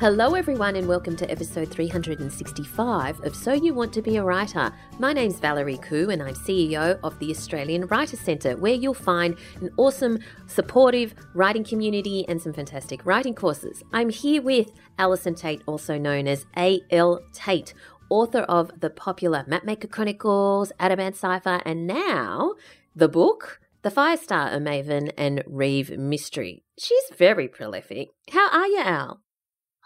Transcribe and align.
Hello, 0.00 0.34
everyone, 0.34 0.76
and 0.76 0.88
welcome 0.88 1.14
to 1.14 1.30
episode 1.30 1.70
365 1.70 3.20
of 3.22 3.36
So 3.36 3.52
You 3.52 3.74
Want 3.74 3.92
to 3.92 4.00
Be 4.00 4.16
a 4.16 4.24
Writer. 4.24 4.72
My 4.98 5.12
name's 5.12 5.38
Valerie 5.38 5.76
Khoo, 5.76 6.10
and 6.10 6.22
I'm 6.22 6.32
CEO 6.36 6.98
of 7.04 7.18
the 7.18 7.30
Australian 7.30 7.84
Writer 7.84 8.16
Centre, 8.16 8.56
where 8.56 8.72
you'll 8.72 8.94
find 8.94 9.36
an 9.60 9.68
awesome, 9.76 10.18
supportive 10.46 11.14
writing 11.34 11.64
community 11.64 12.24
and 12.28 12.40
some 12.40 12.54
fantastic 12.54 13.04
writing 13.04 13.34
courses. 13.34 13.82
I'm 13.92 14.08
here 14.08 14.40
with 14.40 14.72
Alison 14.98 15.34
Tate, 15.34 15.60
also 15.66 15.98
known 15.98 16.26
as 16.26 16.46
A.L. 16.56 17.20
Tate. 17.34 17.74
author 18.08 18.44
of 18.44 18.80
the 18.80 18.88
popular 18.88 19.44
Mapmaker 19.50 19.90
Chronicles, 19.90 20.72
Ateban 20.80 21.14
Cipher, 21.14 21.60
and 21.66 21.86
now 21.86 22.54
the 22.96 23.10
book. 23.10 23.60
The 23.82 23.90
Firestar, 23.90 24.54
a 24.54 24.58
Maven 24.58 25.10
and 25.18 25.42
Reeve 25.46 25.98
Mystery. 25.98 26.64
She's 26.78 27.04
very 27.16 27.48
prolific. 27.48 28.08
How 28.30 28.50
are 28.50 28.66
you, 28.66 28.80
Al? 28.80 29.20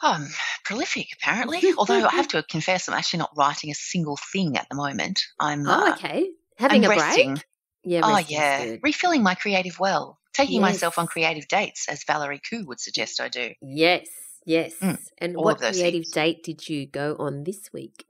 Um, 0.04 0.28
prolific, 0.64 1.08
apparently. 1.14 1.62
Although 1.78 2.06
I 2.06 2.12
have 2.12 2.28
to 2.28 2.42
confess, 2.42 2.88
I'm 2.88 2.94
actually 2.94 3.20
not 3.20 3.32
writing 3.36 3.70
a 3.70 3.74
single 3.74 4.18
thing 4.32 4.58
at 4.58 4.68
the 4.68 4.76
moment. 4.76 5.22
I'm 5.40 5.66
Oh, 5.66 5.88
uh, 5.88 5.92
okay. 5.94 6.30
Having 6.58 6.84
I'm 6.84 6.90
a 6.90 6.94
resting. 6.94 7.34
break? 7.34 7.44
Yeah, 7.84 8.00
Oh 8.04 8.18
yeah, 8.28 8.64
good. 8.64 8.80
refilling 8.82 9.22
my 9.22 9.34
creative 9.34 9.78
well, 9.80 10.18
taking 10.32 10.60
myself 10.60 10.98
on 10.98 11.06
creative 11.06 11.48
dates, 11.48 11.88
as 11.88 12.04
Valerie 12.04 12.40
Khoo 12.40 12.66
would 12.66 12.80
suggest 12.80 13.20
I 13.20 13.28
do. 13.28 13.52
Yes, 13.62 14.08
yes. 14.44 14.74
Mm, 14.80 14.98
and 15.18 15.36
all 15.36 15.44
what 15.44 15.54
of 15.56 15.60
those 15.60 15.76
creative 15.76 16.04
things. 16.04 16.10
date 16.10 16.42
did 16.42 16.68
you 16.68 16.86
go 16.86 17.16
on 17.18 17.44
this 17.44 17.70
week? 17.72 18.06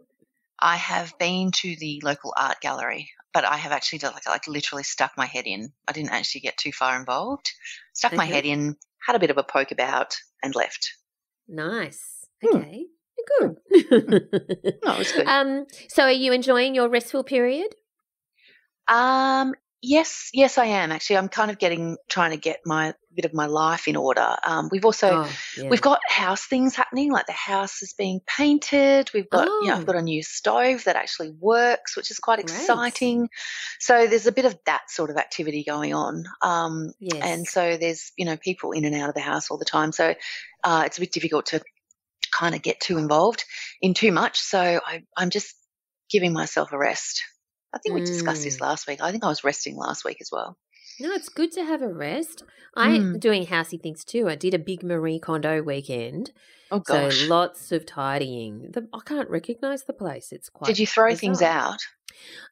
I 0.59 0.77
have 0.77 1.17
been 1.19 1.51
to 1.53 1.77
the 1.77 2.01
local 2.05 2.33
art 2.37 2.61
gallery, 2.61 3.11
but 3.33 3.45
I 3.45 3.57
have 3.57 3.73
actually 3.73 3.99
just, 4.01 4.15
like, 4.15 4.29
like 4.29 4.47
literally 4.49 4.85
stuck 4.85 5.13
my 5.17 5.27
head 5.27 5.47
in. 5.47 5.73
I 5.89 5.93
didn't 5.93 6.13
actually 6.13 6.43
get 6.43 6.57
too 6.57 6.73
far 6.73 6.97
involved. 6.99 7.53
Stuck 7.93 8.17
my 8.17 8.25
head 8.25 8.45
in, 8.45 8.77
had 9.05 9.17
a 9.17 9.19
bit 9.19 9.31
of 9.31 9.39
a 9.39 9.43
poke 9.45 9.73
about, 9.73 10.17
and 10.43 10.55
left. 10.55 10.95
Nice. 11.49 12.27
Hmm. 12.43 12.57
Okay. 12.57 12.87
Good. 13.39 13.57
No, 14.85 14.93
it 14.95 14.99
was 14.99 15.13
good. 15.13 15.27
um, 15.27 15.67
so 15.89 16.03
are 16.05 16.13
you 16.13 16.33
enjoying 16.33 16.75
your 16.75 16.89
restful 16.89 17.25
period? 17.25 17.75
Um, 18.87 19.55
yes, 19.85 20.31
yes, 20.33 20.59
I 20.59 20.67
am 20.67 20.91
actually. 20.91 21.19
I'm 21.19 21.29
kind 21.29 21.51
of 21.51 21.59
getting 21.59 21.97
trying 22.09 22.31
to 22.31 22.37
get 22.37 22.61
my 22.65 22.95
bit 23.15 23.25
of 23.25 23.35
my 23.35 23.47
life 23.47 23.87
in 23.87 23.97
order. 23.97 24.35
Um, 24.45 24.69
we've 24.73 24.85
also 24.85 25.25
oh, 25.25 25.33
yeah. 25.57 25.69
we've 25.69 25.81
got 25.81 26.01
house 26.09 26.45
things 26.45 26.75
happening, 26.75 27.13
like 27.13 27.27
the 27.27 27.33
house 27.33 27.83
is 27.83 27.93
being 27.93 28.21
painted. 28.27 29.11
We've 29.15 29.29
got 29.29 29.47
you 29.47 29.67
know 29.69 29.75
Oh. 29.75 29.77
I've 29.77 29.87
got 29.87 29.97
a 29.97 30.03
new 30.03 30.23
stove 30.23 30.85
that 30.85 30.97
actually 30.97 31.31
works, 31.31 31.97
which 31.97 32.11
is 32.11 32.19
quite 32.19 32.45
Great. 32.45 32.57
exciting. 32.57 33.29
So 33.79 34.07
there's 34.07 34.27
a 34.27 34.33
bit 34.33 34.47
of 34.47 34.59
that 34.67 34.91
sort 34.91 35.11
of 35.11 35.17
activity 35.17 35.65
going 35.65 35.95
on. 35.95 36.25
Um, 36.43 36.93
yes. 36.99 37.23
and 37.23 37.47
so 37.47 37.77
there's 37.77 38.13
you 38.17 38.25
know 38.25 38.37
people 38.37 38.73
in 38.73 38.85
and 38.85 38.95
out 38.95 39.11
of 39.11 39.15
the 39.15 39.21
house 39.21 39.51
all 39.51 39.59
the 39.59 39.65
time. 39.65 39.93
So 39.93 40.15
uh, 40.65 40.83
it's 40.87 40.99
a 40.99 41.01
bit 41.01 41.13
difficult 41.13 41.47
to 41.47 41.63
kind 42.33 42.55
of 42.55 42.63
get 42.63 42.81
too 42.81 42.99
involved 42.99 43.45
in 43.81 43.95
too 43.95 44.13
much. 44.13 44.41
So 44.41 44.59
I, 44.59 45.03
I'm 45.17 45.31
just 45.31 45.55
giving 46.11 46.33
myself 46.33 46.73
a 46.73 46.79
rest. 46.79 47.23
I 47.75 47.79
think 47.79 47.95
we 47.97 48.01
discussed 48.03 48.45
this 48.45 48.57
Mm. 48.59 48.61
last 48.63 48.87
week. 48.87 49.01
I 49.03 49.11
think 49.11 49.25
I 49.25 49.29
was 49.29 49.43
resting 49.45 49.77
last 49.77 50.05
week 50.05 50.19
as 50.21 50.31
well. 50.31 50.57
No, 51.01 51.11
it's 51.13 51.29
good 51.29 51.51
to 51.53 51.65
have 51.65 51.83
a 51.83 51.93
rest. 51.93 52.45
I'm 52.77 53.15
Mm. 53.15 53.21
doing 53.21 53.47
housey 53.47 53.83
things 53.83 54.05
too. 54.05 54.29
I 54.29 54.37
did 54.37 54.55
a 54.55 54.59
big 54.61 54.83
Marie 54.85 55.19
Kondo 55.19 55.61
weekend. 55.63 56.31
Oh 56.71 56.79
gosh. 56.79 57.23
So 57.23 57.27
lots 57.27 57.73
of 57.73 57.85
tidying. 57.85 58.71
The, 58.73 58.89
I 58.93 59.01
can't 59.05 59.29
recognize 59.29 59.85
the 59.85 59.93
place. 59.93 60.31
It's 60.31 60.49
quite. 60.49 60.69
Did 60.69 60.79
you 60.79 60.87
throw 60.87 61.15
things 61.17 61.43
out? 61.43 61.81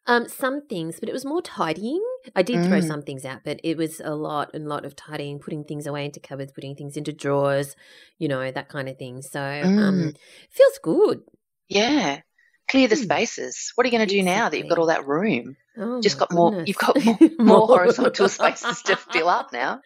Um, 0.07 0.29
some 0.29 0.67
things, 0.67 0.99
but 0.99 1.09
it 1.09 1.13
was 1.13 1.25
more 1.25 1.41
tidying. 1.41 2.05
I 2.35 2.43
did 2.43 2.65
throw 2.65 2.81
Mm. 2.81 2.87
some 2.89 3.03
things 3.03 3.25
out, 3.25 3.43
but 3.45 3.61
it 3.63 3.77
was 3.77 4.01
a 4.01 4.15
lot 4.17 4.51
and 4.55 4.69
lot 4.69 4.85
of 4.85 4.97
tidying, 4.97 5.39
putting 5.39 5.63
things 5.65 5.87
away 5.87 6.05
into 6.05 6.19
cupboards, 6.19 6.51
putting 6.53 6.75
things 6.75 6.97
into 6.97 7.13
drawers, 7.13 7.77
you 8.19 8.27
know, 8.27 8.51
that 8.51 8.69
kind 8.69 8.89
of 8.89 8.99
thing. 8.99 9.23
So 9.23 9.41
um, 9.41 10.15
feels 10.51 10.79
good. 10.83 11.23
Yeah. 11.69 12.21
Clear 12.73 12.89
the 12.89 12.97
Mm. 12.97 13.03
spaces. 13.05 13.71
What 13.77 13.85
are 13.85 13.89
you 13.91 13.97
going 13.97 14.09
to 14.09 14.13
do 14.15 14.23
now 14.23 14.49
that 14.49 14.57
you've 14.59 14.69
got 14.69 14.79
all 14.79 14.87
that 14.87 15.07
room? 15.07 15.57
Oh, 15.79 16.01
Just 16.01 16.19
got 16.19 16.33
more- 16.33 16.51
goodness. 16.51 16.69
you've 16.69 16.79
got 16.79 16.97
more- 17.39 17.47
more 17.47 17.67
horizontal 17.69 18.29
spaces 18.29 18.83
to 18.83 18.97
fill 19.13 19.29
up 19.29 19.53
now. 19.53 19.81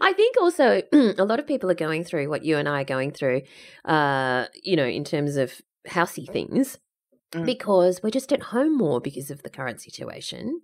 I 0.00 0.12
think 0.14 0.36
also 0.40 0.82
a 0.92 1.24
lot 1.24 1.38
of 1.38 1.46
people 1.46 1.70
are 1.70 1.74
going 1.74 2.02
through 2.04 2.28
what 2.30 2.44
you 2.44 2.56
and 2.56 2.68
I 2.68 2.80
are 2.80 2.84
going 2.84 3.12
through, 3.12 3.42
uh, 3.84 4.46
you 4.62 4.76
know, 4.76 4.84
in 4.86 5.04
terms 5.04 5.36
of 5.36 5.52
housey 5.88 6.26
things. 6.26 6.78
Mm. 7.32 7.46
Because 7.46 8.02
we're 8.02 8.10
just 8.10 8.32
at 8.32 8.42
home 8.42 8.76
more 8.76 9.00
because 9.00 9.30
of 9.30 9.42
the 9.42 9.48
current 9.50 9.80
situation. 9.80 10.60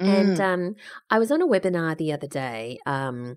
And 0.00 0.38
Mm. 0.38 0.40
um, 0.40 0.76
I 1.10 1.18
was 1.18 1.30
on 1.30 1.42
a 1.42 1.46
webinar 1.46 1.96
the 1.96 2.12
other 2.12 2.26
day, 2.26 2.78
um, 2.86 3.36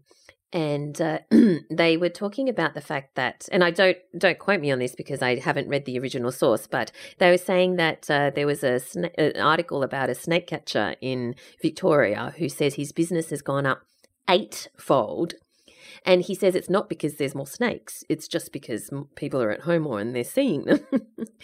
and 0.54 1.02
uh, 1.02 1.20
they 1.72 1.98
were 1.98 2.10
talking 2.10 2.48
about 2.48 2.76
the 2.76 2.82
fact 2.82 3.16
that, 3.16 3.50
and 3.52 3.64
I 3.64 3.72
don't 3.72 3.98
don't 4.18 4.38
quote 4.38 4.62
me 4.62 4.72
on 4.72 4.80
this 4.80 4.96
because 4.96 5.22
I 5.22 5.40
haven't 5.40 5.68
read 5.68 5.86
the 5.86 5.98
original 6.00 6.32
source, 6.32 6.68
but 6.68 6.92
they 7.18 7.32
were 7.32 7.38
saying 7.38 7.76
that 7.78 8.10
uh, 8.10 8.30
there 8.30 8.48
was 8.48 8.64
a 8.64 8.74
sna- 8.74 9.14
an 9.18 9.42
article 9.42 9.84
about 9.84 10.12
a 10.12 10.16
snake 10.16 10.48
catcher 10.48 10.96
in 11.02 11.36
Victoria 11.62 12.34
who 12.38 12.48
says 12.48 12.76
his 12.76 12.92
business 12.92 13.32
has 13.32 13.42
gone 13.42 13.66
up 13.66 13.82
eightfold. 14.30 15.34
And 16.06 16.22
he 16.22 16.36
says 16.36 16.56
it's 16.56 16.70
not 16.70 16.90
because 16.90 17.16
there's 17.16 17.36
more 17.36 17.48
snakes; 17.48 18.04
it's 18.10 18.28
just 18.28 18.52
because 18.52 18.90
people 19.16 19.42
are 19.42 19.52
at 19.52 19.62
home 19.62 19.84
more 19.84 20.00
and 20.00 20.16
they're 20.16 20.24
seeing 20.24 20.66
them. 20.66 20.80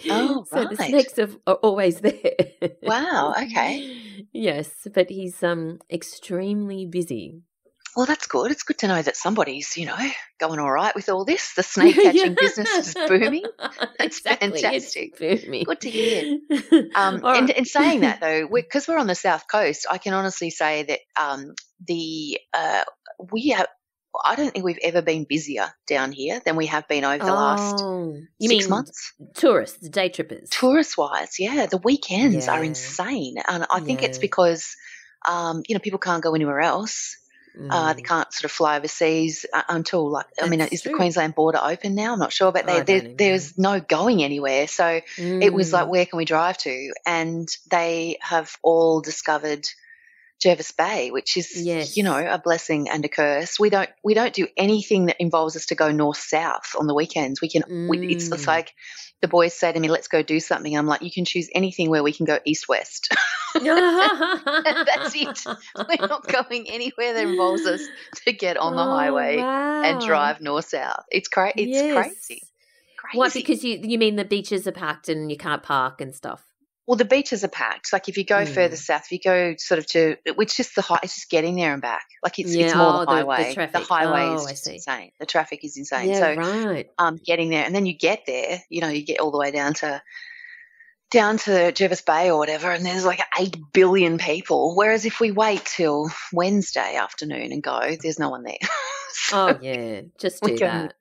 Oh, 0.10 0.46
so 0.52 0.66
the 0.66 0.76
snakes 0.76 1.18
are, 1.18 1.30
are 1.48 1.56
always 1.56 2.02
there. 2.02 2.36
Wow, 2.84 3.34
okay. 3.42 3.88
Yes, 4.34 4.88
but 4.94 5.10
he's 5.10 5.42
um 5.44 5.80
extremely 5.90 6.86
busy. 6.86 7.42
Well, 7.96 8.06
that's 8.06 8.28
good. 8.28 8.52
It's 8.52 8.64
good 8.64 8.78
to 8.80 8.88
know 8.88 9.02
that 9.02 9.18
somebody's, 9.18 9.76
you 9.78 9.86
know, 9.86 9.98
going 10.40 10.60
all 10.60 10.72
right 10.72 10.94
with 10.96 11.10
all 11.10 11.26
this. 11.26 11.54
The 11.56 11.64
snake 11.64 11.96
catching 11.96 12.36
business 12.36 12.70
is 12.88 12.94
booming. 12.94 13.44
That's 14.00 14.18
Exactly, 14.20 14.62
fantastic. 14.62 15.14
It's 15.20 15.44
booming. 15.44 15.64
Good 15.64 15.82
to 15.82 15.90
hear. 15.90 16.40
Um, 16.96 17.16
and 17.16 17.24
right. 17.24 17.58
in 17.58 17.66
saying 17.66 18.02
that, 18.02 18.20
though, 18.20 18.48
because 18.52 18.88
we're, 18.88 18.98
on 18.98 19.08
the 19.08 19.16
south 19.16 19.46
coast, 19.50 19.86
I 19.90 19.98
can 19.98 20.14
honestly 20.14 20.50
say 20.50 20.84
that 20.84 21.00
um, 21.20 21.54
the 21.86 22.40
uh, 22.54 22.84
we 23.32 23.50
have. 23.50 23.68
I 24.24 24.36
don't 24.36 24.52
think 24.52 24.66
we've 24.66 24.80
ever 24.82 25.02
been 25.02 25.26
busier 25.30 25.68
down 25.88 26.12
here 26.12 26.42
than 26.44 26.56
we 26.56 26.66
have 26.66 26.88
been 26.88 27.06
over 27.06 27.24
the 27.24 27.32
last 27.32 27.76
Oh, 27.80 28.18
you 28.40 28.50
six 28.50 28.64
mean 28.64 28.70
months. 28.70 29.14
tourists, 29.36 29.88
day 29.88 30.10
trippers? 30.10 30.50
Tourist 30.50 30.98
wise, 30.98 31.36
yeah, 31.38 31.68
the 31.68 31.78
weekends 31.78 32.48
are 32.48 32.64
insane, 32.64 33.36
and 33.48 33.66
I 33.70 33.80
think 33.82 34.02
it's 34.04 34.18
because 34.18 34.76
um, 35.28 35.62
you 35.68 35.76
know 35.76 35.80
people 35.80 36.00
can't 36.00 36.24
go 36.24 36.34
anywhere 36.34 36.60
else. 36.60 37.16
Uh, 37.70 37.94
they 37.94 38.02
Mm. 38.02 38.06
can't 38.06 38.34
sort 38.34 38.46
of 38.46 38.52
fly 38.52 38.78
overseas 38.78 39.46
uh, 39.54 39.62
until 39.70 40.10
like 40.10 40.26
I 40.42 40.48
mean, 40.50 40.60
That's 40.60 40.74
is 40.74 40.82
the. 40.84 40.90
Queensland 40.90 41.36
border 41.36 41.60
open 41.62 41.94
now? 41.96 42.14
I'm 42.14 42.20
not 42.20 42.34
sure, 42.34 42.52
but 42.52 42.68
I 42.70 42.80
they, 42.82 42.94
there, 42.94 43.02
don't 43.02 43.06
even 43.06 43.18
there's 43.18 43.58
no 43.58 43.80
going 43.80 44.24
anywhere. 44.24 44.68
So 44.68 45.02
it 45.18 45.54
was 45.54 45.72
like 45.72 45.86
Mm. 45.86 45.90
where 45.92 46.06
can 46.06 46.18
we 46.18 46.26
drive 46.26 46.58
to 46.60 46.92
and 47.06 47.48
they 47.70 48.18
have 48.22 48.56
all 48.64 49.02
discovered 49.02 49.68
Jervis 50.42 50.72
Bay 50.72 51.12
which 51.12 51.36
is 51.36 51.52
Yes. 51.66 51.98
you 51.98 52.04
know 52.04 52.16
a 52.16 52.40
blessing 52.40 52.90
and 52.90 53.04
a 53.04 53.10
curse 53.10 53.60
we 53.60 53.70
don't 53.70 53.90
we 54.04 54.14
don't 54.14 54.34
do 54.34 54.48
anything 54.56 55.08
that 55.08 55.18
involves 55.20 55.56
us 55.58 55.66
to 55.68 55.76
go 55.76 55.92
north 55.92 56.18
south 56.18 56.76
on 56.80 56.88
the 56.88 56.96
weekends 56.96 57.42
we 57.42 57.50
can 57.50 57.64
we, 57.90 57.98
it's, 57.98 58.32
it's 58.32 58.46
Mm. 58.46 58.48
like 58.48 58.74
the 59.22 59.28
boys 59.28 59.54
say 59.54 59.72
to 59.72 59.80
me 59.80 59.90
let's 59.90 60.08
go 60.08 60.22
do 60.24 60.40
something. 60.40 60.76
I'm 60.76 60.86
like 60.88 61.02
you 61.02 61.12
can 61.12 61.26
choose 61.26 61.50
anything 61.54 61.90
where 61.90 62.04
we 62.04 62.14
can 62.14 62.26
go 62.26 62.40
east 62.46 62.68
west 62.68 63.10
that's 63.56 65.16
it. 65.16 65.44
We're 65.76 66.08
not 66.08 66.28
going 66.28 66.70
anywhere 66.70 67.14
that 67.14 67.28
involves 67.28 67.66
us 67.66 67.82
to 68.26 68.34
get 68.34 68.58
on 68.58 68.76
the 68.76 68.84
Oh, 68.84 68.90
highway 68.96 69.38
and 69.84 70.02
drive 70.02 70.42
north 70.42 70.70
south. 70.70 71.04
It's 71.12 71.28
cra- 71.28 71.54
it's 71.58 71.72
Yes. 71.72 71.94
crazy. 71.94 72.42
Crazy. 72.98 73.18
What? 73.18 73.34
Because 73.34 73.64
you 73.64 73.80
you 73.84 73.98
mean 73.98 74.16
the 74.16 74.26
beaches 74.26 74.68
are 74.68 74.72
packed 74.72 75.10
and 75.10 75.32
you 75.32 75.38
can't 75.38 75.64
park 75.64 76.02
and 76.02 76.14
stuff? 76.14 76.49
Well, 76.90 76.96
the 76.98 77.06
beaches 77.06 77.44
are 77.44 77.48
packed. 77.50 77.94
Like 77.94 78.10
if 78.10 78.18
you 78.18 78.26
go 78.26 78.48
further 78.48 78.76
Mm. 78.76 78.80
south, 78.80 79.04
if 79.06 79.12
you 79.12 79.20
go 79.24 79.54
sort 79.60 79.78
of 79.78 79.86
to, 79.92 80.16
it's 80.26 80.58
just 80.58 80.74
the 80.74 80.82
high, 80.82 80.98
it's 81.04 81.14
just 81.14 81.30
getting 81.30 81.56
there 81.56 81.72
and 81.74 81.84
back. 81.84 82.02
Like 82.24 82.40
it's, 82.40 82.56
Yeah, 82.56 82.66
it's 82.66 82.74
more 82.76 82.88
oh, 82.88 82.92
the 82.92 83.06
the- 83.06 83.06
the 83.06 83.12
highway. 83.18 83.54
traffic. 83.54 83.84
highway 83.88 84.26
Oh, 84.30 84.46
is 84.48 84.66
insane. 84.68 85.12
The 85.20 85.28
traffic 85.28 85.64
is 85.64 85.78
insane. 85.78 86.10
yeah, 86.10 86.20
so 86.20 86.36
right. 86.42 86.90
um, 86.98 87.20
getting 87.24 87.50
there, 87.52 87.64
and 87.64 87.76
then 87.76 87.86
you 87.86 87.94
get 87.96 88.24
there, 88.26 88.60
you 88.70 88.82
know, 88.82 88.88
you 88.90 89.06
get 89.06 89.20
all 89.20 89.30
the 89.30 89.38
way 89.38 89.52
down 89.52 89.76
to 89.76 90.02
down 91.12 91.38
to 91.38 91.72
Jervis 91.72 92.02
Bay 92.02 92.32
or 92.32 92.38
whatever, 92.40 92.72
and 92.72 92.84
there's 92.86 93.06
like 93.06 93.22
eight 93.40 93.56
billion 93.72 94.18
people. 94.18 94.76
Whereas 94.76 95.06
if 95.06 95.20
we 95.20 95.32
wait 95.32 95.64
till 95.66 96.10
Wednesday 96.34 96.96
afternoon 96.96 97.52
and 97.52 97.62
go, 97.64 97.96
there's 98.02 98.18
no 98.20 98.30
one 98.32 98.44
there. 98.44 98.58
So, 99.12 99.50
Oh 99.50 99.60
yeah, 99.62 100.02
just 100.20 100.42
do 100.44 100.56
that. 100.60 100.94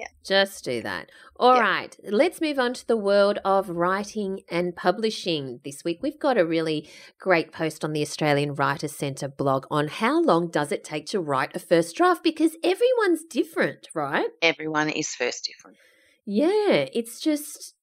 Yeah. 0.00 0.08
Just 0.24 0.64
do 0.64 0.80
that. 0.82 1.10
All 1.38 1.54
Yeah. 1.54 1.60
right, 1.60 1.96
let's 2.04 2.40
move 2.40 2.58
on 2.58 2.74
to 2.74 2.86
the 2.86 2.96
world 2.96 3.38
of 3.44 3.68
writing 3.68 4.40
and 4.50 4.74
publishing. 4.74 5.60
This 5.64 5.84
week 5.84 6.00
we've 6.02 6.18
got 6.18 6.38
a 6.38 6.46
really 6.46 6.88
great 7.18 7.52
post 7.52 7.84
on 7.84 7.92
the 7.92 8.02
Australian 8.02 8.54
Writers 8.54 8.94
Centre 8.94 9.28
blog 9.28 9.66
on 9.70 9.88
how 9.88 10.20
long 10.20 10.50
does 10.50 10.72
it 10.72 10.84
take 10.84 11.06
to 11.06 11.20
write 11.20 11.54
a 11.54 11.58
first 11.58 11.96
draft 11.96 12.22
because 12.22 12.56
everyone's 12.64 13.24
different, 13.24 13.88
right? 13.94 14.28
Everyone 14.42 14.88
is 14.88 15.14
first 15.14 15.44
different. 15.44 15.76
Yeah, 16.24 16.86
it's 16.92 17.20
just 17.20 17.74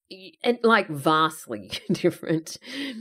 and 0.44 0.59
like 0.63 0.88
vastly 0.88 1.71
different. 1.92 2.57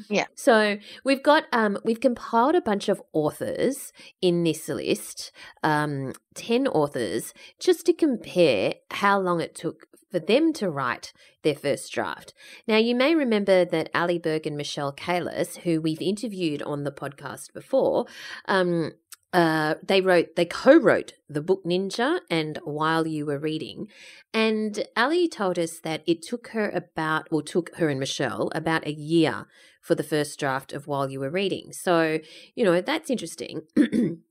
Yeah. 0.08 0.26
So 0.34 0.78
we've 1.04 1.22
got 1.22 1.44
um 1.52 1.78
we've 1.84 2.00
compiled 2.00 2.54
a 2.54 2.60
bunch 2.60 2.88
of 2.88 3.02
authors 3.12 3.92
in 4.20 4.44
this 4.44 4.68
list, 4.68 5.32
um, 5.62 6.12
ten 6.34 6.66
authors, 6.66 7.32
just 7.58 7.86
to 7.86 7.92
compare 7.92 8.74
how 8.90 9.20
long 9.20 9.40
it 9.40 9.54
took 9.54 9.86
for 10.10 10.18
them 10.20 10.52
to 10.54 10.70
write 10.70 11.12
their 11.42 11.54
first 11.54 11.92
draft. 11.92 12.32
Now 12.66 12.76
you 12.76 12.94
may 12.94 13.14
remember 13.14 13.64
that 13.64 13.90
Ali 13.94 14.18
Berg 14.18 14.46
and 14.46 14.56
Michelle 14.56 14.92
Kalus, 14.92 15.58
who 15.58 15.80
we've 15.80 16.02
interviewed 16.02 16.62
on 16.62 16.84
the 16.84 16.92
podcast 16.92 17.52
before, 17.52 18.06
um, 18.46 18.92
uh, 19.36 19.74
they 19.86 20.00
wrote 20.00 20.34
they 20.34 20.46
co-wrote 20.46 21.12
the 21.28 21.42
book 21.42 21.62
ninja 21.62 22.20
and 22.30 22.58
while 22.64 23.06
you 23.06 23.26
were 23.26 23.38
reading. 23.38 23.86
And 24.32 24.86
ali 24.96 25.28
told 25.28 25.58
us 25.58 25.78
that 25.80 26.02
it 26.06 26.22
took 26.22 26.48
her 26.48 26.70
about 26.70 27.28
or 27.30 27.42
took 27.42 27.76
her 27.76 27.90
and 27.90 28.00
michelle 28.00 28.50
about 28.54 28.86
a 28.86 28.92
year 28.92 29.46
for 29.82 29.94
the 29.94 30.02
first 30.02 30.40
draft 30.40 30.72
of 30.72 30.86
while 30.86 31.10
you 31.10 31.20
were 31.20 31.28
reading. 31.28 31.74
So 31.74 32.20
you 32.54 32.64
know 32.64 32.80
that's 32.80 33.10
interesting. 33.10 33.60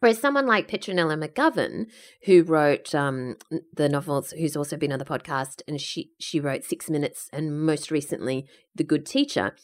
Whereas 0.00 0.18
someone 0.18 0.46
like 0.46 0.68
Petronella 0.68 1.16
McGovern, 1.24 1.86
who 2.24 2.44
wrote 2.44 2.94
um, 2.94 3.36
the 3.72 3.88
novels, 3.88 4.30
who's 4.30 4.56
also 4.56 4.76
been 4.76 4.92
on 4.92 4.98
the 4.98 5.04
podcast, 5.04 5.62
and 5.68 5.80
she 5.80 6.10
she 6.18 6.40
wrote 6.40 6.64
Six 6.64 6.90
Minutes 6.90 7.28
and 7.32 7.64
most 7.64 7.92
recently 7.92 8.48
The 8.74 8.84
Good 8.84 9.06
Teacher, 9.06 9.54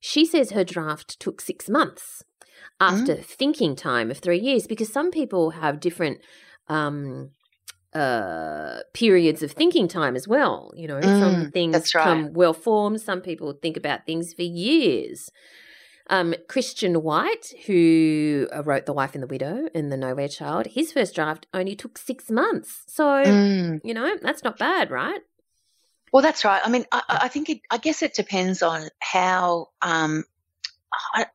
she 0.00 0.24
says 0.24 0.52
her 0.52 0.64
draft 0.64 1.20
took 1.20 1.42
six 1.42 1.68
months 1.68 2.22
after 2.80 3.16
mm. 3.16 3.24
thinking 3.24 3.74
time 3.76 4.10
of 4.10 4.18
three 4.18 4.38
years 4.38 4.66
because 4.66 4.92
some 4.92 5.10
people 5.10 5.50
have 5.50 5.80
different 5.80 6.20
um, 6.68 7.30
uh, 7.94 8.78
periods 8.94 9.42
of 9.42 9.52
thinking 9.52 9.88
time 9.88 10.14
as 10.16 10.28
well. 10.28 10.72
You 10.76 10.88
know, 10.88 11.00
mm, 11.00 11.20
some 11.20 11.50
things 11.50 11.94
right. 11.94 12.04
come 12.04 12.32
well 12.32 12.52
formed. 12.52 13.00
Some 13.00 13.20
people 13.20 13.52
think 13.52 13.76
about 13.76 14.06
things 14.06 14.32
for 14.34 14.42
years. 14.42 15.30
Um, 16.10 16.34
Christian 16.48 17.02
White, 17.02 17.52
who 17.66 18.48
uh, 18.54 18.62
wrote 18.62 18.86
The 18.86 18.94
Wife 18.94 19.14
and 19.14 19.22
the 19.22 19.26
Widow 19.26 19.68
and 19.74 19.92
The 19.92 19.96
Nowhere 19.96 20.28
Child, 20.28 20.68
his 20.68 20.92
first 20.92 21.14
draft 21.14 21.46
only 21.52 21.76
took 21.76 21.98
six 21.98 22.30
months. 22.30 22.82
So, 22.86 23.04
mm. 23.04 23.80
you 23.84 23.92
know, 23.92 24.16
that's 24.22 24.42
not 24.42 24.58
bad, 24.58 24.90
right? 24.90 25.20
Well, 26.10 26.22
that's 26.22 26.44
right. 26.46 26.62
I 26.64 26.70
mean, 26.70 26.86
I, 26.90 27.02
I 27.08 27.28
think 27.28 27.50
it, 27.50 27.60
I 27.70 27.76
guess 27.76 28.02
it 28.02 28.14
depends 28.14 28.62
on 28.62 28.88
how 29.00 29.68
um, 29.82 30.24
I, 31.14 31.26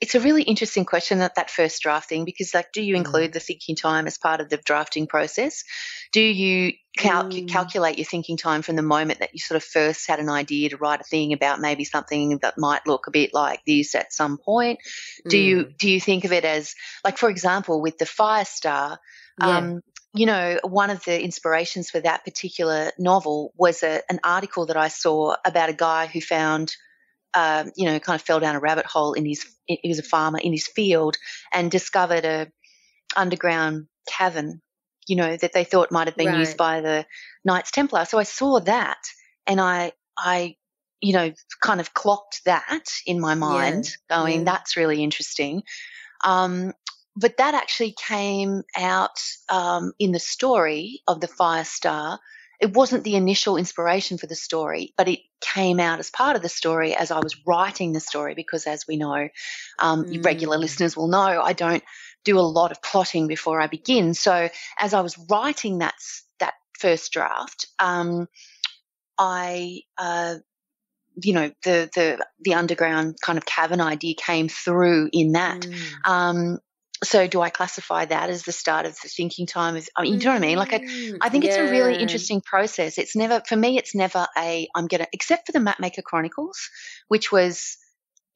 it's 0.00 0.14
a 0.14 0.20
really 0.20 0.42
interesting 0.42 0.84
question 0.84 1.18
that 1.18 1.34
that 1.36 1.50
first 1.50 1.82
drafting 1.82 2.24
because 2.24 2.52
like 2.54 2.72
do 2.72 2.82
you 2.82 2.94
mm. 2.94 2.98
include 2.98 3.32
the 3.32 3.40
thinking 3.40 3.76
time 3.76 4.06
as 4.06 4.18
part 4.18 4.40
of 4.40 4.48
the 4.48 4.56
drafting 4.58 5.06
process 5.06 5.64
do 6.12 6.20
you 6.20 6.72
cal- 6.96 7.24
mm. 7.24 7.48
calculate 7.48 7.98
your 7.98 8.04
thinking 8.04 8.36
time 8.36 8.62
from 8.62 8.76
the 8.76 8.82
moment 8.82 9.20
that 9.20 9.32
you 9.32 9.38
sort 9.38 9.56
of 9.56 9.64
first 9.64 10.06
had 10.06 10.20
an 10.20 10.28
idea 10.28 10.68
to 10.68 10.76
write 10.76 11.00
a 11.00 11.04
thing 11.04 11.32
about 11.32 11.60
maybe 11.60 11.84
something 11.84 12.38
that 12.38 12.58
might 12.58 12.86
look 12.86 13.06
a 13.06 13.10
bit 13.10 13.32
like 13.32 13.60
this 13.66 13.94
at 13.94 14.12
some 14.12 14.38
point 14.38 14.78
do 15.28 15.36
mm. 15.36 15.44
you 15.44 15.64
do 15.78 15.88
you 15.90 16.00
think 16.00 16.24
of 16.24 16.32
it 16.32 16.44
as 16.44 16.74
like 17.04 17.18
for 17.18 17.30
example 17.30 17.80
with 17.80 17.98
the 17.98 18.06
firestar 18.06 18.98
yeah. 19.40 19.58
um, 19.58 19.80
you 20.12 20.26
know, 20.26 20.58
one 20.64 20.90
of 20.90 21.04
the 21.04 21.22
inspirations 21.22 21.90
for 21.90 22.00
that 22.00 22.24
particular 22.24 22.90
novel 22.98 23.52
was 23.56 23.82
a, 23.82 24.02
an 24.10 24.18
article 24.24 24.66
that 24.66 24.76
I 24.76 24.88
saw 24.88 25.36
about 25.44 25.70
a 25.70 25.74
guy 25.74 26.06
who 26.06 26.20
found 26.20 26.74
um, 27.34 27.70
you 27.76 27.86
know, 27.86 27.98
kind 27.98 28.18
of 28.18 28.24
fell 28.24 28.40
down 28.40 28.56
a 28.56 28.60
rabbit 28.60 28.86
hole 28.86 29.12
in 29.12 29.24
his, 29.24 29.44
he 29.66 29.88
was 29.88 29.98
a 29.98 30.04
farmer 30.04 30.38
in 30.38 30.52
his 30.52 30.66
field 30.66 31.16
and 31.52 31.70
discovered 31.70 32.24
a 32.24 32.48
underground 33.16 33.86
cavern, 34.08 34.60
you 35.06 35.16
know, 35.16 35.36
that 35.36 35.52
they 35.52 35.64
thought 35.64 35.92
might 35.92 36.08
have 36.08 36.16
been 36.16 36.28
right. 36.28 36.38
used 36.38 36.56
by 36.56 36.80
the 36.80 37.06
Knights 37.44 37.70
Templar. 37.70 38.04
So 38.04 38.18
I 38.18 38.24
saw 38.24 38.60
that 38.60 38.98
and 39.46 39.60
I, 39.60 39.92
I, 40.18 40.56
you 41.00 41.12
know, 41.12 41.32
kind 41.62 41.80
of 41.80 41.94
clocked 41.94 42.42
that 42.44 42.84
in 43.06 43.20
my 43.20 43.34
mind, 43.34 43.86
yeah. 44.10 44.16
going, 44.16 44.38
yeah. 44.40 44.44
that's 44.44 44.76
really 44.76 45.02
interesting. 45.02 45.62
Um, 46.24 46.72
but 47.16 47.36
that 47.38 47.54
actually 47.54 47.94
came 47.98 48.62
out 48.76 49.18
um, 49.48 49.92
in 49.98 50.12
the 50.12 50.20
story 50.20 51.00
of 51.08 51.20
the 51.20 51.28
Fire 51.28 51.64
Star 51.64 52.18
it 52.60 52.74
wasn't 52.74 53.04
the 53.04 53.16
initial 53.16 53.56
inspiration 53.56 54.18
for 54.18 54.26
the 54.26 54.36
story, 54.36 54.92
but 54.96 55.08
it 55.08 55.20
came 55.40 55.80
out 55.80 55.98
as 55.98 56.10
part 56.10 56.36
of 56.36 56.42
the 56.42 56.48
story 56.48 56.94
as 56.94 57.10
I 57.10 57.20
was 57.20 57.36
writing 57.46 57.92
the 57.92 58.00
story. 58.00 58.34
Because 58.34 58.66
as 58.66 58.86
we 58.86 58.96
know, 58.96 59.28
um, 59.78 60.04
mm. 60.04 60.24
regular 60.24 60.58
listeners 60.58 60.96
will 60.96 61.08
know, 61.08 61.40
I 61.42 61.54
don't 61.54 61.82
do 62.22 62.38
a 62.38 62.40
lot 62.40 62.70
of 62.70 62.82
plotting 62.82 63.28
before 63.28 63.60
I 63.60 63.66
begin. 63.66 64.12
So 64.12 64.50
as 64.78 64.92
I 64.92 65.00
was 65.00 65.18
writing 65.30 65.78
that 65.78 65.94
that 66.38 66.54
first 66.78 67.12
draft, 67.12 67.66
um, 67.78 68.28
I. 69.18 69.80
Uh, 69.98 70.36
you 71.22 71.34
know 71.34 71.50
the 71.64 71.90
the 71.94 72.24
the 72.40 72.54
underground 72.54 73.16
kind 73.20 73.36
of 73.36 73.44
cavern 73.44 73.80
idea 73.80 74.14
came 74.14 74.48
through 74.48 75.10
in 75.12 75.32
that 75.32 75.60
mm. 75.60 75.76
um, 76.04 76.58
so 77.02 77.26
do 77.26 77.40
I 77.40 77.50
classify 77.50 78.04
that 78.04 78.30
as 78.30 78.42
the 78.42 78.52
start 78.52 78.84
of 78.84 78.92
the 79.00 79.08
thinking 79.08 79.46
time 79.46 79.76
of 79.76 79.88
I 79.96 80.02
mean, 80.02 80.14
you 80.14 80.18
know 80.20 80.32
what 80.32 80.36
I 80.36 80.46
mean? 80.46 80.58
Like 80.58 80.72
I, 80.72 80.78
mm, 80.80 81.18
I 81.20 81.28
think 81.30 81.44
yeah. 81.44 81.50
it's 81.50 81.58
a 81.58 81.70
really 81.70 81.96
interesting 81.96 82.40
process. 82.40 82.98
It's 82.98 83.16
never 83.16 83.42
for 83.46 83.56
me 83.56 83.78
it's 83.78 83.94
never 83.94 84.26
a 84.36 84.68
I'm 84.74 84.86
gonna 84.86 85.06
except 85.12 85.46
for 85.46 85.52
the 85.52 85.58
Mapmaker 85.60 86.02
Chronicles, 86.02 86.68
which 87.08 87.32
was 87.32 87.78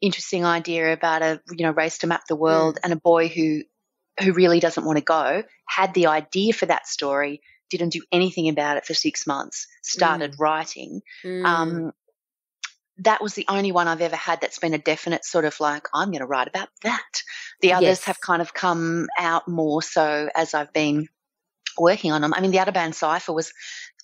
interesting 0.01 0.45
idea 0.45 0.93
about 0.93 1.23
a 1.23 1.41
you 1.51 1.67
know 1.67 1.73
race 1.73 1.99
to 1.99 2.07
map 2.07 2.23
the 2.29 2.37
world 2.37 2.77
mm. 2.77 2.81
and 2.85 2.93
a 2.93 2.97
boy 2.97 3.29
who 3.29 3.63
who 4.23 4.33
really 4.33 4.61
doesn't 4.61 4.85
want 4.85 4.99
to 4.99 5.05
go, 5.05 5.43
had 5.67 5.93
the 5.93 6.07
idea 6.07 6.53
for 6.53 6.67
that 6.67 6.87
story, 6.87 7.41
didn't 7.69 7.93
do 7.93 8.03
anything 8.13 8.49
about 8.49 8.77
it 8.77 8.87
for 8.87 8.95
six 8.95 9.27
months, 9.27 9.67
started 9.83 10.33
mm. 10.33 10.41
writing. 10.41 11.03
Mm. 11.25 11.45
Um, 11.45 11.93
that 12.99 13.23
was 13.23 13.35
the 13.35 13.45
only 13.49 13.73
one 13.73 13.89
I've 13.89 14.01
ever 14.01 14.17
had 14.17 14.41
that's 14.41 14.59
been 14.59 14.75
a 14.75 14.79
definite 14.79 15.25
sort 15.25 15.45
of 15.45 15.59
like, 15.61 15.89
I'm 15.93 16.11
going 16.11 16.21
to 16.21 16.27
write 16.27 16.49
about 16.49 16.69
that. 16.83 17.23
The 17.61 17.73
others 17.73 17.83
yes. 17.83 18.05
have 18.05 18.21
kind 18.21 18.41
of 18.41 18.55
come 18.55 19.09
out 19.19 19.49
more 19.49 19.83
so 19.83 20.29
as 20.35 20.55
I've 20.55 20.73
been 20.73 21.09
working 21.79 22.13
on 22.13 22.21
them. 22.21 22.33
I 22.35 22.41
mean, 22.41 22.53
the 22.53 22.59
Ateban 22.59 22.95
Cipher 22.95 23.33
was 23.33 23.53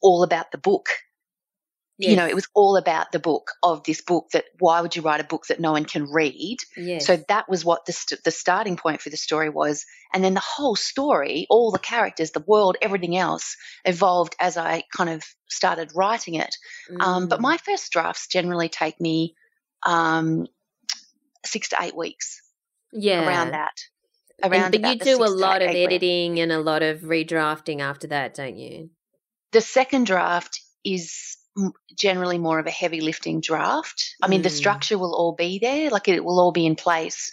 all 0.03 0.23
about 0.23 0.51
the 0.51 0.59
book 0.59 0.89
Yes. 2.01 2.13
You 2.13 2.17
know, 2.17 2.27
it 2.27 2.35
was 2.35 2.49
all 2.55 2.79
about 2.79 3.13
the 3.13 3.19
book 3.19 3.53
of 3.63 3.85
this 3.85 4.01
book 4.01 4.31
that 4.33 4.47
why 4.59 4.81
would 4.81 4.97
you 4.97 5.03
write 5.03 5.21
a 5.21 5.25
book 5.25 5.47
that 5.49 5.61
no 5.61 5.73
one 5.73 5.85
can 5.85 6.11
read? 6.11 6.57
Yes. 6.75 7.05
So 7.05 7.19
that 7.29 7.47
was 7.47 7.63
what 7.63 7.85
the, 7.85 7.93
st- 7.93 8.25
the 8.25 8.31
starting 8.31 8.79
point 8.79 9.03
for 9.03 9.11
the 9.11 9.19
story 9.19 9.51
was. 9.51 9.85
And 10.11 10.25
then 10.25 10.33
the 10.33 10.41
whole 10.41 10.77
story, 10.77 11.47
all 11.51 11.71
the 11.71 11.79
characters, 11.79 12.31
the 12.31 12.45
world, 12.47 12.79
everything 12.81 13.19
else 13.19 13.55
evolved 13.85 14.35
as 14.41 14.57
I 14.57 14.85
kind 14.97 15.11
of 15.11 15.23
started 15.51 15.93
writing 15.95 16.37
it. 16.37 16.57
Mm. 16.91 17.03
Um, 17.03 17.29
but 17.29 17.43
my 17.43 17.59
mm. 17.59 17.61
first 17.61 17.93
drafts 17.93 18.29
generally 18.29 18.71
take 18.71 18.99
me 18.99 19.35
um, 19.85 20.47
six 21.45 21.69
to 21.69 21.77
eight 21.83 21.95
weeks. 21.95 22.41
Yeah. 22.95 23.27
Around 23.27 23.51
that. 23.51 23.75
Around 24.43 24.75
and, 24.75 24.83
but 24.83 24.91
you 25.07 25.17
do 25.17 25.23
a 25.23 25.29
lot 25.29 25.61
of 25.61 25.69
editing 25.69 26.33
weeks. 26.33 26.43
and 26.45 26.53
a 26.53 26.61
lot 26.61 26.83
of 26.83 27.01
redrafting 27.01 27.83
after 27.83 28.07
that, 28.07 28.33
don't 28.33 28.57
you? 28.57 28.89
The 29.53 29.61
second 29.61 30.07
draft 30.07 30.63
is 30.83 31.37
generally 31.97 32.39
more 32.39 32.59
of 32.59 32.67
a 32.67 32.71
heavy 32.71 33.01
lifting 33.01 33.41
draft. 33.41 34.17
I 34.23 34.29
mean, 34.29 34.41
mm. 34.41 34.45
the 34.45 34.51
structure 34.51 34.99
will 34.99 35.15
all 35.15 35.35
be 35.35 35.59
there, 35.59 35.91
like 35.91 36.09
it 36.09 36.25
will 36.25 36.41
all 36.41 36.53
be 36.53 36.67
in 36.67 36.77
place. 36.77 37.33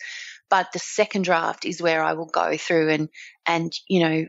But 0.49 0.71
the 0.71 0.79
second 0.79 1.23
draft 1.23 1.65
is 1.65 1.81
where 1.81 2.01
I 2.03 2.13
will 2.13 2.27
go 2.27 2.55
through 2.57 2.89
and, 2.89 3.09
and, 3.45 3.73
you 3.87 3.99
know, 3.99 4.25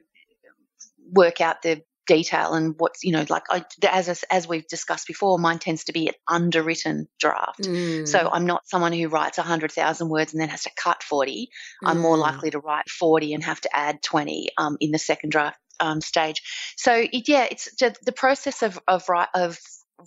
work 1.13 1.41
out 1.41 1.63
the 1.63 1.83
detail 2.07 2.55
and 2.55 2.75
what's, 2.79 3.05
you 3.05 3.13
know, 3.13 3.25
like 3.29 3.45
I, 3.51 3.65
as, 3.89 4.25
as 4.31 4.49
we've 4.49 4.67
discussed 4.67 5.07
before, 5.07 5.39
mine 5.39 5.61
tends 5.61 5.85
to 5.85 5.93
be 5.93 6.09
an 6.09 6.15
underwritten 6.27 7.07
draft. 7.21 7.63
Mm. 7.63 8.09
So 8.09 8.29
I'm 8.33 8.47
not 8.47 8.69
someone 8.69 8.93
who 8.93 9.09
writes 9.09 9.39
100,000 9.39 10.09
words 10.09 10.33
and 10.33 10.41
then 10.41 10.49
has 10.49 10.65
to 10.65 10.71
cut 10.77 11.03
40. 11.03 11.51
Mm. 11.85 11.89
I'm 11.89 11.99
more 11.99 12.17
mm. 12.17 12.21
likely 12.21 12.51
to 12.51 12.59
write 12.59 12.89
40 12.89 13.35
and 13.35 13.45
have 13.45 13.61
to 13.61 13.77
add 13.77 14.03
20 14.03 14.49
um, 14.59 14.77
in 14.81 14.91
the 14.91 14.99
second 14.99 15.31
draft 15.31 15.59
um, 15.81 16.01
stage. 16.01 16.43
So 16.77 16.93
it, 16.95 17.29
yeah, 17.29 17.47
it's 17.51 17.71
the 17.79 18.13
process 18.13 18.63
of 18.63 18.79
of 18.89 19.05
of 19.35 19.59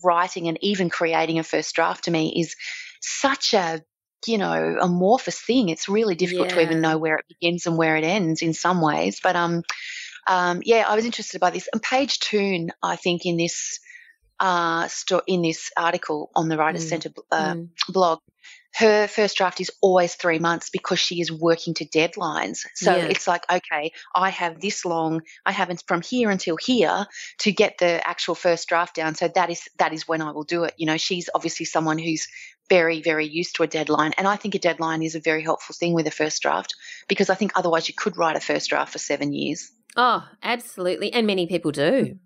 writing 0.04 0.48
and 0.48 0.58
even 0.62 0.90
creating 0.90 1.40
a 1.40 1.44
first 1.44 1.76
draft 1.76 2.06
to 2.06 2.12
me 2.12 2.34
is 2.40 2.56
such 3.02 3.54
a 3.54 3.82
you 4.28 4.38
know 4.38 4.78
amorphous 4.82 5.40
thing. 5.40 5.70
It's 5.70 5.90
really 5.90 6.16
difficult 6.16 6.50
yeah. 6.50 6.56
to 6.56 6.62
even 6.62 6.82
know 6.82 6.98
where 6.98 7.18
it 7.18 7.26
begins 7.28 7.66
and 7.66 7.78
where 7.78 7.96
it 7.96 8.04
ends 8.04 8.42
in 8.42 8.54
some 8.54 8.82
ways. 8.82 9.20
But 9.22 9.36
um, 9.36 9.64
um, 10.28 10.62
yeah, 10.64 10.86
I 10.88 10.96
was 10.96 11.06
interested 11.06 11.42
by 11.42 11.50
this. 11.50 11.68
And 11.72 11.82
Paige 11.82 12.20
Toon, 12.20 12.72
I 12.82 12.96
think, 12.96 13.26
in 13.26 13.38
this 13.38 13.80
uh, 14.40 14.88
sto- 14.88 15.22
in 15.28 15.42
this 15.42 15.72
article 15.78 16.32
on 16.36 16.50
the 16.50 16.58
Writers 16.58 16.86
mm. 16.86 16.90
Centre 16.90 17.12
uh, 17.32 17.54
mm. 17.54 17.70
blog, 17.90 18.20
her 18.76 19.08
first 19.08 19.38
draft 19.38 19.60
is 19.60 19.72
always 19.82 20.16
three 20.16 20.40
months 20.40 20.70
because 20.70 21.00
she 21.00 21.22
is 21.22 21.32
working 21.32 21.74
to 21.76 21.86
deadlines. 21.86 22.66
So 22.76 22.96
yeah. 22.96 23.06
it's 23.06 23.28
like, 23.28 23.44
okay, 23.52 23.92
I 24.16 24.30
have 24.30 24.60
this 24.62 24.86
long, 24.86 25.22
I 25.46 25.52
have 25.52 25.72
from 25.88 26.02
here 26.02 26.30
until 26.30 26.58
here 26.58 27.06
to 27.40 27.52
get 27.52 27.78
the 27.78 28.06
actual 28.08 28.36
first 28.36 28.68
draft 28.68 28.96
down. 28.96 29.16
So 29.16 29.28
that 29.28 29.50
is 29.50 29.68
that 29.78 29.94
is 29.94 30.08
when 30.08 30.22
I 30.22 30.32
will 30.32 30.44
do 30.44 30.64
it. 30.64 30.74
You 30.78 30.86
know, 30.86 30.98
she's 30.98 31.30
obviously 31.34 31.66
someone 31.66 31.98
who's 31.98 32.28
very, 32.70 33.02
very 33.02 33.28
used 33.28 33.58
to 33.58 33.64
a 33.64 33.68
deadline. 33.68 34.14
And 34.18 34.28
I 34.28 34.38
think 34.38 34.56
a 34.56 34.60
deadline 34.60 35.02
is 35.02 35.16
a 35.16 35.20
very 35.20 35.44
helpful 35.44 35.76
thing 35.78 35.94
with 35.94 36.08
a 36.08 36.12
first 36.12 36.42
draft 36.42 36.74
because 37.10 37.30
I 37.30 37.36
think 37.36 37.52
otherwise 37.56 37.90
you 37.90 37.94
could 37.94 38.18
write 38.18 38.38
a 38.38 38.40
first 38.40 38.70
draft 38.70 38.94
for 38.94 38.98
seven 38.98 39.34
years. 39.34 39.72
Oh, 39.98 40.26
absolutely. 40.42 41.12
And 41.12 41.28
many 41.28 41.48
people 41.48 41.72
do. 41.72 42.18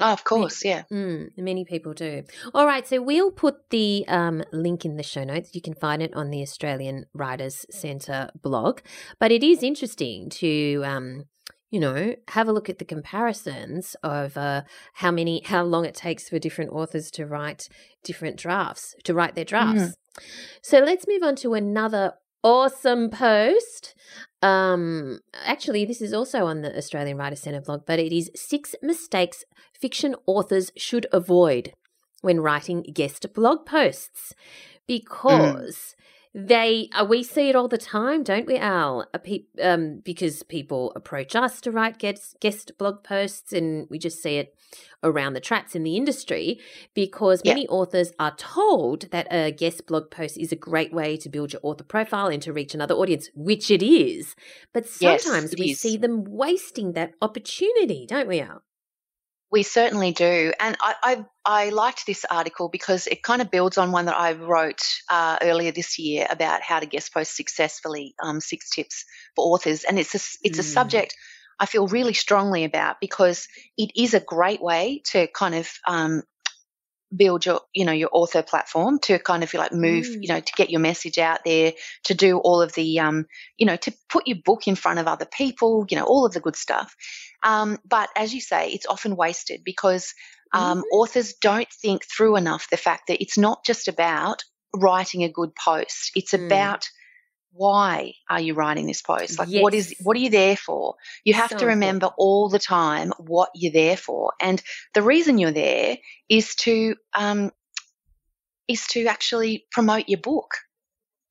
Oh, 0.00 0.12
of 0.12 0.22
course, 0.22 0.64
yeah. 0.64 0.84
Mm, 0.92 1.30
many 1.36 1.64
people 1.64 1.92
do. 1.92 2.22
All 2.54 2.66
right, 2.66 2.86
so 2.86 3.02
we'll 3.02 3.32
put 3.32 3.70
the 3.70 4.04
um, 4.06 4.44
link 4.52 4.84
in 4.84 4.96
the 4.96 5.02
show 5.02 5.24
notes. 5.24 5.54
You 5.54 5.60
can 5.60 5.74
find 5.74 6.02
it 6.02 6.14
on 6.14 6.30
the 6.30 6.40
Australian 6.40 7.06
Writers 7.12 7.66
Centre 7.70 8.30
blog. 8.40 8.80
But 9.18 9.32
it 9.32 9.42
is 9.42 9.64
interesting 9.64 10.30
to, 10.30 10.82
um, 10.84 11.24
you 11.70 11.80
know, 11.80 12.14
have 12.28 12.46
a 12.46 12.52
look 12.52 12.68
at 12.68 12.78
the 12.78 12.84
comparisons 12.84 13.96
of 14.04 14.36
uh, 14.36 14.62
how 14.94 15.10
many, 15.10 15.42
how 15.44 15.64
long 15.64 15.84
it 15.84 15.96
takes 15.96 16.28
for 16.28 16.38
different 16.38 16.70
authors 16.70 17.10
to 17.12 17.26
write 17.26 17.68
different 18.04 18.36
drafts, 18.36 18.94
to 19.02 19.14
write 19.14 19.34
their 19.34 19.44
drafts. 19.44 19.82
Mm. 19.82 19.92
So 20.62 20.78
let's 20.78 21.06
move 21.08 21.24
on 21.24 21.34
to 21.36 21.54
another 21.54 22.14
awesome 22.44 23.10
post. 23.10 23.94
Um, 24.42 25.20
actually, 25.44 25.84
this 25.84 26.00
is 26.00 26.12
also 26.12 26.46
on 26.46 26.62
the 26.62 26.76
Australian 26.76 27.16
Writers 27.16 27.40
Centre 27.40 27.60
blog, 27.60 27.84
but 27.86 27.98
it 27.98 28.12
is 28.12 28.30
six 28.34 28.74
mistakes 28.82 29.44
fiction 29.72 30.14
authors 30.26 30.70
should 30.76 31.06
avoid 31.12 31.72
when 32.20 32.40
writing 32.40 32.82
guest 32.82 33.26
blog 33.34 33.66
posts 33.66 34.32
mm. 34.32 34.80
because. 34.86 35.76
Mm. 35.76 35.94
They 36.34 36.88
uh, 36.92 37.04
we 37.04 37.22
see 37.22 37.48
it 37.48 37.56
all 37.56 37.68
the 37.68 37.78
time, 37.78 38.22
don't 38.22 38.46
we, 38.46 38.56
Al? 38.56 39.06
Pe- 39.22 39.44
um, 39.62 40.00
because 40.04 40.42
people 40.42 40.92
approach 40.94 41.34
us 41.34 41.60
to 41.62 41.70
write 41.70 41.98
guest 41.98 42.36
guest 42.40 42.72
blog 42.78 43.02
posts, 43.02 43.52
and 43.52 43.86
we 43.90 43.98
just 43.98 44.22
see 44.22 44.36
it 44.36 44.54
around 45.02 45.32
the 45.32 45.40
traps 45.40 45.74
in 45.74 45.82
the 45.82 45.96
industry 45.96 46.60
because 46.94 47.42
many 47.44 47.62
yeah. 47.62 47.70
authors 47.70 48.12
are 48.18 48.34
told 48.36 49.10
that 49.10 49.26
a 49.30 49.50
guest 49.50 49.86
blog 49.86 50.10
post 50.10 50.36
is 50.36 50.52
a 50.52 50.56
great 50.56 50.92
way 50.92 51.16
to 51.16 51.28
build 51.28 51.52
your 51.52 51.60
author 51.62 51.84
profile 51.84 52.26
and 52.26 52.42
to 52.42 52.52
reach 52.52 52.74
another 52.74 52.94
audience, 52.94 53.30
which 53.34 53.70
it 53.70 53.82
is. 53.82 54.36
But 54.72 54.86
sometimes 54.86 55.52
yes, 55.52 55.58
we 55.58 55.70
is. 55.70 55.80
see 55.80 55.96
them 55.96 56.24
wasting 56.24 56.92
that 56.92 57.14
opportunity, 57.22 58.06
don't 58.06 58.28
we, 58.28 58.40
Al? 58.40 58.62
We 59.50 59.62
certainly 59.62 60.12
do. 60.12 60.52
And 60.60 60.76
I, 60.80 60.94
I, 61.02 61.24
I, 61.44 61.68
liked 61.70 62.06
this 62.06 62.26
article 62.30 62.68
because 62.68 63.06
it 63.06 63.22
kind 63.22 63.40
of 63.40 63.50
builds 63.50 63.78
on 63.78 63.92
one 63.92 64.04
that 64.04 64.16
I 64.16 64.32
wrote 64.32 64.82
uh, 65.08 65.38
earlier 65.40 65.72
this 65.72 65.98
year 65.98 66.26
about 66.28 66.60
how 66.60 66.80
to 66.80 66.86
guest 66.86 67.14
post 67.14 67.34
successfully, 67.34 68.14
um, 68.22 68.40
six 68.40 68.68
tips 68.68 69.06
for 69.34 69.46
authors. 69.46 69.84
And 69.84 69.98
it's 69.98 70.14
a, 70.14 70.20
it's 70.46 70.58
mm. 70.58 70.60
a 70.60 70.64
subject 70.64 71.14
I 71.58 71.66
feel 71.66 71.86
really 71.88 72.14
strongly 72.14 72.64
about 72.64 73.00
because 73.00 73.48
it 73.76 73.90
is 73.96 74.14
a 74.14 74.20
great 74.20 74.62
way 74.62 75.02
to 75.06 75.26
kind 75.26 75.54
of 75.54 75.68
um, 75.86 76.22
build 77.14 77.46
your 77.46 77.62
you 77.74 77.84
know 77.84 77.92
your 77.92 78.10
author 78.12 78.42
platform 78.42 78.98
to 78.98 79.18
kind 79.18 79.42
of 79.42 79.52
like 79.54 79.72
move 79.72 80.04
mm. 80.04 80.18
you 80.20 80.28
know 80.28 80.40
to 80.40 80.52
get 80.56 80.68
your 80.68 80.80
message 80.80 81.16
out 81.16 81.40
there 81.44 81.72
to 82.04 82.14
do 82.14 82.36
all 82.38 82.60
of 82.60 82.74
the 82.74 83.00
um 83.00 83.24
you 83.56 83.64
know 83.64 83.76
to 83.76 83.92
put 84.10 84.26
your 84.26 84.36
book 84.44 84.68
in 84.68 84.74
front 84.74 84.98
of 84.98 85.06
other 85.06 85.24
people 85.24 85.86
you 85.88 85.96
know 85.96 86.04
all 86.04 86.26
of 86.26 86.34
the 86.34 86.40
good 86.40 86.54
stuff 86.54 86.94
um 87.42 87.78
but 87.88 88.08
as 88.16 88.34
you 88.34 88.40
say 88.40 88.68
it's 88.70 88.86
often 88.86 89.16
wasted 89.16 89.62
because 89.64 90.14
um, 90.52 90.78
mm. 90.78 90.82
authors 90.92 91.34
don't 91.34 91.70
think 91.70 92.04
through 92.04 92.36
enough 92.36 92.70
the 92.70 92.76
fact 92.76 93.08
that 93.08 93.20
it's 93.20 93.36
not 93.36 93.64
just 93.64 93.86
about 93.86 94.44
writing 94.74 95.22
a 95.24 95.30
good 95.30 95.54
post 95.54 96.12
it's 96.14 96.32
mm. 96.32 96.46
about 96.46 96.88
why 97.58 98.12
are 98.30 98.40
you 98.40 98.54
writing 98.54 98.86
this 98.86 99.02
post? 99.02 99.38
Like, 99.38 99.48
yes. 99.48 99.62
what 99.62 99.74
is, 99.74 99.94
what 100.02 100.16
are 100.16 100.20
you 100.20 100.30
there 100.30 100.56
for? 100.56 100.94
You 101.24 101.34
have 101.34 101.50
so 101.50 101.58
to 101.58 101.66
remember 101.66 102.06
important. 102.06 102.14
all 102.18 102.48
the 102.48 102.58
time 102.58 103.12
what 103.18 103.50
you're 103.54 103.72
there 103.72 103.96
for. 103.96 104.32
And 104.40 104.62
the 104.94 105.02
reason 105.02 105.38
you're 105.38 105.50
there 105.50 105.96
is 106.28 106.54
to, 106.56 106.94
um, 107.14 107.50
is 108.68 108.86
to 108.88 109.06
actually 109.06 109.66
promote 109.72 110.08
your 110.08 110.20
book. 110.20 110.58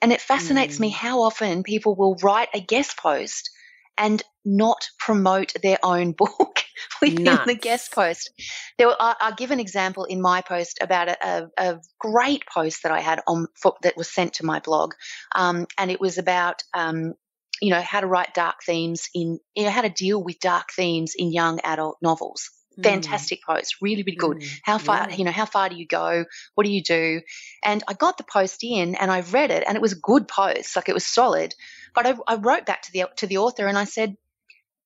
And 0.01 0.11
it 0.11 0.21
fascinates 0.21 0.77
mm. 0.77 0.81
me 0.81 0.89
how 0.89 1.21
often 1.21 1.63
people 1.63 1.95
will 1.95 2.15
write 2.21 2.49
a 2.53 2.59
guest 2.59 2.97
post 2.97 3.49
and 3.97 4.21
not 4.45 4.89
promote 4.99 5.53
their 5.61 5.77
own 5.83 6.11
book 6.13 6.63
within 7.01 7.23
Nuts. 7.23 7.45
the 7.45 7.55
guest 7.55 7.91
post. 7.91 8.29
There, 8.77 8.87
were, 8.87 8.95
I, 8.99 9.15
will 9.29 9.35
give 9.35 9.51
an 9.51 9.59
example 9.59 10.05
in 10.05 10.21
my 10.21 10.41
post 10.41 10.79
about 10.81 11.09
a, 11.09 11.17
a, 11.27 11.49
a 11.57 11.81
great 11.99 12.43
post 12.53 12.83
that 12.83 12.91
I 12.91 13.01
had 13.01 13.21
on 13.27 13.47
that 13.81 13.97
was 13.97 14.09
sent 14.09 14.33
to 14.35 14.45
my 14.45 14.59
blog, 14.59 14.93
um, 15.35 15.67
and 15.77 15.91
it 15.91 15.99
was 15.99 16.17
about 16.17 16.63
um, 16.73 17.13
you 17.61 17.71
know 17.71 17.81
how 17.81 17.99
to 17.99 18.07
write 18.07 18.33
dark 18.33 18.57
themes 18.65 19.09
in 19.13 19.39
you 19.55 19.63
know 19.63 19.71
how 19.71 19.81
to 19.81 19.89
deal 19.89 20.21
with 20.23 20.39
dark 20.39 20.69
themes 20.75 21.13
in 21.17 21.31
young 21.31 21.59
adult 21.63 21.97
novels. 22.01 22.49
Mm. 22.79 22.83
Fantastic 22.83 23.39
post, 23.43 23.77
really, 23.81 24.03
really 24.03 24.15
good. 24.15 24.37
Mm. 24.37 24.59
How 24.63 24.77
far, 24.77 25.07
yeah. 25.09 25.15
you 25.15 25.23
know, 25.23 25.31
how 25.31 25.45
far 25.45 25.69
do 25.69 25.75
you 25.75 25.87
go? 25.87 26.25
What 26.53 26.65
do 26.65 26.71
you 26.71 26.83
do? 26.83 27.21
And 27.63 27.83
I 27.87 27.93
got 27.93 28.17
the 28.17 28.23
post 28.23 28.63
in 28.63 28.95
and 28.95 29.09
I 29.09 29.21
read 29.21 29.51
it, 29.51 29.63
and 29.67 29.75
it 29.75 29.81
was 29.81 29.93
a 29.93 29.99
good 29.99 30.27
post, 30.27 30.75
like 30.75 30.89
it 30.89 30.93
was 30.93 31.05
solid. 31.05 31.55
But 31.93 32.07
I, 32.07 32.15
I 32.27 32.35
wrote 32.35 32.65
back 32.65 32.83
to 32.83 32.91
the 32.91 33.05
to 33.17 33.27
the 33.27 33.37
author 33.37 33.67
and 33.67 33.77
I 33.77 33.85
said, 33.85 34.17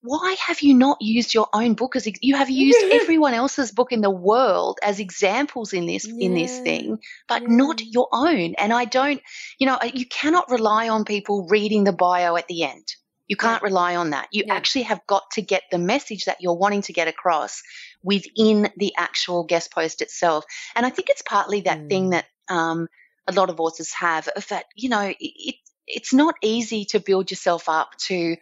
why 0.02 0.36
have 0.48 0.62
you 0.62 0.74
not 0.74 0.98
used 1.00 1.34
your 1.34 1.48
own 1.54 1.76
book 1.76 1.96
as 1.96 2.08
you 2.22 2.36
have 2.36 2.50
used 2.50 2.80
everyone 2.92 3.34
else's 3.34 3.72
book 3.72 3.92
in 3.92 4.02
the 4.02 4.10
world 4.10 4.80
as 4.82 5.00
examples 5.00 5.74
in 5.74 5.86
this 5.86 6.08
yeah. 6.08 6.26
in 6.26 6.34
this 6.34 6.60
thing 6.60 6.98
but 7.28 7.44
yeah. 7.44 7.48
not 7.50 7.82
your 7.82 8.08
own 8.12 8.56
and 8.58 8.74
i 8.74 8.86
don't 8.86 9.22
you 9.60 9.68
know 9.68 9.78
you 9.94 10.06
cannot 10.06 10.50
rely 10.50 10.90
on 10.90 11.06
people 11.06 11.48
reading 11.50 11.84
the 11.84 11.94
bio 11.94 12.36
at 12.36 12.48
the 12.48 12.64
end 12.64 12.96
you 13.28 13.36
can't 13.36 13.62
yeah. 13.62 13.68
rely 13.68 13.96
on 13.96 14.10
that 14.10 14.28
you 14.32 14.44
actually 14.50 14.82
have 14.82 15.06
got 15.08 15.30
to 15.32 15.42
get 15.42 15.64
the 15.72 15.78
message 15.78 16.26
that 16.26 16.38
you're 16.42 16.58
wanting 16.58 16.82
to 16.82 16.94
get 16.94 17.08
across 17.08 17.62
within 18.04 18.70
the 18.78 18.94
actual 18.98 19.44
guest 19.44 19.72
post 19.72 20.02
itself 20.02 20.44
and 20.76 20.86
i 20.86 20.90
think 20.90 21.10
it's 21.10 21.24
partly 21.24 21.62
that 21.62 21.80
mm. 21.80 21.90
thing 21.90 22.10
that 22.10 22.26
um, 22.50 22.88
a 23.28 23.34
lot 23.34 23.50
of 23.50 23.60
authors 23.60 23.94
have 23.94 24.28
of 24.30 24.48
that 24.48 24.66
you 24.76 24.90
know 24.90 25.14
it, 25.20 25.56
it's 25.88 26.14
not 26.14 26.36
easy 26.42 26.86
to 26.86 27.00
build 27.00 27.32
yourself 27.32 27.70
up 27.70 27.98
to 28.08 28.38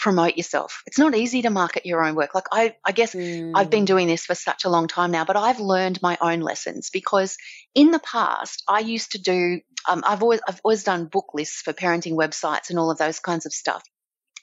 promote 0.00 0.36
yourself. 0.36 0.82
It's 0.86 0.98
not 0.98 1.14
easy 1.14 1.42
to 1.42 1.50
market 1.50 1.84
your 1.84 2.02
own 2.02 2.14
work. 2.14 2.34
Like 2.34 2.46
I, 2.50 2.74
I 2.84 2.92
guess 2.92 3.14
mm. 3.14 3.52
I've 3.54 3.68
been 3.68 3.84
mm. 3.84 3.88
doing 3.88 4.06
this 4.06 4.24
for 4.24 4.34
such 4.34 4.64
a 4.64 4.70
long 4.70 4.88
time 4.88 5.10
now, 5.10 5.26
but 5.26 5.36
I've 5.36 5.60
learned 5.60 6.00
my 6.00 6.16
own 6.20 6.40
lessons 6.40 6.88
because 6.90 7.36
in 7.74 7.90
the 7.90 7.98
past 7.98 8.62
I 8.68 8.80
used 8.80 9.12
to 9.12 9.18
do. 9.18 9.60
Um, 9.88 10.04
I've 10.06 10.22
always 10.22 10.40
I've 10.46 10.60
always 10.62 10.84
done 10.84 11.06
book 11.06 11.32
lists 11.32 11.62
for 11.62 11.72
parenting 11.72 12.12
websites 12.12 12.68
and 12.68 12.78
all 12.78 12.90
of 12.90 12.98
those 12.98 13.18
kinds 13.18 13.46
of 13.46 13.52
stuff. 13.52 13.82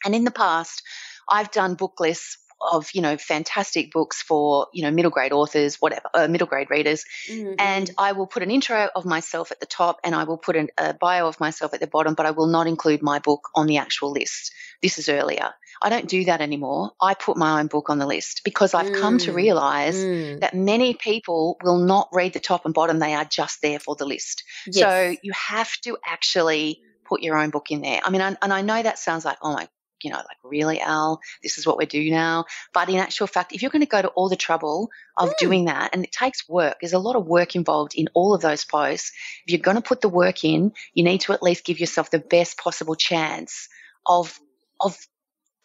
And 0.03 0.15
in 0.15 0.23
the 0.23 0.31
past, 0.31 0.81
I've 1.29 1.51
done 1.51 1.75
book 1.75 1.99
lists 1.99 2.37
of 2.59 2.89
you 2.93 3.01
know 3.01 3.17
fantastic 3.17 3.91
books 3.91 4.21
for 4.21 4.67
you 4.73 4.83
know 4.83 4.91
middle 4.91 5.11
grade 5.11 5.31
authors 5.31 5.75
whatever 5.77 6.09
uh, 6.13 6.27
middle 6.27 6.47
grade 6.47 6.69
readers 6.69 7.05
mm-hmm. 7.29 7.53
and 7.59 7.91
i 7.97 8.11
will 8.13 8.27
put 8.27 8.43
an 8.43 8.51
intro 8.51 8.89
of 8.95 9.05
myself 9.05 9.51
at 9.51 9.59
the 9.59 9.65
top 9.65 9.99
and 10.03 10.15
i 10.15 10.23
will 10.23 10.37
put 10.37 10.55
an, 10.55 10.69
a 10.77 10.93
bio 10.93 11.27
of 11.27 11.39
myself 11.39 11.73
at 11.73 11.79
the 11.79 11.87
bottom 11.87 12.13
but 12.13 12.25
i 12.25 12.31
will 12.31 12.47
not 12.47 12.67
include 12.67 13.01
my 13.01 13.19
book 13.19 13.49
on 13.55 13.67
the 13.67 13.77
actual 13.77 14.11
list 14.11 14.51
this 14.81 14.97
is 14.97 15.09
earlier 15.09 15.53
i 15.81 15.89
don't 15.89 16.09
do 16.09 16.25
that 16.25 16.41
anymore 16.41 16.91
i 17.01 17.13
put 17.13 17.37
my 17.37 17.59
own 17.59 17.67
book 17.67 17.89
on 17.89 17.99
the 17.99 18.07
list 18.07 18.41
because 18.43 18.73
i've 18.73 18.91
mm. 18.91 18.99
come 18.99 19.17
to 19.17 19.31
mm, 19.31 19.35
realize 19.35 19.95
mm. 19.95 20.39
that 20.39 20.53
many 20.53 20.93
people 20.93 21.57
will 21.63 21.79
not 21.79 22.09
read 22.11 22.33
the 22.33 22.39
top 22.39 22.65
and 22.65 22.73
bottom 22.73 22.99
they 22.99 23.13
are 23.13 23.25
just 23.25 23.61
there 23.61 23.79
for 23.79 23.95
the 23.95 24.05
list 24.05 24.43
yes. 24.65 24.77
so 24.77 25.15
you 25.21 25.31
have 25.33 25.71
to 25.81 25.97
actually 26.05 26.81
put 27.07 27.21
your 27.21 27.37
own 27.37 27.49
book 27.49 27.71
in 27.71 27.81
there. 27.81 28.01
I 28.03 28.09
mean, 28.09 28.21
and 28.21 28.37
I 28.41 28.61
know 28.61 28.81
that 28.81 28.99
sounds 28.99 29.25
like, 29.25 29.37
oh 29.41 29.53
my 29.53 29.67
you 30.03 30.11
know, 30.11 30.17
like, 30.17 30.37
really, 30.43 30.79
Al, 30.79 31.19
this 31.43 31.57
is 31.57 31.65
what 31.65 31.77
we 31.77 31.85
do 31.85 32.09
now. 32.09 32.45
But 32.73 32.89
in 32.89 32.97
actual 32.97 33.27
fact, 33.27 33.53
if 33.53 33.61
you're 33.61 33.71
going 33.71 33.81
to 33.81 33.87
go 33.87 34.01
to 34.01 34.09
all 34.09 34.29
the 34.29 34.35
trouble 34.35 34.89
of 35.17 35.29
mm. 35.29 35.37
doing 35.37 35.65
that, 35.65 35.91
and 35.93 36.03
it 36.03 36.11
takes 36.11 36.47
work, 36.47 36.77
there's 36.81 36.93
a 36.93 36.99
lot 36.99 37.15
of 37.15 37.25
work 37.25 37.55
involved 37.55 37.93
in 37.95 38.07
all 38.13 38.33
of 38.33 38.41
those 38.41 38.65
posts. 38.65 39.11
If 39.45 39.51
you're 39.51 39.61
going 39.61 39.77
to 39.77 39.81
put 39.81 40.01
the 40.01 40.09
work 40.09 40.43
in, 40.43 40.73
you 40.93 41.03
need 41.03 41.21
to 41.21 41.33
at 41.33 41.43
least 41.43 41.65
give 41.65 41.79
yourself 41.79 42.11
the 42.11 42.19
best 42.19 42.57
possible 42.57 42.95
chance 42.95 43.67
of, 44.05 44.39
of 44.79 44.97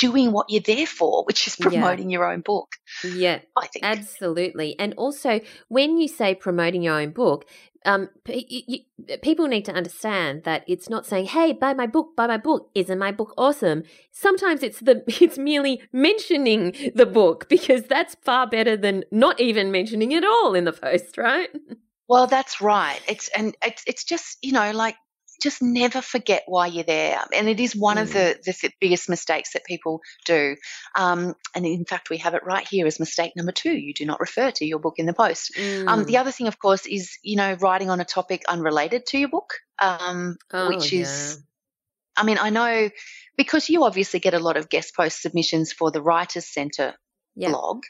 doing 0.03 0.33
what 0.33 0.51
you're 0.51 0.61
there 0.75 0.87
for, 0.87 1.25
which 1.25 1.47
is 1.47 1.55
promoting 1.67 2.11
yeah. 2.11 2.19
your 2.19 2.33
own 2.33 2.41
book. 2.41 2.69
Yeah, 3.05 3.39
I 3.57 3.69
think 3.69 3.85
absolutely. 3.85 4.75
And 4.79 4.95
also, 4.95 5.41
when 5.69 5.97
you 5.97 6.09
say 6.09 6.35
promoting 6.35 6.83
your 6.83 6.99
own 7.01 7.11
book, 7.11 7.47
um, 7.85 8.09
p- 8.25 8.65
you, 8.69 9.19
people 9.23 9.47
need 9.47 9.65
to 9.67 9.73
understand 9.73 10.43
that 10.45 10.65
it's 10.67 10.89
not 10.89 11.07
saying, 11.07 11.27
"Hey, 11.27 11.53
buy 11.53 11.73
my 11.75 11.87
book, 11.87 12.17
buy 12.17 12.27
my 12.27 12.37
book." 12.37 12.71
Isn't 12.75 12.99
my 12.99 13.13
book 13.13 13.33
awesome? 13.39 13.85
Sometimes 14.11 14.63
it's 14.63 14.81
the 14.81 15.05
it's 15.25 15.39
merely 15.39 15.83
mentioning 15.93 16.75
the 16.95 17.07
book 17.07 17.49
because 17.49 17.85
that's 17.85 18.17
far 18.23 18.49
better 18.49 18.77
than 18.77 19.05
not 19.13 19.41
even 19.41 19.71
mentioning 19.71 20.13
it 20.13 20.25
all 20.25 20.55
in 20.55 20.65
the 20.65 20.73
post, 20.73 21.17
right? 21.17 21.51
Well, 22.09 22.27
that's 22.27 22.61
right. 22.61 23.01
It's 23.09 23.31
and 23.35 23.57
it's 23.65 23.85
it's 23.87 24.05
just 24.05 24.37
you 24.43 24.53
know 24.53 24.73
like 24.73 24.97
just 25.43 25.63
never 25.63 26.01
forget 26.01 26.45
why 26.47 26.67
you're 26.67 26.85
there. 26.85 27.23
And 27.35 27.49
it 27.49 27.61
is 27.61 27.75
one 27.75 27.97
mm. 27.97 28.03
of 28.03 28.13
the, 28.13 28.39
the 28.45 28.71
biggest 28.81 29.09
mistakes 29.09 29.53
that 29.53 29.65
people 29.65 30.01
do. 30.25 30.57
Um, 30.95 31.35
and 31.55 31.67
in 31.67 31.85
fact, 31.85 32.11
we 32.11 32.19
have 32.19 32.35
it 32.35 32.45
right 32.45 32.67
here 32.67 32.87
as 32.87 33.01
mistake 33.01 33.33
number 33.37 33.53
two. 33.53 33.73
You 33.73 33.95
do 33.95 34.07
not 34.07 34.21
refer 34.21 34.51
to 34.53 34.65
your 34.65 34.79
book 34.79 34.95
in 34.99 35.07
the 35.07 35.13
post. 35.13 35.53
Mm. 35.57 35.89
Um, 35.89 36.05
the 36.05 36.15
mm. 36.15 36.21
other 36.21 36.31
thing, 36.31 36.47
of 36.47 36.59
course, 36.59 36.87
is, 36.87 37.19
you 37.23 37.37
know, 37.37 37.55
writing 37.55 37.91
on 37.91 38.01
a 38.01 38.05
topic 38.05 38.43
unrelated 38.49 39.07
to 39.07 39.19
your 39.19 39.29
book, 39.29 39.55
um, 39.81 40.37
oh, 40.53 40.69
which 40.69 40.93
is, 40.93 41.39
yeah. 41.39 42.23
I 42.23 42.25
mean, 42.25 42.39
I 42.39 42.51
know 42.51 42.91
because 43.37 43.69
you 43.69 43.85
obviously 43.85 44.21
get 44.21 44.35
a 44.35 44.39
lot 44.39 44.57
of 44.57 44.69
guest 44.69 44.95
post 44.95 45.23
submissions 45.23 45.73
for 45.73 45.91
the 45.91 46.03
Writers 46.03 46.47
Centre 46.47 46.95
yeah. 47.35 47.49
blog. 47.49 47.83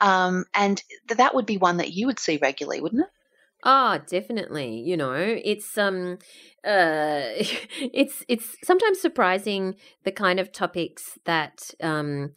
Um, 0.00 0.44
and 0.54 0.80
th- 1.08 1.18
that 1.18 1.34
would 1.34 1.46
be 1.46 1.58
one 1.58 1.78
that 1.78 1.92
you 1.92 2.06
would 2.06 2.18
see 2.18 2.38
regularly, 2.40 2.80
wouldn't 2.80 3.02
it? 3.02 3.10
Ah, 3.64 3.98
definitely. 4.06 4.80
You 4.80 4.96
know, 4.96 5.14
it's 5.14 5.76
um 5.76 6.18
uh 6.64 7.22
it's 7.92 8.24
it's 8.28 8.56
sometimes 8.62 9.00
surprising 9.00 9.74
the 10.04 10.12
kind 10.12 10.38
of 10.40 10.52
topics 10.52 11.18
that 11.24 11.70
um 11.82 12.34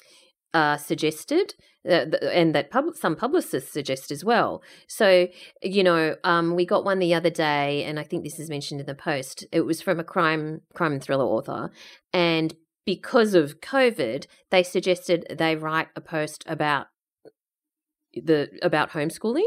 are 0.53 0.77
suggested 0.77 1.53
uh, 1.89 2.05
and 2.33 2.53
that 2.55 2.71
pub- 2.71 2.95
some 2.95 3.15
publicists 3.15 3.71
suggest 3.71 4.11
as 4.11 4.23
well. 4.25 4.61
So, 4.87 5.27
you 5.63 5.83
know, 5.83 6.15
um, 6.25 6.55
we 6.55 6.65
got 6.65 6.85
one 6.85 6.99
the 6.99 7.13
other 7.13 7.29
day, 7.29 7.83
and 7.85 7.99
I 7.99 8.03
think 8.03 8.23
this 8.23 8.39
is 8.39 8.49
mentioned 8.49 8.81
in 8.81 8.85
the 8.87 8.95
post. 8.95 9.45
It 9.51 9.61
was 9.61 9.81
from 9.81 9.99
a 9.99 10.03
crime 10.03 10.61
crime 10.73 10.99
thriller 10.99 11.25
author, 11.25 11.71
and 12.13 12.53
because 12.85 13.33
of 13.35 13.61
COVID, 13.61 14.25
they 14.51 14.63
suggested 14.63 15.25
they 15.37 15.55
write 15.55 15.89
a 15.95 16.01
post 16.01 16.43
about 16.47 16.87
the 18.13 18.49
about 18.61 18.91
homeschooling. 18.91 19.45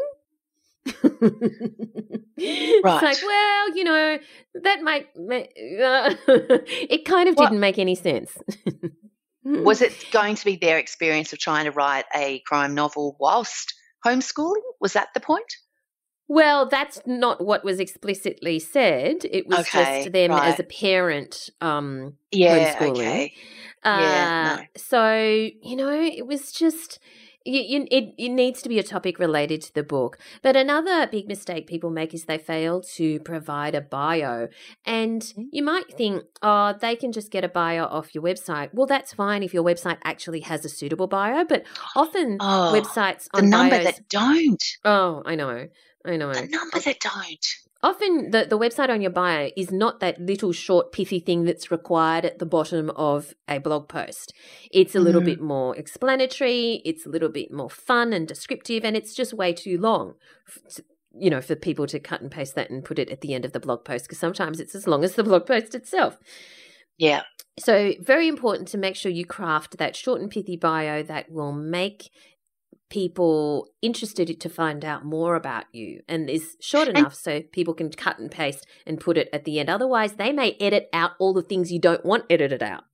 Right. 1.05 1.13
It's 2.37 3.03
like, 3.03 3.23
well, 3.25 3.77
you 3.77 3.85
know, 3.85 4.19
that 4.63 4.83
might. 4.83 5.07
Uh, 5.17 6.15
it 6.29 7.05
kind 7.05 7.29
of 7.29 7.37
What- 7.37 7.47
didn't 7.47 7.61
make 7.61 7.79
any 7.79 7.95
sense. 7.95 8.37
Was 9.45 9.81
it 9.83 10.07
going 10.13 10.35
to 10.37 10.45
be 10.45 10.57
their 10.57 10.79
experience 10.79 11.33
of 11.33 11.39
trying 11.39 11.65
to 11.67 11.71
write 11.71 12.05
a 12.15 12.41
crime 12.41 12.75
novel 12.75 13.17
whilst 13.21 13.75
homeschooling? 14.05 14.63
Was 14.81 14.95
that 14.95 15.09
the 15.15 15.21
point? 15.21 15.47
Well, 16.27 16.67
that's 16.69 17.01
not 17.07 17.45
what 17.45 17.65
was 17.65 17.79
explicitly 17.79 18.59
said. 18.59 19.25
It 19.31 19.47
was 19.47 19.61
Okay, 19.61 20.01
just 20.05 20.13
them 20.13 20.33
as 20.33 20.59
a 20.59 20.65
parent 20.65 21.51
um, 21.61 22.15
Yeah, 22.33 22.75
homeschooling. 22.79 23.01
okay. 23.01 23.33
Uh, 23.85 23.99
Yeah, 24.01 24.57
no. 24.57 24.63
So 24.77 25.13
you 25.63 25.77
know, 25.77 25.91
it 26.03 26.27
was 26.27 26.51
just 26.53 26.99
you, 27.45 27.87
it. 27.91 28.15
It 28.17 28.29
needs 28.31 28.63
to 28.63 28.69
be 28.69 28.79
a 28.79 28.83
topic 28.83 29.19
related 29.19 29.61
to 29.63 29.75
the 29.75 29.83
book. 29.83 30.19
But 30.43 30.57
another 30.57 31.07
big 31.07 31.29
mistake 31.29 31.67
people 31.67 31.91
make 31.91 32.15
is 32.15 32.25
they 32.25 32.39
fail 32.39 32.81
to 32.97 33.21
provide 33.21 33.75
a 33.75 33.81
bio. 33.81 34.49
And 34.85 35.23
Mm-hmm. 35.23 35.43
you 35.53 35.63
might 35.63 35.93
think, 35.97 36.25
oh, 36.43 36.75
they 36.81 36.97
can 36.97 37.13
just 37.13 37.31
get 37.31 37.45
a 37.45 37.49
bio 37.49 37.85
off 37.85 38.15
your 38.15 38.25
website. 38.25 38.71
Well, 38.73 38.87
that's 38.87 39.13
fine 39.15 39.43
if 39.43 39.53
your 39.55 39.63
website 39.65 39.99
actually 40.05 40.41
has 40.41 40.65
a 40.65 40.69
suitable 40.69 41.07
bio. 41.07 41.45
But 41.45 41.65
often 41.95 42.39
Oh, 42.41 42.73
websites 42.75 43.29
the 43.33 43.39
on 43.39 43.51
number 43.51 43.77
bios. 43.79 43.85
that 43.97 44.09
don't. 44.09 44.65
oh, 44.85 45.23
I 45.25 45.35
know. 45.35 45.69
I 46.07 46.17
know. 46.17 46.33
The 46.33 46.47
number 46.49 46.79
that 46.81 47.01
don't. 47.01 47.47
Often 47.85 48.31
the, 48.31 48.47
the 48.49 48.59
website 48.59 48.89
on 48.89 49.03
your 49.03 49.11
bio 49.11 49.51
is 49.59 49.71
not 49.71 50.01
that 50.01 50.19
little 50.19 50.53
short 50.53 50.91
pithy 50.91 51.21
thing 51.21 51.45
that's 51.45 51.71
required 51.71 52.25
at 52.25 52.39
the 52.39 52.47
bottom 52.47 52.89
of 52.97 53.35
a 53.47 53.59
blog 53.59 53.89
post. 53.89 54.33
It's 54.73 54.95
a 54.95 55.01
little 55.01 55.21
Mhm. 55.21 55.27
bit 55.27 55.41
more 55.43 55.77
explanatory, 55.77 56.81
it's 56.87 57.05
a 57.05 57.11
little 57.11 57.29
bit 57.29 57.53
more 57.53 57.69
fun 57.69 58.15
and 58.15 58.27
descriptive, 58.27 58.87
and 58.87 58.97
it's 58.97 59.15
just 59.15 59.35
way 59.35 59.53
too 59.53 59.79
long. 59.79 60.15
to- 60.75 60.85
You 61.17 61.31
know, 61.31 61.41
for 61.41 61.55
people 61.55 61.87
to 61.87 62.01
cut 62.01 62.23
and 62.23 62.31
paste 62.31 62.55
that 62.57 62.71
and 62.71 62.85
put 62.85 62.99
it 62.99 63.09
at 63.09 63.21
the 63.21 63.35
end 63.35 63.45
of 63.45 63.53
the 63.53 63.61
blog 63.61 63.85
post, 63.85 64.05
because 64.07 64.19
sometimes 64.19 64.59
it's 64.59 64.75
as 64.75 64.89
long 64.89 65.05
as 65.05 65.15
the 65.15 65.23
blog 65.23 65.47
post 65.47 65.75
itself. 65.75 66.19
Yeah. 66.99 67.23
So, 67.59 67.93
very 68.01 68.27
important 68.27 68.67
to 68.69 68.79
make 68.79 68.97
sure 68.97 69.13
you 69.13 69.25
craft 69.25 69.79
that 69.79 69.95
short 69.95 70.21
and 70.21 70.29
pithy 70.31 70.57
bio 70.57 71.03
that 71.05 71.31
will 71.31 71.53
make 71.53 72.11
people 72.91 73.69
interested 73.83 74.41
to 74.41 74.49
find 74.49 74.85
out 74.85 75.05
more 75.05 75.35
about 75.35 75.65
you 75.73 76.01
and 76.09 76.29
is 76.31 76.57
short 76.61 76.89
And- 76.89 76.99
enough 76.99 77.15
so 77.15 77.41
people 77.41 77.75
can 77.75 77.91
cut 77.91 78.19
and 78.19 78.31
paste 78.31 78.67
and 78.87 79.01
put 79.01 79.17
it 79.17 79.29
at 79.33 79.45
the 79.45 79.59
end. 79.59 79.69
Otherwise, 79.69 80.15
they 80.15 80.33
may 80.33 80.53
edit 80.61 80.89
out 80.93 81.13
all 81.19 81.33
the 81.33 81.43
things 81.43 81.73
you 81.73 81.81
don't 81.81 82.05
want 82.05 82.25
edited 82.31 82.63
out. 82.63 82.85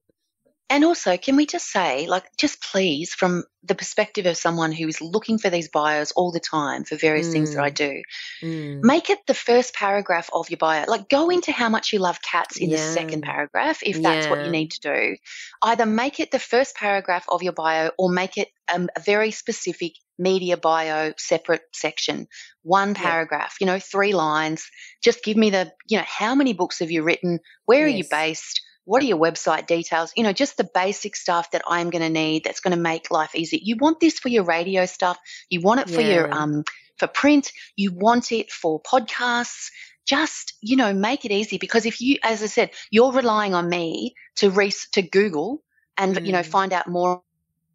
And 0.71 0.85
also, 0.85 1.17
can 1.17 1.35
we 1.35 1.47
just 1.47 1.67
say, 1.69 2.07
like, 2.07 2.25
just 2.39 2.62
please, 2.62 3.12
from 3.12 3.43
the 3.65 3.75
perspective 3.75 4.25
of 4.27 4.37
someone 4.37 4.71
who 4.71 4.87
is 4.87 5.00
looking 5.00 5.37
for 5.39 5.50
these 5.50 5.69
bios 5.69 6.12
all 6.12 6.31
the 6.31 6.39
time 6.41 6.85
for 6.85 6.95
various 6.97 7.29
things 7.29 7.53
that 7.53 7.62
I 7.62 7.71
Mm. 7.71 7.75
do, 7.75 8.03
Mm. 8.43 8.81
make 8.85 9.11
it 9.11 9.19
the 9.27 9.35
first 9.35 9.75
paragraph 9.75 10.31
of 10.33 10.49
your 10.49 10.59
bio. 10.59 10.85
Like, 10.87 11.09
go 11.09 11.29
into 11.29 11.50
how 11.50 11.69
much 11.69 11.93
you 11.93 11.99
love 11.99 12.23
cats 12.23 12.57
in 12.57 12.71
the 12.71 12.79
second 12.79 13.23
paragraph, 13.23 13.81
if 13.83 14.00
that's 14.00 14.31
what 14.31 14.45
you 14.45 14.53
need 14.53 14.71
to 14.71 14.81
do. 14.81 15.17
Either 15.61 15.87
make 15.87 16.21
it 16.21 16.31
the 16.31 16.39
first 16.39 16.77
paragraph 16.77 17.25
of 17.29 17.43
your 17.43 17.53
bio 17.53 17.91
or 17.99 18.11
make 18.11 18.37
it 18.39 18.49
um, 18.73 18.89
a 18.97 19.00
very 19.00 19.33
specific 19.33 19.95
media 20.19 20.57
bio 20.57 21.12
separate 21.19 21.62
section. 21.75 22.29
One 22.62 22.95
Yeah. 22.95 23.03
paragraph, 23.03 23.57
you 23.61 23.67
know, 23.67 23.81
three 23.81 24.12
lines. 24.15 24.65
Just 25.03 25.25
give 25.25 25.37
me 25.37 25.50
the, 25.50 25.73
you 25.89 25.99
know, 25.99 26.05
how 26.07 26.37
many 26.37 26.53
books 26.53 26.79
have 26.79 26.93
you 26.93 27.03
written? 27.03 27.41
Where 27.67 27.85
are 27.85 27.89
you 27.89 28.05
based? 28.09 28.61
What 28.85 29.03
are 29.03 29.07
your 29.07 29.19
website 29.19 29.67
details? 29.67 30.13
You 30.17 30.25
know, 30.25 30.33
just 30.33 30.57
the 30.57 30.69
basic 30.75 31.17
stuff 31.17 31.51
that 31.53 31.63
I'm 31.67 31.91
going 31.91 32.03
to 32.03 32.11
need 32.11 32.45
that's 32.45 32.61
going 32.61 32.77
to 32.77 32.83
make 32.83 33.11
life 33.11 33.35
easy. 33.35 33.61
You 33.63 33.77
want 33.79 34.01
this 34.01 34.19
for 34.19 34.29
your 34.29 34.45
radio 34.45 34.87
stuff. 34.87 35.19
You 35.49 35.61
want 35.61 35.81
it 35.81 35.91
for 35.91 36.01
your 36.03 36.29
um 36.35 36.65
for 36.99 37.07
print. 37.07 37.53
You 37.77 37.93
want 37.93 38.33
it 38.33 38.51
for 38.51 38.81
podcasts. 38.83 39.71
Just 40.07 40.55
you 40.61 40.77
know, 40.77 40.93
make 40.93 41.25
it 41.25 41.31
easy 41.31 41.59
because 41.59 41.87
if 41.87 42.01
you, 42.01 42.19
as 42.23 42.43
I 42.43 42.47
said, 42.47 42.71
you're 42.90 43.12
relying 43.12 43.55
on 43.55 43.69
me 43.69 44.14
to 44.37 44.51
re- 44.51 44.73
to 44.93 45.03
Google 45.03 45.62
and 45.97 46.16
you 46.27 46.33
know 46.33 46.40
Mm. 46.40 46.47
find 46.47 46.73
out 46.73 46.88
more 46.88 47.23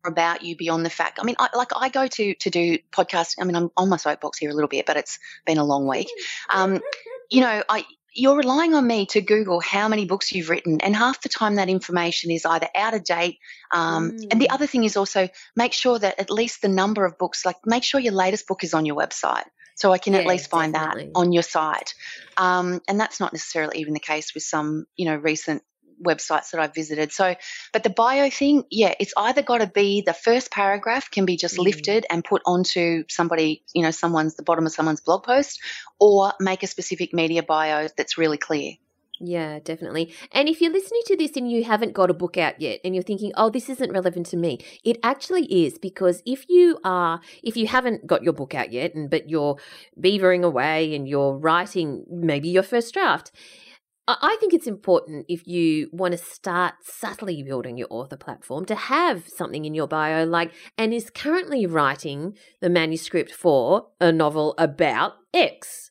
about 0.06 0.44
you 0.44 0.56
beyond 0.56 0.86
the 0.86 0.90
fact. 0.90 1.20
I 1.22 1.24
mean, 1.24 1.36
I, 1.40 1.50
like 1.56 1.70
I 1.76 1.90
go 1.90 2.08
to 2.08 2.34
to 2.36 2.50
do 2.50 2.78
podcasts. 2.92 3.36
I 3.40 3.46
mean, 3.46 3.56
I'm 3.56 3.70
on 3.78 3.90
my 3.90 3.98
soapbox 3.98 4.38
here 4.40 4.50
a 4.50 4.54
little 4.54 4.68
bit, 4.68 4.86
but 4.86 4.98
it's 4.98 5.20
been 5.46 5.58
a 5.58 5.64
long 5.64 5.88
week. 5.88 6.10
Um, 6.50 6.82
you 7.30 7.42
know, 7.42 7.64
I 7.70 7.86
you're 8.16 8.38
relying 8.38 8.74
on 8.74 8.88
me 8.88 9.06
to 9.08 9.22
Google 9.22 9.60
how 9.60 9.88
many 9.88 10.06
books 10.06 10.32
you've 10.32 10.50
written, 10.50 10.82
and 10.82 10.96
half 10.96 11.22
the 11.22 11.30
time 11.30 11.56
that 11.56 11.70
information 11.70 12.32
is 12.32 12.46
either 12.46 12.68
out 12.76 12.94
of 12.94 13.04
date. 13.04 13.38
Um, 13.72 14.14
And 14.32 14.42
the 14.42 14.48
Mm. 14.50 14.56
other 14.56 14.68
thing 14.68 14.84
is 14.86 14.98
also 14.98 15.30
make 15.56 15.74
sure 15.74 16.00
that 16.00 16.20
at 16.20 16.32
least 16.32 16.62
the 16.62 16.70
number 16.70 17.06
of 17.06 17.18
books, 17.18 17.46
like 17.46 17.58
make 17.66 17.84
sure 17.84 18.00
your 18.00 18.14
latest 18.14 18.48
book 18.48 18.64
is 18.64 18.74
on 18.74 18.86
your 18.86 18.96
website, 18.96 19.46
so 19.76 19.92
I 19.92 19.98
can 19.98 20.16
at 20.16 20.26
least 20.26 20.50
find 20.50 20.74
definitely. 20.74 21.12
that 21.12 21.20
on 21.20 21.32
your 21.34 21.44
site. 21.44 21.94
Um, 22.38 22.82
and 22.88 23.00
that's 23.00 23.20
not 23.20 23.34
necessarily 23.34 23.80
even 23.80 23.94
the 23.94 24.00
case 24.00 24.34
with 24.34 24.44
some, 24.44 24.86
you 24.96 25.06
know, 25.06 25.16
recent 25.16 25.62
websites 26.04 26.52
that 26.52 26.60
I've 26.60 26.74
visited. 26.74 27.12
So, 27.12 27.36
but 27.74 27.84
the 27.84 27.90
bio 27.90 28.30
thing, 28.30 28.64
yeah, 28.72 28.94
it's 29.00 29.14
either 29.18 29.42
got 29.42 29.60
to 29.60 29.68
be 29.68 30.02
the 30.06 30.14
first 30.14 30.52
paragraph 30.52 31.12
can 31.12 31.26
be 31.26 31.38
just 31.38 31.58
Mm. 31.58 31.64
lifted 31.64 32.06
and 32.10 32.24
put 32.24 32.42
onto 32.46 33.04
somebody, 33.10 33.64
you 33.74 33.84
know, 33.84 33.92
someone's 33.92 34.36
the 34.36 34.44
bottom 34.44 34.66
of 34.66 34.72
someone's 34.72 35.02
blog 35.02 35.24
post, 35.24 35.60
or 36.00 36.34
make 36.40 36.64
a 36.64 36.68
specific 36.68 37.14
media 37.14 37.44
bio 37.44 37.88
that's 37.98 38.18
really 38.18 38.38
clear. 38.38 38.74
Yeah, 39.22 39.60
definitely. 39.64 40.14
And 40.34 40.50
if 40.50 40.60
you're 40.60 40.74
listening 40.74 41.02
to 41.06 41.16
this 41.16 41.38
and 41.38 41.50
you 41.50 41.64
haven't 41.64 41.94
got 41.94 42.10
a 42.10 42.14
book 42.14 42.38
out 42.38 42.60
yet 42.60 42.82
and 42.84 42.94
you're 42.94 43.02
thinking, 43.02 43.32
oh, 43.38 43.50
this 43.50 43.70
isn't 43.70 43.92
relevant 43.94 44.26
to 44.28 44.38
me, 44.38 44.60
it 44.84 44.98
actually 45.04 45.46
is 45.66 45.78
because 45.78 46.22
if 46.26 46.50
you 46.50 46.80
are, 46.84 47.22
if 47.42 47.56
you 47.56 47.68
haven't 47.68 48.06
got 48.06 48.24
your 48.24 48.34
book 48.34 48.54
out 48.54 48.74
yet, 48.74 48.94
and 48.94 49.10
but 49.10 49.30
you're 49.30 49.58
beavering 49.98 50.44
away 50.44 50.94
and 50.94 51.08
you're 51.08 51.38
writing 51.38 52.04
maybe 52.10 52.50
your 52.50 52.64
first 52.64 52.94
draft, 52.94 53.32
I 54.08 54.38
think 54.40 54.54
it's 54.54 54.68
important 54.68 55.26
if 55.28 55.48
you 55.48 55.90
want 55.92 56.12
to 56.12 56.18
start 56.18 56.76
subtly 56.84 57.42
building 57.42 57.78
your 57.78 57.88
author 57.90 58.18
platform 58.18 58.66
to 58.66 58.76
have 58.76 59.28
something 59.28 59.66
in 59.66 59.74
your 59.74 59.88
bio 59.88 60.26
like, 60.26 60.52
and 60.78 60.94
is 60.94 61.10
currently 61.10 61.66
writing 61.66 62.38
the 62.62 62.70
manuscript 62.70 63.32
for 63.32 63.88
a 64.00 64.12
novel 64.12 64.54
about 64.60 65.14
X. 65.34 65.90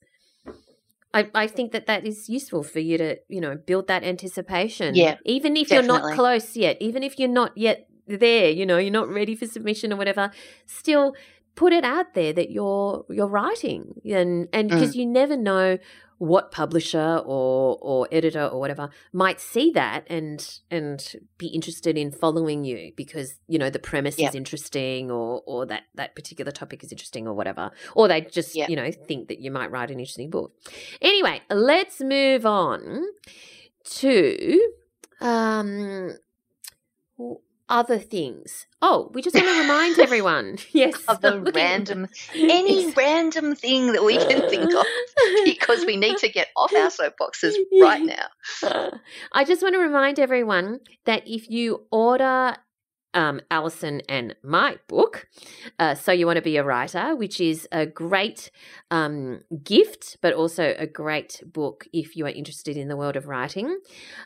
I, 1.12 1.30
I 1.34 1.46
think 1.46 1.72
that 1.72 1.86
that 1.86 2.06
is 2.06 2.28
useful 2.28 2.62
for 2.62 2.80
you 2.80 2.98
to, 2.98 3.16
you 3.28 3.40
know, 3.40 3.56
build 3.56 3.88
that 3.88 4.02
anticipation. 4.04 4.94
Yeah, 4.94 5.16
Even 5.24 5.56
if 5.56 5.70
you're 5.70 5.82
not 5.82 6.14
close 6.14 6.56
yet, 6.56 6.76
even 6.80 7.02
if 7.02 7.18
you're 7.18 7.28
not 7.28 7.56
yet 7.56 7.86
there, 8.06 8.50
you 8.50 8.66
know, 8.66 8.78
you're 8.78 8.92
not 8.92 9.08
ready 9.08 9.34
for 9.34 9.46
submission 9.46 9.92
or 9.92 9.96
whatever, 9.96 10.30
still 10.66 11.14
put 11.54 11.72
it 11.72 11.84
out 11.84 12.14
there 12.14 12.32
that 12.32 12.50
you're 12.50 13.04
you're 13.08 13.28
writing 13.28 13.94
and 14.04 14.48
and 14.52 14.70
Mm. 14.70 14.74
because 14.74 14.96
you 14.96 15.06
never 15.06 15.36
know 15.36 15.78
what 16.18 16.50
publisher 16.52 17.20
or 17.24 17.76
or 17.80 18.08
editor 18.12 18.46
or 18.46 18.60
whatever 18.60 18.88
might 19.12 19.40
see 19.40 19.70
that 19.72 20.04
and 20.08 20.60
and 20.70 21.16
be 21.38 21.48
interested 21.48 21.98
in 21.98 22.10
following 22.10 22.64
you 22.64 22.92
because 22.96 23.34
you 23.48 23.58
know 23.58 23.68
the 23.70 23.78
premise 23.78 24.18
Yep. 24.18 24.30
is 24.30 24.34
interesting 24.34 25.10
or 25.10 25.42
or 25.46 25.66
that 25.66 25.82
that 25.94 26.14
particular 26.14 26.52
topic 26.52 26.84
is 26.84 26.92
interesting 26.92 27.26
or 27.26 27.34
whatever 27.34 27.70
or 27.96 28.06
they 28.08 28.20
just 28.20 28.54
Yep. 28.54 28.68
you 28.70 28.76
know 28.76 28.90
think 28.92 29.28
that 29.28 29.40
you 29.40 29.50
might 29.50 29.70
write 29.70 29.90
an 29.90 29.98
interesting 29.98 30.30
book 30.30 30.52
anyway 31.02 31.40
let's 31.50 32.00
move 32.00 32.46
on 32.46 33.04
to 33.84 34.68
um 35.20 36.12
other 37.68 37.98
things. 37.98 38.66
Oh 38.82 39.10
we 39.14 39.22
just 39.22 39.34
want 39.34 39.46
to 39.48 39.60
remind 39.62 39.98
everyone. 39.98 40.58
Yes. 40.72 41.02
Of 41.08 41.20
the 41.20 41.30
looking- 41.36 41.54
random, 41.54 42.08
any 42.34 42.92
random 42.92 43.54
thing 43.54 43.92
that 43.92 44.04
we 44.04 44.16
can 44.18 44.48
think 44.50 44.74
of, 44.74 44.84
because 45.44 45.84
we 45.86 45.96
need 45.96 46.18
to 46.18 46.28
get 46.28 46.48
off 46.56 46.72
our 46.74 46.90
soapboxes 46.90 47.54
right 47.80 48.02
now. 48.04 48.90
I 49.32 49.44
just 49.44 49.62
want 49.62 49.74
to 49.74 49.78
remind 49.80 50.18
everyone 50.18 50.80
that 51.06 51.22
if 51.26 51.48
you 51.50 51.86
order 51.90 52.56
um, 53.14 53.40
Alison 53.50 54.02
and 54.08 54.34
my 54.42 54.76
book, 54.88 55.28
uh, 55.78 55.94
So 55.94 56.12
You 56.12 56.26
Want 56.26 56.36
to 56.36 56.42
Be 56.42 56.56
a 56.56 56.64
Writer, 56.64 57.16
which 57.16 57.40
is 57.40 57.66
a 57.72 57.86
great 57.86 58.50
um, 58.90 59.40
gift, 59.62 60.18
but 60.20 60.34
also 60.34 60.74
a 60.76 60.86
great 60.86 61.42
book 61.46 61.86
if 61.92 62.16
you 62.16 62.26
are 62.26 62.30
interested 62.30 62.76
in 62.76 62.88
the 62.88 62.96
world 62.96 63.16
of 63.16 63.26
writing. 63.26 63.78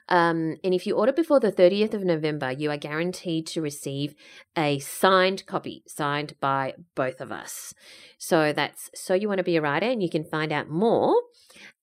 Um, 0.08 0.56
and 0.64 0.74
if 0.74 0.86
you 0.86 0.96
order 0.96 1.12
before 1.12 1.40
the 1.40 1.52
30th 1.52 1.94
of 1.94 2.02
November, 2.02 2.50
you 2.50 2.70
are 2.70 2.76
guaranteed 2.76 3.46
to 3.48 3.62
receive 3.62 4.14
a 4.56 4.78
signed 4.78 5.46
copy, 5.46 5.82
signed 5.86 6.34
by 6.40 6.74
both 6.94 7.20
of 7.20 7.30
us. 7.30 7.74
So 8.18 8.52
that's 8.52 8.90
So 8.94 9.14
You 9.14 9.28
Want 9.28 9.38
to 9.38 9.44
Be 9.44 9.56
a 9.56 9.62
Writer, 9.62 9.86
and 9.86 10.02
you 10.02 10.10
can 10.10 10.24
find 10.24 10.52
out 10.52 10.68
more 10.68 11.14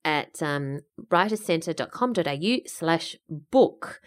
at 0.06 0.42
um, 0.42 0.82
writercentre.com.au 1.10 2.58
slash 2.68 3.16
book. 3.30 4.02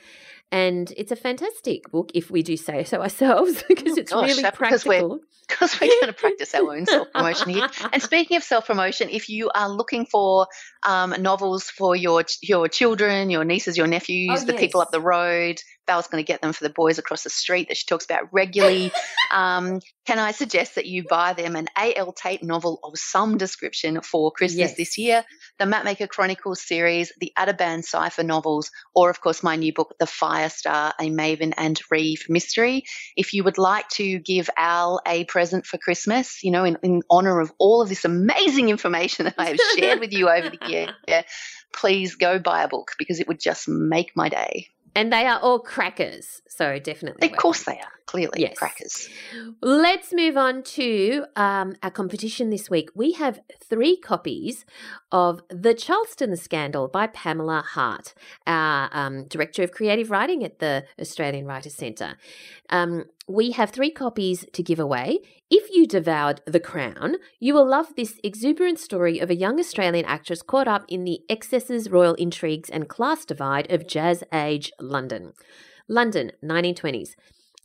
And 0.50 0.92
it's 0.96 1.12
a 1.12 1.16
fantastic 1.16 1.90
book 1.90 2.10
if 2.14 2.30
we 2.30 2.42
do 2.42 2.56
say 2.56 2.84
so 2.84 3.02
ourselves 3.02 3.62
because 3.68 3.92
Oh, 3.96 4.00
it's 4.00 4.12
gosh, 4.12 4.28
really 4.28 4.42
that- 4.42 4.58
because 4.58 4.84
we're- 4.86 5.00
practical. 5.00 5.20
because 5.48 5.80
we're 5.80 5.88
going 6.00 6.06
to 6.06 6.12
practice 6.14 6.54
our 6.54 6.74
own 6.74 6.86
self 6.86 7.08
promotion 7.12 7.50
here. 7.50 7.68
And 7.92 8.02
speaking 8.02 8.36
of 8.36 8.42
self 8.42 8.66
promotion, 8.66 9.08
if 9.10 9.28
you 9.28 9.50
are 9.54 9.68
looking 9.70 10.06
for 10.06 10.46
um, 10.86 11.14
novels 11.20 11.64
for 11.64 11.94
your 11.96 12.24
your 12.42 12.68
children, 12.68 13.30
your 13.30 13.44
nieces, 13.44 13.76
your 13.76 13.86
nephews, 13.86 14.42
Oh, 14.42 14.46
the 14.46 14.54
people 14.54 14.80
up 14.80 14.90
the 14.90 15.00
road, 15.00 15.60
Val's 15.88 16.06
going 16.06 16.22
to 16.22 16.26
get 16.26 16.40
them 16.40 16.52
for 16.52 16.62
the 16.62 16.70
boys 16.70 16.98
across 16.98 17.24
the 17.24 17.30
street 17.30 17.66
that 17.68 17.76
she 17.76 17.86
talks 17.86 18.04
about 18.04 18.32
regularly. 18.32 18.92
um, 19.32 19.80
can 20.06 20.20
I 20.20 20.30
suggest 20.30 20.76
that 20.76 20.86
you 20.86 21.02
buy 21.02 21.32
them 21.32 21.56
an 21.56 21.66
A.L. 21.76 22.12
Tate 22.12 22.44
novel 22.44 22.78
of 22.84 22.96
some 22.96 23.36
description 23.38 24.00
for 24.02 24.30
Christmas 24.30 24.70
Yes. 24.70 24.76
this 24.76 24.98
year? 24.98 25.24
The 25.58 25.64
Mapmaker 25.64 26.08
Chronicles 26.08 26.62
series, 26.62 27.12
the 27.18 27.32
Ateban 27.36 27.84
Cipher 27.84 28.22
novels, 28.22 28.70
or 28.94 29.10
of 29.10 29.20
course 29.20 29.42
my 29.42 29.56
new 29.56 29.72
book, 29.72 29.94
The 29.98 30.06
Firestar, 30.06 30.92
a 31.00 31.10
Maven 31.10 31.52
and 31.56 31.80
Reeve 31.90 32.24
mystery 32.28 32.84
if 33.16 33.34
you 33.34 33.44
would 33.44 33.58
like 33.58 33.88
to 33.88 34.18
give 34.18 34.48
Al 34.56 35.00
a 35.06 35.24
present 35.24 35.66
for 35.66 35.78
Christmas, 35.78 36.42
you 36.42 36.50
know, 36.50 36.64
in, 36.64 36.78
in 36.82 37.02
honor 37.10 37.40
of 37.40 37.52
all 37.58 37.82
of 37.82 37.88
this 37.88 38.04
amazing 38.04 38.68
information 38.68 39.24
that 39.24 39.34
I 39.38 39.46
have 39.46 39.58
shared 39.76 40.00
with 40.00 40.12
you 40.12 40.28
over 40.28 40.50
the 40.50 40.58
year, 40.68 41.24
please 41.72 42.14
go 42.16 42.38
buy 42.38 42.62
a 42.62 42.68
book 42.68 42.92
because 42.98 43.20
it 43.20 43.28
would 43.28 43.40
just 43.40 43.68
make 43.68 44.12
my 44.14 44.28
day. 44.28 44.68
And 44.94 45.12
they 45.12 45.26
are 45.26 45.38
all 45.40 45.58
crackers. 45.60 46.42
So 46.48 46.78
definitely. 46.78 47.30
Of 47.30 47.36
course 47.36 47.64
they 47.64 47.78
are, 47.78 47.92
clearly, 48.06 48.40
Yes. 48.42 48.58
crackers. 48.58 49.08
Let's 49.62 50.12
move 50.12 50.36
on 50.36 50.62
to 50.64 51.24
um, 51.36 51.76
our 51.82 51.90
competition 51.90 52.50
this 52.50 52.68
week. 52.68 52.90
We 52.94 53.12
have 53.12 53.40
three 53.62 53.96
copies 53.96 54.64
of 55.12 55.40
The 55.50 55.74
Charleston 55.74 56.36
Scandal 56.36 56.88
by 56.88 57.06
Pamela 57.08 57.62
Hart, 57.66 58.14
our 58.46 58.88
um, 58.92 59.24
Director 59.28 59.62
of 59.62 59.72
Creative 59.72 60.10
Writing 60.10 60.42
at 60.44 60.58
the 60.58 60.84
Australian 61.00 61.46
Writers 61.46 61.74
Centre. 61.74 62.16
Um, 62.70 63.04
we 63.28 63.50
have 63.52 63.70
three 63.70 63.90
copies 63.90 64.46
to 64.54 64.62
give 64.62 64.80
away. 64.80 65.18
If 65.50 65.74
you 65.74 65.86
devoured 65.86 66.40
The 66.46 66.60
Crown, 66.60 67.16
you 67.38 67.52
will 67.52 67.68
love 67.68 67.94
this 67.94 68.18
exuberant 68.24 68.78
story 68.78 69.18
of 69.18 69.28
a 69.28 69.36
young 69.36 69.60
Australian 69.60 70.06
actress 70.06 70.40
caught 70.40 70.66
up 70.66 70.86
in 70.88 71.04
the 71.04 71.20
excesses, 71.28 71.90
royal 71.90 72.14
intrigues, 72.14 72.70
and 72.70 72.88
class 72.88 73.26
divide 73.26 73.70
of 73.70 73.86
jazz 73.86 74.24
age 74.32 74.72
London. 74.80 75.34
London, 75.88 76.32
1920s. 76.42 77.16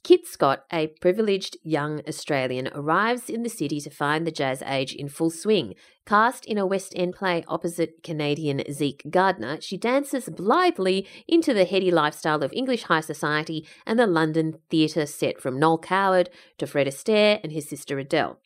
Kit 0.03 0.27
Scott, 0.27 0.65
a 0.69 0.87
privileged 0.99 1.55
young 1.63 2.01
Australian, 2.05 2.67
arrives 2.75 3.29
in 3.29 3.43
the 3.43 3.49
city 3.49 3.79
to 3.79 3.89
find 3.89 4.27
the 4.27 4.31
jazz 4.31 4.61
age 4.63 4.93
in 4.93 5.07
full 5.07 5.29
swing. 5.29 5.75
Cast 6.05 6.43
in 6.45 6.57
a 6.57 6.65
West 6.65 6.91
End 6.97 7.15
play 7.15 7.45
opposite 7.47 8.03
Canadian 8.03 8.61
Zeke 8.69 9.03
Gardner, 9.09 9.61
she 9.61 9.77
dances 9.77 10.27
blithely 10.27 11.07
into 11.25 11.53
the 11.53 11.63
heady 11.63 11.89
lifestyle 11.89 12.43
of 12.43 12.51
English 12.51 12.83
high 12.83 12.99
society 12.99 13.65
and 13.85 13.97
the 13.97 14.05
London 14.05 14.59
theatre 14.69 15.05
set 15.05 15.39
from 15.39 15.57
Noel 15.57 15.77
Coward 15.77 16.29
to 16.57 16.67
Fred 16.67 16.87
Astaire 16.87 17.39
and 17.41 17.53
his 17.53 17.69
sister 17.69 17.97
Adele. 17.97 18.42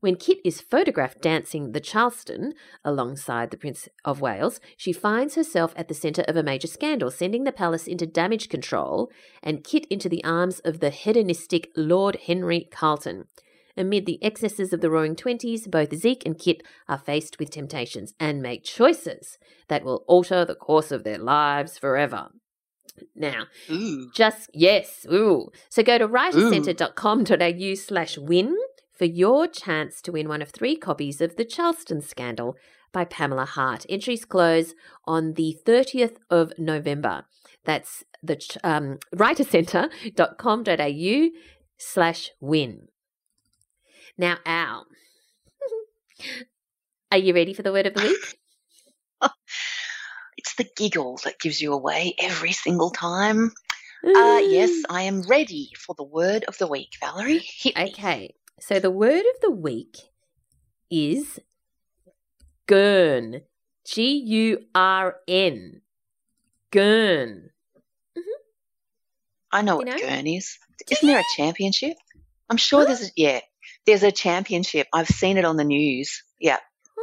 When 0.00 0.16
Kit 0.16 0.38
is 0.46 0.62
photographed 0.62 1.20
dancing 1.20 1.72
the 1.72 1.80
Charleston 1.80 2.54
alongside 2.82 3.50
the 3.50 3.58
Prince 3.58 3.86
of 4.02 4.22
Wales, 4.22 4.58
she 4.78 4.94
finds 4.94 5.34
herself 5.34 5.74
at 5.76 5.88
the 5.88 5.94
centre 5.94 6.24
of 6.26 6.36
a 6.36 6.42
major 6.42 6.68
scandal, 6.68 7.10
sending 7.10 7.44
the 7.44 7.52
palace 7.52 7.86
into 7.86 8.06
damage 8.06 8.48
control 8.48 9.10
and 9.42 9.62
Kit 9.62 9.84
into 9.90 10.08
the 10.08 10.24
arms 10.24 10.60
of 10.60 10.80
the 10.80 10.88
hedonistic 10.88 11.68
Lord 11.76 12.16
Henry 12.26 12.66
Carlton. 12.72 13.24
Amid 13.76 14.06
the 14.06 14.18
excesses 14.24 14.72
of 14.72 14.80
the 14.80 14.90
roaring 14.90 15.16
twenties, 15.16 15.66
both 15.66 15.94
Zeke 15.94 16.24
and 16.24 16.38
Kit 16.38 16.62
are 16.88 16.98
faced 16.98 17.38
with 17.38 17.50
temptations 17.50 18.14
and 18.18 18.40
make 18.40 18.64
choices 18.64 19.38
that 19.68 19.84
will 19.84 20.04
alter 20.08 20.46
the 20.46 20.54
course 20.54 20.90
of 20.90 21.04
their 21.04 21.18
lives 21.18 21.76
forever. 21.76 22.28
Now, 23.14 23.44
Ooh. 23.70 24.10
just 24.14 24.50
yes, 24.52 25.06
ooh. 25.10 25.48
So 25.68 25.82
go 25.82 25.98
to 25.98 26.08
writercentre.com.au 26.08 27.74
slash 27.74 28.18
win 28.18 28.56
for 29.00 29.06
your 29.06 29.48
chance 29.48 30.02
to 30.02 30.12
win 30.12 30.28
one 30.28 30.42
of 30.42 30.50
three 30.50 30.76
copies 30.76 31.22
of 31.22 31.36
The 31.36 31.44
Charleston 31.46 32.02
Scandal 32.02 32.54
by 32.92 33.06
Pamela 33.06 33.46
Hart. 33.46 33.86
Entries 33.88 34.26
close 34.26 34.74
on 35.06 35.32
the 35.32 35.56
30th 35.64 36.16
of 36.28 36.52
November. 36.58 37.24
That's 37.64 38.04
the 38.22 38.38
um, 38.62 38.98
writercentre.com.au 39.14 41.30
slash 41.78 42.30
win. 42.40 42.88
Now, 44.18 44.36
Al, 44.44 44.84
are 47.10 47.16
you 47.16 47.32
ready 47.32 47.54
for 47.54 47.62
the 47.62 47.72
word 47.72 47.86
of 47.86 47.94
the 47.94 48.02
week? 48.02 48.36
It's 50.36 50.56
the 50.56 50.68
giggle 50.74 51.18
that 51.24 51.38
gives 51.38 51.60
you 51.60 51.72
away 51.74 52.14
every 52.18 52.52
single 52.52 52.90
time. 52.90 53.52
Uh, 54.02 54.40
yes, 54.42 54.70
I 54.88 55.02
am 55.02 55.20
ready 55.22 55.72
for 55.76 55.94
the 55.94 56.04
word 56.04 56.44
of 56.48 56.56
the 56.56 56.66
week, 56.66 56.96
Valerie. 56.98 57.46
Okay, 57.66 58.32
so 58.60 58.78
the 58.78 58.90
word 58.90 59.24
of 59.24 59.40
the 59.42 59.50
week 59.50 59.96
is 60.90 61.40
gurn. 62.66 63.42
G 63.86 64.12
U 64.12 64.58
R 64.74 65.16
N. 65.26 65.80
Gurn. 66.70 67.50
Mm-hmm. 68.16 68.20
I 69.52 69.62
know 69.62 69.72
You 69.72 69.78
what 69.78 69.86
know? 69.88 69.98
Gurn 69.98 70.26
is. 70.26 70.58
Isn't 70.90 71.08
there 71.08 71.20
a 71.20 71.36
championship? 71.36 71.96
I'm 72.48 72.56
sure 72.56 72.84
there's 72.84 73.02
a, 73.02 73.06
oh. 73.06 73.16
yeah, 73.16 73.40
there's 73.86 74.02
a 74.02 74.12
championship. 74.12 74.86
I've 74.92 75.08
seen 75.08 75.36
it 75.36 75.44
on 75.44 75.56
the 75.56 75.64
news. 75.64 76.22
Yeah, 76.38 76.58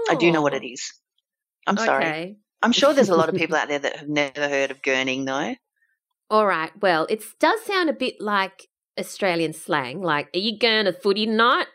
I 0.10 0.16
do 0.16 0.32
know 0.32 0.42
what 0.42 0.54
it 0.54 0.64
oh. 0.64 0.72
is. 0.72 0.94
I'm 1.66 1.78
sorry. 1.78 2.06
Oh. 2.06 2.08
Okay. 2.08 2.38
I'm 2.62 2.72
sure 2.72 2.94
there's 2.94 3.10
a 3.10 3.16
lot 3.16 3.30
of 3.30 3.36
people 3.42 3.56
out 3.56 3.68
there 3.68 3.80
that 3.80 3.98
have 3.98 4.10
never 4.10 4.48
heard 4.48 4.72
of 4.72 4.82
gurning 4.82 5.26
though. 5.26 5.56
All 6.30 6.46
right. 6.46 6.72
Well, 6.82 7.08
it 7.10 7.24
does 7.40 7.62
sound 7.64 7.90
a 7.90 7.94
bit 7.94 8.16
like 8.20 8.68
Australian 9.00 9.54
slang. 9.54 10.02
Like, 10.02 10.30
are 10.36 10.40
you 10.40 10.58
going 10.58 10.86
to 10.86 10.94
footy 10.94 11.26
tonight? 11.26 11.68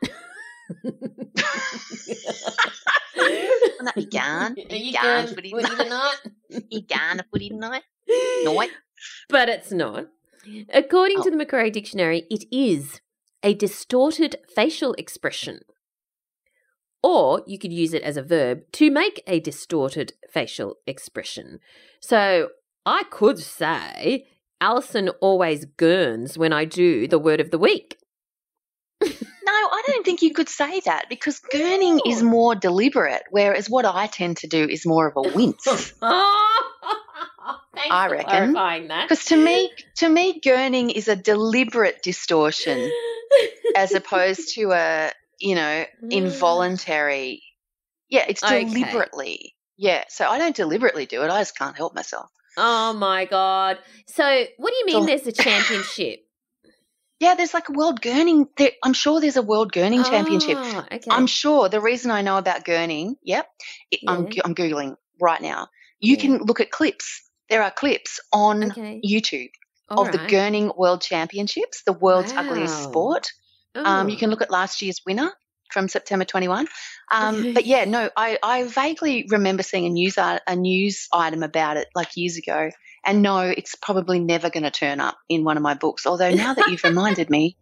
You 3.96 4.06
can't. 4.06 4.58
Are 4.70 4.76
You 4.76 4.92
going 4.92 5.26
footy 5.28 5.50
footy 5.50 5.76
tonight? 5.76 6.16
You 6.70 6.82
can't 6.82 7.22
put 7.32 7.40
it 7.42 7.48
tonight. 7.48 7.82
Night. 8.44 8.70
but 9.28 9.48
it's 9.48 9.72
not. 9.72 10.06
According 10.72 11.20
Oh. 11.20 11.22
to 11.24 11.30
the 11.30 11.36
Macquarie 11.36 11.70
Dictionary, 11.70 12.24
it 12.30 12.44
is 12.52 13.00
a 13.42 13.54
distorted 13.54 14.36
facial 14.54 14.92
expression. 14.94 15.60
Or 17.02 17.42
you 17.46 17.58
could 17.58 17.72
use 17.72 17.94
it 17.94 18.02
as 18.02 18.16
a 18.18 18.22
verb 18.22 18.60
to 18.72 18.90
make 18.90 19.22
a 19.26 19.40
distorted 19.40 20.12
facial 20.30 20.76
expression. 20.86 21.58
So 22.00 22.50
I 22.84 23.04
could 23.10 23.38
say, 23.38 24.26
Alison 24.62 25.08
always 25.20 25.66
gurns 25.66 26.38
when 26.38 26.52
I 26.52 26.64
do 26.64 27.08
the 27.08 27.18
word 27.18 27.40
of 27.40 27.50
the 27.50 27.58
week. 27.58 27.98
No, 29.02 29.52
I 29.52 29.82
don't 29.88 30.04
think 30.04 30.22
you 30.22 30.32
could 30.32 30.48
say 30.48 30.78
that 30.84 31.06
because 31.08 31.40
gurning 31.52 31.98
is 32.06 32.22
more 32.22 32.54
deliberate, 32.54 33.24
whereas 33.30 33.68
what 33.68 33.84
I 33.84 34.06
tend 34.06 34.36
to 34.38 34.46
do 34.46 34.62
is 34.62 34.86
more 34.86 35.08
of 35.08 35.16
a 35.16 35.22
wince. 35.22 35.92
I 37.90 38.06
reckon. 38.08 38.56
Because 39.02 39.24
to 39.26 39.36
me, 39.36 39.72
to 39.96 40.08
me, 40.08 40.40
gurning 40.40 40.92
is 40.92 41.08
a 41.08 41.16
deliberate 41.16 42.00
distortion 42.04 42.92
as 43.74 43.96
opposed 43.96 44.54
to 44.54 44.70
a, 44.70 45.10
you 45.40 45.56
know, 45.56 45.84
involuntary. 46.08 47.42
Yeah, 48.08 48.26
it's 48.28 48.44
Okay. 48.44 48.64
deliberately. 48.64 49.56
Yeah, 49.76 50.04
so 50.08 50.28
I 50.28 50.38
don't 50.38 50.54
deliberately 50.54 51.06
do 51.06 51.24
it. 51.24 51.30
I 51.30 51.40
just 51.40 51.58
can't 51.58 51.76
help 51.76 51.96
myself. 51.96 52.30
Oh 52.56 52.92
my 52.92 53.24
god! 53.24 53.78
So, 54.06 54.24
what 54.56 54.70
do 54.70 54.76
you 54.76 54.86
mean? 54.86 55.02
So- 55.02 55.06
There's 55.06 55.26
a 55.26 55.32
championship? 55.32 56.20
Yeah, 57.20 57.36
there's 57.36 57.54
like 57.54 57.68
a 57.68 57.72
world 57.72 58.00
gurning. 58.00 58.48
There, 58.56 58.72
I'm 58.82 58.94
sure 58.94 59.20
there's 59.20 59.36
a 59.36 59.42
world 59.42 59.70
gurning 59.72 60.02
championship. 60.02 60.56
Oh, 60.60 60.84
okay. 60.90 61.06
I'm 61.08 61.28
sure 61.28 61.68
the 61.68 61.80
reason 61.80 62.10
I 62.10 62.22
know 62.22 62.36
about 62.36 62.64
gurning, 62.64 63.14
yep, 63.22 63.46
it, 63.92 64.00
I'm, 64.08 64.26
I'm 64.44 64.56
Googling 64.56 64.96
right 65.20 65.40
now. 65.40 65.68
You 66.00 66.16
Yeah. 66.16 66.20
can 66.20 66.38
look 66.38 66.58
at 66.58 66.72
clips. 66.72 67.22
There 67.48 67.62
are 67.62 67.70
clips 67.70 68.18
on 68.32 68.72
okay. 68.72 69.00
YouTube 69.08 69.50
All 69.88 70.04
of 70.04 70.10
the 70.10 70.18
gurning 70.18 70.76
world 70.76 71.00
championships, 71.00 71.84
the 71.84 71.92
world's 71.92 72.32
ugliest 72.32 72.82
sport. 72.82 73.28
Um, 73.76 74.08
you 74.08 74.16
Oh. 74.16 74.18
can 74.18 74.30
look 74.30 74.42
at 74.42 74.50
last 74.50 74.82
year's 74.82 75.00
winner 75.06 75.32
from 75.72 75.88
September 75.88 76.24
21. 76.24 76.68
Um, 77.10 77.54
but 77.54 77.66
yeah, 77.66 77.84
no, 77.84 78.08
I, 78.16 78.38
I 78.42 78.64
vaguely 78.64 79.26
remember 79.28 79.62
seeing 79.62 79.86
a 79.86 79.90
news 79.90 80.18
art, 80.18 80.42
a 80.46 80.54
news 80.54 81.08
item 81.12 81.42
about 81.42 81.76
it 81.76 81.88
like 81.94 82.16
years 82.16 82.36
ago. 82.36 82.70
And 83.04 83.22
no, 83.22 83.40
it's 83.40 83.74
probably 83.74 84.20
never 84.20 84.48
going 84.50 84.62
to 84.62 84.70
turn 84.70 85.00
up 85.00 85.18
in 85.28 85.44
one 85.44 85.56
of 85.56 85.62
my 85.62 85.74
books. 85.74 86.06
Although 86.06 86.30
now 86.30 86.54
that 86.54 86.68
you've 86.68 86.84
reminded 86.84 87.30
me, 87.30 87.56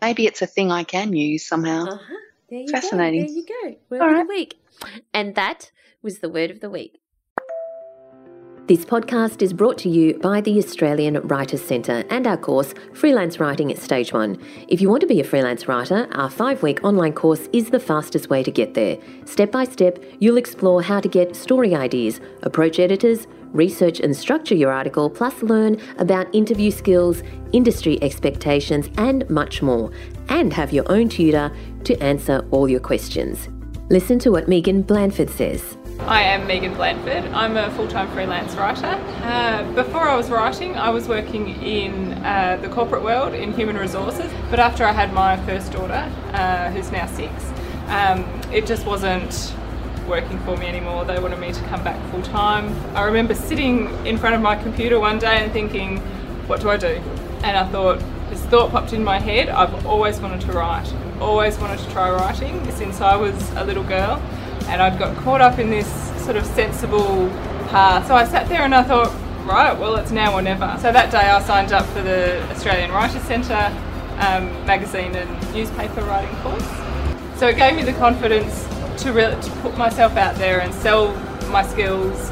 maybe 0.00 0.26
it's 0.26 0.40
a 0.42 0.46
thing 0.46 0.70
I 0.70 0.84
can 0.84 1.12
use 1.12 1.46
somehow. 1.46 1.84
Uh-huh. 1.84 2.14
There 2.48 2.60
you 2.60 2.68
Fascinating. 2.68 3.26
Go. 3.26 3.26
There 3.26 3.36
you 3.36 3.46
go. 3.46 3.76
Word 3.90 4.00
All 4.00 4.08
of 4.08 4.14
right. 4.14 4.26
the 4.26 4.28
week. 4.28 4.60
And 5.12 5.34
that 5.34 5.70
was 6.02 6.18
the 6.18 6.28
word 6.28 6.50
of 6.50 6.60
the 6.60 6.70
week. 6.70 7.00
This 8.66 8.82
podcast 8.82 9.42
is 9.42 9.52
brought 9.52 9.76
to 9.78 9.90
you 9.90 10.14
by 10.20 10.40
the 10.40 10.56
Australian 10.56 11.20
Writers 11.28 11.62
Centre 11.62 12.02
and 12.08 12.26
our 12.26 12.38
course, 12.38 12.72
Freelance 12.94 13.38
Writing 13.38 13.70
at 13.70 13.76
Stage 13.76 14.10
1. 14.14 14.40
If 14.68 14.80
you 14.80 14.88
want 14.88 15.02
to 15.02 15.06
be 15.06 15.20
a 15.20 15.24
freelance 15.24 15.68
writer, 15.68 16.08
our 16.12 16.30
five 16.30 16.62
week 16.62 16.82
online 16.82 17.12
course 17.12 17.46
is 17.52 17.68
the 17.68 17.78
fastest 17.78 18.30
way 18.30 18.42
to 18.42 18.50
get 18.50 18.72
there. 18.72 18.96
Step 19.26 19.52
by 19.52 19.64
step, 19.64 20.02
you'll 20.18 20.38
explore 20.38 20.80
how 20.80 20.98
to 20.98 21.10
get 21.10 21.36
story 21.36 21.74
ideas, 21.74 22.22
approach 22.42 22.78
editors, 22.78 23.26
research 23.52 24.00
and 24.00 24.16
structure 24.16 24.54
your 24.54 24.72
article, 24.72 25.10
plus 25.10 25.42
learn 25.42 25.78
about 25.98 26.34
interview 26.34 26.70
skills, 26.70 27.22
industry 27.52 28.02
expectations, 28.02 28.88
and 28.96 29.28
much 29.28 29.60
more, 29.60 29.90
and 30.30 30.54
have 30.54 30.72
your 30.72 30.90
own 30.90 31.10
tutor 31.10 31.54
to 31.84 32.02
answer 32.02 32.42
all 32.50 32.66
your 32.66 32.80
questions. 32.80 33.50
Listen 33.90 34.18
to 34.20 34.30
what 34.30 34.48
Megan 34.48 34.80
Blandford 34.80 35.28
says. 35.28 35.76
I 36.00 36.22
am 36.22 36.46
Megan 36.46 36.74
Blandford. 36.74 37.24
I'm 37.32 37.56
a 37.56 37.70
full 37.70 37.88
time 37.88 38.10
freelance 38.10 38.54
writer. 38.56 39.00
Uh, 39.22 39.62
before 39.74 40.02
I 40.02 40.16
was 40.16 40.28
writing, 40.28 40.76
I 40.76 40.90
was 40.90 41.08
working 41.08 41.48
in 41.62 42.12
uh, 42.24 42.58
the 42.60 42.68
corporate 42.68 43.02
world 43.02 43.32
in 43.32 43.52
human 43.52 43.76
resources, 43.76 44.30
but 44.50 44.58
after 44.58 44.84
I 44.84 44.92
had 44.92 45.14
my 45.14 45.38
first 45.46 45.72
daughter, 45.72 46.12
uh, 46.32 46.70
who's 46.72 46.92
now 46.92 47.06
six, 47.06 47.32
um, 47.86 48.24
it 48.52 48.66
just 48.66 48.84
wasn't 48.84 49.54
working 50.06 50.38
for 50.40 50.56
me 50.58 50.66
anymore. 50.66 51.06
They 51.06 51.18
wanted 51.18 51.38
me 51.38 51.52
to 51.52 51.62
come 51.64 51.82
back 51.82 51.98
full 52.10 52.22
time. 52.22 52.74
I 52.94 53.04
remember 53.04 53.34
sitting 53.34 53.88
in 54.04 54.18
front 54.18 54.34
of 54.34 54.42
my 54.42 54.56
computer 54.56 55.00
one 55.00 55.18
day 55.18 55.42
and 55.42 55.52
thinking, 55.52 55.98
what 56.48 56.60
do 56.60 56.68
I 56.68 56.76
do? 56.76 57.00
And 57.44 57.56
I 57.56 57.66
thought, 57.70 58.02
this 58.28 58.42
thought 58.46 58.70
popped 58.72 58.92
in 58.92 59.04
my 59.04 59.18
head 59.18 59.48
I've 59.48 59.86
always 59.86 60.18
wanted 60.18 60.40
to 60.42 60.52
write, 60.52 60.92
always 61.20 61.56
wanted 61.58 61.78
to 61.78 61.90
try 61.92 62.10
writing 62.10 62.70
since 62.72 63.00
I 63.00 63.16
was 63.16 63.50
a 63.52 63.64
little 63.64 63.84
girl 63.84 64.20
and 64.68 64.82
I'd 64.82 64.98
got 64.98 65.16
caught 65.18 65.40
up 65.40 65.58
in 65.58 65.70
this 65.70 65.88
sort 66.24 66.36
of 66.36 66.46
sensible 66.46 67.28
path. 67.68 68.06
So 68.06 68.14
I 68.14 68.24
sat 68.24 68.48
there 68.48 68.62
and 68.62 68.74
I 68.74 68.82
thought, 68.82 69.12
right, 69.44 69.78
well, 69.78 69.96
it's 69.96 70.10
now 70.10 70.34
or 70.34 70.42
never. 70.42 70.76
So 70.80 70.92
that 70.92 71.10
day 71.10 71.18
I 71.18 71.42
signed 71.42 71.72
up 71.72 71.84
for 71.86 72.02
the 72.02 72.42
Australian 72.50 72.90
Writers 72.90 73.22
Centre 73.22 73.72
um, 74.18 74.46
magazine 74.66 75.14
and 75.14 75.54
newspaper 75.54 76.02
writing 76.02 76.34
course. 76.36 76.66
So 77.36 77.48
it 77.48 77.56
gave 77.56 77.74
me 77.74 77.82
the 77.82 77.92
confidence 77.94 78.66
to, 79.02 79.12
really, 79.12 79.40
to 79.40 79.50
put 79.62 79.76
myself 79.76 80.16
out 80.16 80.36
there 80.36 80.60
and 80.60 80.72
sell 80.72 81.12
my 81.50 81.62
skills, 81.62 82.30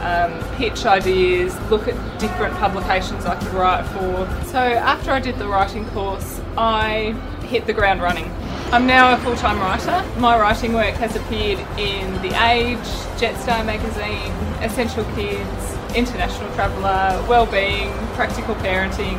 um, 0.00 0.32
pitch 0.56 0.86
ideas, 0.86 1.58
look 1.70 1.88
at 1.88 2.20
different 2.20 2.54
publications 2.54 3.26
I 3.26 3.36
could 3.36 3.52
write 3.54 3.84
for. 3.88 4.46
So 4.46 4.58
after 4.58 5.10
I 5.10 5.18
did 5.18 5.38
the 5.38 5.48
writing 5.48 5.86
course, 5.90 6.40
I 6.56 7.14
hit 7.44 7.66
the 7.66 7.72
ground 7.72 8.02
running. 8.02 8.30
I'm 8.72 8.86
now 8.86 9.14
a 9.14 9.18
full 9.18 9.36
time 9.36 9.60
writer. 9.60 10.04
My 10.18 10.38
writing 10.38 10.72
work 10.72 10.94
has 10.94 11.14
appeared 11.14 11.60
in 11.78 12.12
The 12.22 12.34
Age, 12.44 12.78
Jetstar 13.18 13.64
magazine, 13.64 14.32
Essential 14.62 15.04
Kids, 15.14 15.76
International 15.94 16.52
Traveller, 16.54 17.24
Wellbeing, 17.28 17.90
Practical 18.14 18.54
Parenting, 18.56 19.18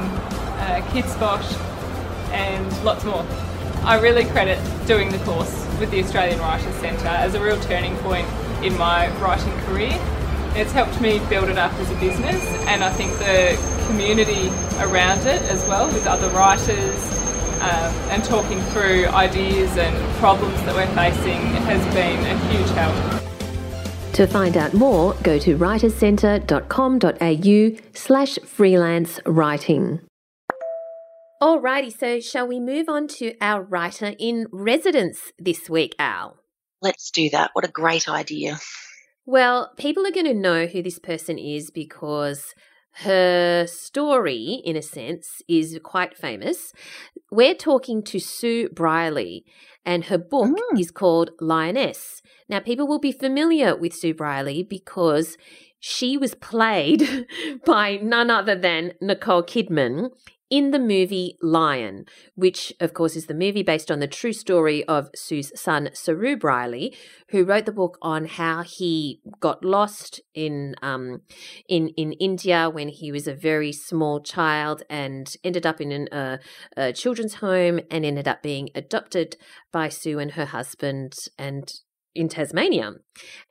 uh, 0.60 0.82
Kidspot, 0.90 1.44
and 2.32 2.84
lots 2.84 3.06
more. 3.06 3.26
I 3.84 4.00
really 4.00 4.26
credit 4.26 4.60
doing 4.88 5.10
the 5.10 5.20
course 5.20 5.66
with 5.80 5.92
the 5.92 6.04
Australian 6.04 6.40
Writers 6.40 6.76
Centre 6.76 7.08
as 7.08 7.36
a 7.36 7.42
real 7.42 7.60
turning 7.62 7.96
point 7.98 8.28
in 8.64 8.78
my 8.78 9.10
writing 9.20 9.54
career. 9.66 9.98
It's 10.56 10.72
helped 10.72 11.00
me 11.00 11.20
build 11.30 11.50
it 11.50 11.58
up 11.58 11.72
as 11.74 11.92
a 11.92 11.96
business, 11.96 12.44
and 12.68 12.84
I 12.84 12.90
think 12.90 13.12
the 13.20 13.58
community 13.88 14.50
around 14.80 15.20
it 15.28 15.42
as 15.44 15.64
well, 15.66 15.86
with 15.88 16.08
other 16.08 16.30
writers, 16.30 17.25
um, 17.65 17.93
and 18.12 18.23
talking 18.23 18.62
through 18.65 19.08
ideas 19.08 19.75
and 19.78 19.95
problems 20.17 20.62
that 20.63 20.75
we're 20.75 20.86
facing 20.93 21.41
has 21.65 21.84
been 21.95 22.23
a 22.28 22.38
huge 22.49 22.69
help. 22.71 22.93
To 24.13 24.28
find 24.28 24.56
out 24.56 24.75
more, 24.75 25.15
go 25.23 25.39
to 25.39 25.58
writerscentre.com.au 25.58 27.82
slash 27.93 28.38
freelance 28.45 29.19
writing. 29.25 30.01
Alrighty, 31.41 31.91
so 31.91 32.19
shall 32.19 32.47
we 32.47 32.60
move 32.60 32.88
on 32.88 33.08
to 33.08 33.34
our 33.41 33.63
writer 33.63 34.13
in 34.19 34.45
residence 34.51 35.34
this 35.39 35.67
week, 35.67 35.95
Al? 35.97 36.38
Let's 36.84 37.10
do 37.10 37.32
that. 37.32 37.49
What 37.54 37.65
a 37.65 37.69
great 37.69 38.08
idea. 38.08 38.60
Well, 39.25 39.71
people 39.75 40.06
are 40.06 40.12
going 40.12 40.28
to 40.28 40.36
know 40.36 40.67
who 40.67 40.84
this 40.84 40.99
person 40.99 41.39
is 41.39 41.71
because 41.71 42.54
her 43.00 43.68
story, 43.68 44.62
in 44.64 44.76
a 44.76 44.82
sense, 44.82 45.42
is 45.48 45.80
quite 45.84 46.18
famous. 46.18 46.72
We're 47.30 47.54
talking 47.54 48.02
to 48.04 48.20
Sue 48.20 48.70
Brierley, 48.70 49.44
and 49.86 50.06
her 50.06 50.18
book 50.18 50.58
mm. 50.58 50.80
is 50.80 50.92
called 50.92 51.32
Lioness. 51.42 52.22
Now, 52.48 52.60
people 52.60 52.88
will 52.88 53.00
be 53.00 53.12
familiar 53.12 53.76
with 53.76 53.94
Sue 53.94 54.14
Brierley 54.14 54.64
because 54.64 55.38
she 55.80 56.18
was 56.18 56.36
played 56.36 57.28
by 57.66 57.98
none 57.98 58.32
other 58.32 58.56
than 58.56 58.94
Nicole 59.02 59.44
Kidman 59.44 60.12
in 60.50 60.72
the 60.72 60.80
movie 60.80 61.38
Lion, 61.42 62.06
which, 62.36 62.74
of 62.80 62.94
course, 62.94 63.16
is 63.16 63.26
the 63.26 63.34
movie 63.34 63.64
based 63.64 63.90
on 63.90 64.00
the 64.00 64.08
true 64.08 64.34
story 64.34 64.84
of 64.86 65.10
Sue's 65.16 65.52
son, 65.60 65.90
Saroo 65.94 66.40
Brierley, 66.40 66.96
who 67.30 67.44
wrote 67.44 67.66
the 67.66 67.72
book 67.72 67.98
on 68.02 68.26
how 68.26 68.64
he 68.64 69.22
got 69.40 69.66
lost 69.66 70.22
in 70.34 70.76
um, 70.82 71.22
in 71.68 71.90
in 71.90 72.14
India 72.14 72.70
when 72.70 72.90
he 72.90 73.12
was 73.12 73.28
a 73.28 73.34
very 73.34 73.72
small 73.72 74.22
child 74.22 74.84
and 74.90 75.36
ended 75.44 75.66
up 75.66 75.82
in 75.82 75.92
an, 75.92 76.08
uh, 76.12 76.38
a 76.78 76.94
children's 76.94 77.36
home 77.36 77.80
and 77.90 78.06
ended 78.06 78.28
up 78.28 78.44
being 78.44 78.70
adopted 78.76 79.38
by 79.72 79.90
Sue 79.90 80.20
and 80.20 80.32
her 80.32 80.46
husband 80.46 81.14
and 81.38 81.74
in 82.15 82.30
Tasmania, 82.30 82.93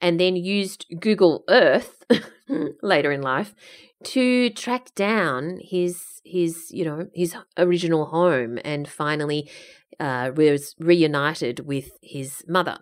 and 0.01 0.19
then 0.19 0.37
used 0.37 0.87
Google 0.99 1.45
Earth 1.49 2.05
later 2.83 3.13
in 3.13 3.23
life 3.23 3.55
to 4.05 4.51
track 4.51 4.95
down 4.95 5.61
his 5.63 6.21
his 6.25 6.71
you 6.71 6.85
know 6.85 7.07
his 7.15 7.37
original 7.59 8.07
home 8.07 8.59
and 8.65 8.89
finally 8.89 9.51
uh, 10.01 10.31
was 10.35 10.75
reunited 10.79 11.61
with 11.61 11.91
his 12.03 12.45
mother. 12.49 12.79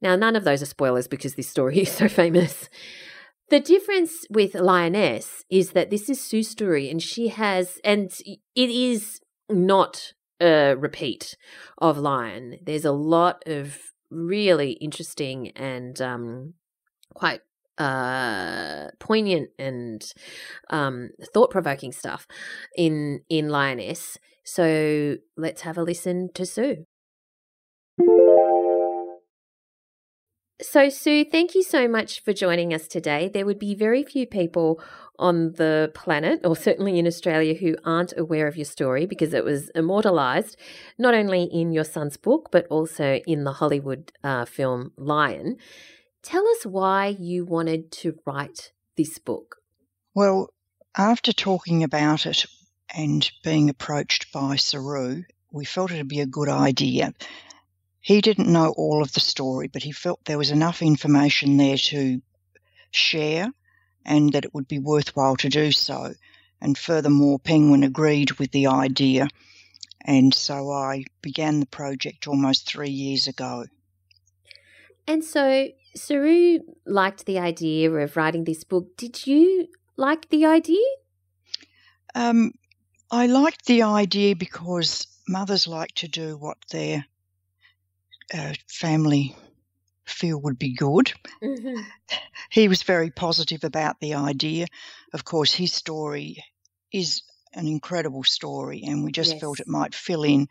Now, 0.00 0.16
none 0.16 0.36
of 0.36 0.44
those 0.44 0.62
are 0.62 0.66
spoilers 0.66 1.06
because 1.06 1.34
this 1.34 1.48
story 1.48 1.78
is 1.82 1.92
so 1.92 2.08
famous. 2.08 2.68
The 3.50 3.60
difference 3.60 4.26
with 4.30 4.54
Lioness 4.54 5.44
is 5.50 5.72
that 5.72 5.90
this 5.90 6.08
is 6.08 6.20
Sue's 6.20 6.48
story, 6.48 6.90
and 6.90 7.02
she 7.02 7.28
has, 7.28 7.78
and 7.84 8.10
it 8.24 8.40
is 8.70 9.20
not 9.50 10.14
a 10.40 10.74
repeat 10.74 11.36
of 11.78 11.98
Lion. 11.98 12.58
There's 12.62 12.84
a 12.84 12.92
lot 12.92 13.42
of 13.46 13.91
really 14.12 14.72
interesting 14.72 15.48
and 15.56 16.00
um, 16.00 16.54
quite 17.14 17.40
uh, 17.78 18.88
poignant 19.00 19.50
and 19.58 20.04
um, 20.70 21.10
thought 21.32 21.50
provoking 21.50 21.92
stuff 21.92 22.26
in 22.76 23.20
in 23.28 23.48
Lioness. 23.48 24.18
So 24.44 25.16
let's 25.36 25.62
have 25.62 25.78
a 25.78 25.82
listen 25.82 26.30
to 26.34 26.44
Sue. 26.44 26.86
So, 30.62 30.88
Sue, 30.88 31.24
thank 31.24 31.56
you 31.56 31.64
so 31.64 31.88
much 31.88 32.22
for 32.22 32.32
joining 32.32 32.72
us 32.72 32.86
today. 32.86 33.28
There 33.28 33.44
would 33.44 33.58
be 33.58 33.74
very 33.74 34.04
few 34.04 34.28
people 34.28 34.80
on 35.18 35.54
the 35.54 35.90
planet, 35.92 36.40
or 36.44 36.54
certainly 36.54 37.00
in 37.00 37.06
Australia, 37.06 37.54
who 37.54 37.76
aren't 37.84 38.16
aware 38.16 38.46
of 38.46 38.56
your 38.56 38.64
story 38.64 39.04
because 39.04 39.34
it 39.34 39.44
was 39.44 39.70
immortalized 39.70 40.56
not 40.98 41.14
only 41.14 41.44
in 41.44 41.72
your 41.72 41.82
son's 41.82 42.16
book, 42.16 42.50
but 42.52 42.66
also 42.68 43.20
in 43.26 43.42
the 43.42 43.54
Hollywood 43.54 44.12
uh, 44.22 44.44
film 44.44 44.92
Lion. 44.96 45.56
Tell 46.22 46.46
us 46.46 46.64
why 46.64 47.08
you 47.08 47.44
wanted 47.44 47.90
to 47.92 48.18
write 48.24 48.70
this 48.96 49.18
book. 49.18 49.56
Well, 50.14 50.50
after 50.96 51.32
talking 51.32 51.82
about 51.82 52.24
it 52.24 52.46
and 52.96 53.28
being 53.42 53.68
approached 53.68 54.30
by 54.32 54.54
Saroo, 54.54 55.24
we 55.50 55.64
felt 55.64 55.90
it'd 55.90 56.06
be 56.06 56.20
a 56.20 56.26
good 56.26 56.48
idea. 56.48 57.14
He 58.02 58.20
didn't 58.20 58.52
know 58.52 58.74
all 58.76 59.00
of 59.00 59.12
the 59.12 59.20
story, 59.20 59.68
but 59.68 59.84
he 59.84 59.92
felt 59.92 60.24
there 60.24 60.36
was 60.36 60.50
enough 60.50 60.82
information 60.82 61.56
there 61.56 61.78
to 61.78 62.20
share 62.90 63.48
and 64.04 64.32
that 64.32 64.44
it 64.44 64.52
would 64.52 64.66
be 64.66 64.80
worthwhile 64.80 65.36
to 65.36 65.48
do 65.48 65.70
so. 65.70 66.14
And 66.60 66.76
furthermore, 66.76 67.38
Penguin 67.38 67.84
agreed 67.84 68.32
with 68.32 68.50
the 68.50 68.66
idea. 68.66 69.28
And 70.04 70.34
so 70.34 70.72
I 70.72 71.04
began 71.22 71.60
the 71.60 71.66
project 71.66 72.26
almost 72.26 72.68
three 72.68 72.90
years 72.90 73.28
ago. 73.28 73.66
And 75.06 75.24
so 75.24 75.68
Saroo 75.96 76.58
liked 76.84 77.24
the 77.24 77.38
idea 77.38 77.88
of 77.88 78.16
writing 78.16 78.42
this 78.42 78.64
book. 78.64 78.96
Did 78.96 79.28
you 79.28 79.68
like 79.96 80.28
the 80.28 80.44
idea? 80.44 80.86
Um, 82.16 82.52
I 83.12 83.26
liked 83.26 83.66
the 83.66 83.82
idea 83.82 84.34
because 84.34 85.06
mothers 85.28 85.68
like 85.68 85.92
to 85.96 86.08
do 86.08 86.36
what 86.36 86.58
their 86.70 87.06
uh, 88.32 88.54
family 88.68 89.36
feel 90.04 90.40
would 90.40 90.58
be 90.58 90.74
good. 90.74 91.12
Mm-hmm. 91.42 91.80
He 92.50 92.68
was 92.68 92.82
very 92.82 93.10
positive 93.10 93.64
about 93.64 94.00
the 94.00 94.14
idea. 94.14 94.66
Of 95.12 95.24
course, 95.24 95.54
his 95.54 95.72
story 95.72 96.44
is 96.92 97.22
an 97.54 97.66
incredible 97.66 98.24
story, 98.24 98.82
and 98.84 99.04
we 99.04 99.12
just 99.12 99.32
yes. 99.32 99.40
felt 99.40 99.60
it 99.60 99.68
might 99.68 99.94
fill 99.94 100.24
in 100.24 100.48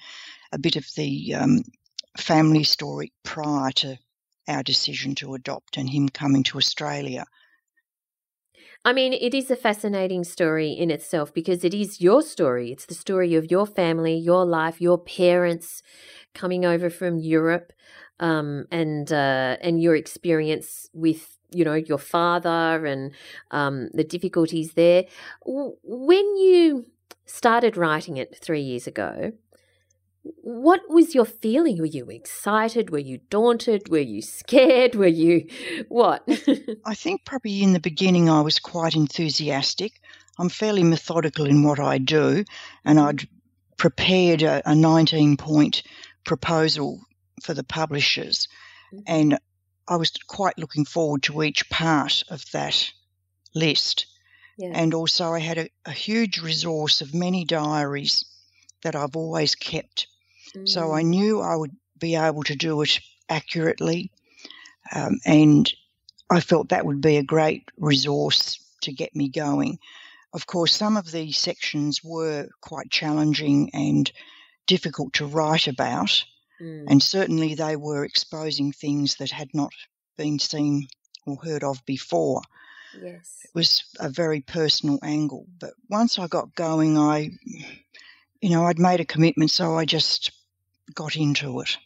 a 0.51 0.59
bit 0.59 0.75
of 0.75 0.85
the 0.95 1.35
um, 1.35 1.63
family 2.17 2.63
story 2.63 3.11
prior 3.23 3.71
to 3.71 3.97
our 4.47 4.63
decision 4.63 5.15
to 5.15 5.33
adopt 5.33 5.77
and 5.77 5.89
him 5.89 6.09
coming 6.09 6.43
to 6.43 6.57
Australia. 6.57 7.25
I 8.83 8.93
mean, 8.93 9.13
it 9.13 9.35
is 9.35 9.51
a 9.51 9.55
fascinating 9.55 10.23
story 10.23 10.71
in 10.71 10.89
itself 10.89 11.33
because 11.33 11.63
it 11.63 11.73
is 11.73 12.01
your 12.01 12.23
story. 12.23 12.71
It's 12.71 12.85
the 12.87 12.95
story 12.95 13.35
of 13.35 13.51
your 13.51 13.67
family, 13.67 14.15
your 14.17 14.43
life, 14.43 14.81
your 14.81 14.97
parents 14.97 15.83
coming 16.33 16.65
over 16.65 16.89
from 16.89 17.19
Europe, 17.19 17.73
um, 18.19 18.65
and 18.71 19.11
uh, 19.11 19.57
and 19.61 19.81
your 19.81 19.95
experience 19.95 20.89
with 20.93 21.37
you 21.51 21.63
know 21.63 21.75
your 21.75 21.99
father 21.99 22.85
and 22.85 23.11
um, 23.51 23.89
the 23.93 24.03
difficulties 24.03 24.73
there. 24.73 25.05
When 25.45 26.37
you 26.37 26.87
started 27.25 27.77
writing 27.77 28.17
it 28.17 28.35
three 28.41 28.61
years 28.61 28.87
ago, 28.87 29.33
what 30.23 30.81
was 30.87 31.15
your 31.15 31.25
feeling? 31.25 31.79
Were 31.79 31.85
you 31.85 32.05
excited? 32.09 32.91
Were 32.91 32.99
you 32.99 33.19
daunted? 33.29 33.89
Were 33.89 33.97
you 33.97 34.21
scared? 34.21 34.95
Were 34.95 35.07
you 35.07 35.47
what? 35.89 36.23
I 36.85 36.93
think 36.93 37.25
probably 37.25 37.63
in 37.63 37.73
the 37.73 37.79
beginning 37.79 38.29
I 38.29 38.41
was 38.41 38.59
quite 38.59 38.95
enthusiastic. 38.95 39.99
I'm 40.37 40.49
fairly 40.49 40.83
methodical 40.83 41.45
in 41.45 41.63
what 41.63 41.79
I 41.79 41.97
do, 41.97 42.45
and 42.85 42.99
mm-hmm. 42.99 43.07
I'd 43.07 43.27
prepared 43.77 44.43
a, 44.43 44.61
a 44.69 44.75
19 44.75 45.37
point 45.37 45.83
proposal 46.23 47.01
for 47.41 47.53
the 47.53 47.63
publishers, 47.63 48.47
mm-hmm. 48.93 49.03
and 49.07 49.39
I 49.87 49.95
was 49.97 50.11
quite 50.27 50.57
looking 50.57 50.85
forward 50.85 51.23
to 51.23 51.43
each 51.43 51.69
part 51.69 52.23
of 52.29 52.43
that 52.51 52.91
list. 53.55 54.05
Yeah. 54.57 54.71
And 54.73 54.93
also, 54.93 55.33
I 55.33 55.39
had 55.39 55.57
a, 55.57 55.69
a 55.85 55.91
huge 55.91 56.39
resource 56.39 57.01
of 57.01 57.15
many 57.15 57.45
diaries 57.45 58.23
that 58.83 58.95
I've 58.95 59.15
always 59.15 59.55
kept 59.55 60.07
so 60.65 60.91
I 60.91 61.03
mm. 61.03 61.07
knew 61.07 61.41
I 61.41 61.55
would 61.55 61.75
be 61.97 62.15
able 62.15 62.43
to 62.43 62.55
do 62.55 62.81
it 62.81 62.99
accurately. 63.29 64.11
Um, 64.93 65.19
and 65.25 65.71
I 66.29 66.41
felt 66.41 66.69
that 66.69 66.85
would 66.85 67.01
be 67.01 67.17
a 67.17 67.23
great 67.23 67.69
resource 67.77 68.59
to 68.81 68.91
get 68.91 69.15
me 69.15 69.29
going. 69.29 69.79
Of 70.33 70.47
course, 70.47 70.75
some 70.75 70.97
of 70.97 71.11
these 71.11 71.37
sections 71.37 72.03
were 72.03 72.47
quite 72.61 72.89
challenging 72.89 73.69
and 73.73 74.11
difficult 74.65 75.13
to 75.13 75.25
write 75.25 75.67
about, 75.67 76.23
mm. 76.61 76.85
and 76.87 77.03
certainly 77.03 77.55
they 77.55 77.75
were 77.75 78.05
exposing 78.05 78.71
things 78.71 79.15
that 79.15 79.31
had 79.31 79.49
not 79.53 79.73
been 80.17 80.39
seen 80.39 80.87
or 81.25 81.35
heard 81.35 81.63
of 81.63 81.85
before. 81.85 82.41
Yes. 83.01 83.39
It 83.43 83.51
was 83.53 83.83
a 83.99 84.09
very 84.09 84.41
personal 84.41 84.99
angle. 85.03 85.47
But 85.59 85.73
once 85.89 86.17
I 86.17 86.27
got 86.27 86.55
going, 86.55 86.97
I, 86.97 87.31
you 88.41 88.49
know, 88.49 88.65
I'd 88.65 88.79
made 88.79 88.99
a 88.99 89.05
commitment, 89.05 89.51
so 89.51 89.77
I 89.77 89.85
just 89.85 90.31
got 90.93 91.15
into 91.15 91.59
it. 91.61 91.77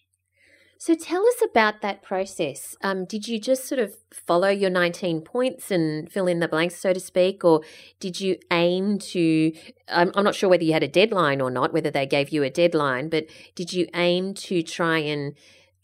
So 0.78 0.94
tell 0.94 1.26
us 1.26 1.42
about 1.44 1.82
that 1.82 2.04
process. 2.04 2.76
Um, 2.82 3.06
did 3.06 3.28
you 3.28 3.40
just 3.40 3.66
sort 3.66 3.80
of 3.80 3.96
follow 4.14 4.50
your 4.50 4.70
19 4.70 5.22
points 5.22 5.72
and 5.72 6.12
fill 6.12 6.28
in 6.28 6.40
the 6.40 6.48
blanks, 6.48 6.76
so 6.76 6.94
to 6.94 7.00
speak, 7.00 7.44
or 7.44 7.62
did 8.00 8.20
you 8.20 8.38
aim 8.52 9.00
to? 9.00 9.54
I'm, 9.88 10.12
I'm 10.16 10.24
not 10.24 10.36
sure 10.36 10.50
whether 10.50 10.64
you 10.64 10.74
had 10.74 10.84
a 10.84 10.88
deadline 10.88 11.42
or 11.42 11.50
not, 11.50 11.74
whether 11.74 11.90
they 11.90 12.06
gave 12.06 12.30
you 12.30 12.44
a 12.44 12.50
deadline, 12.50 13.10
but 13.10 13.26
did 13.56 13.74
you 13.74 13.88
aim 13.96 14.34
to 14.36 14.62
try 14.62 15.00
and 15.00 15.34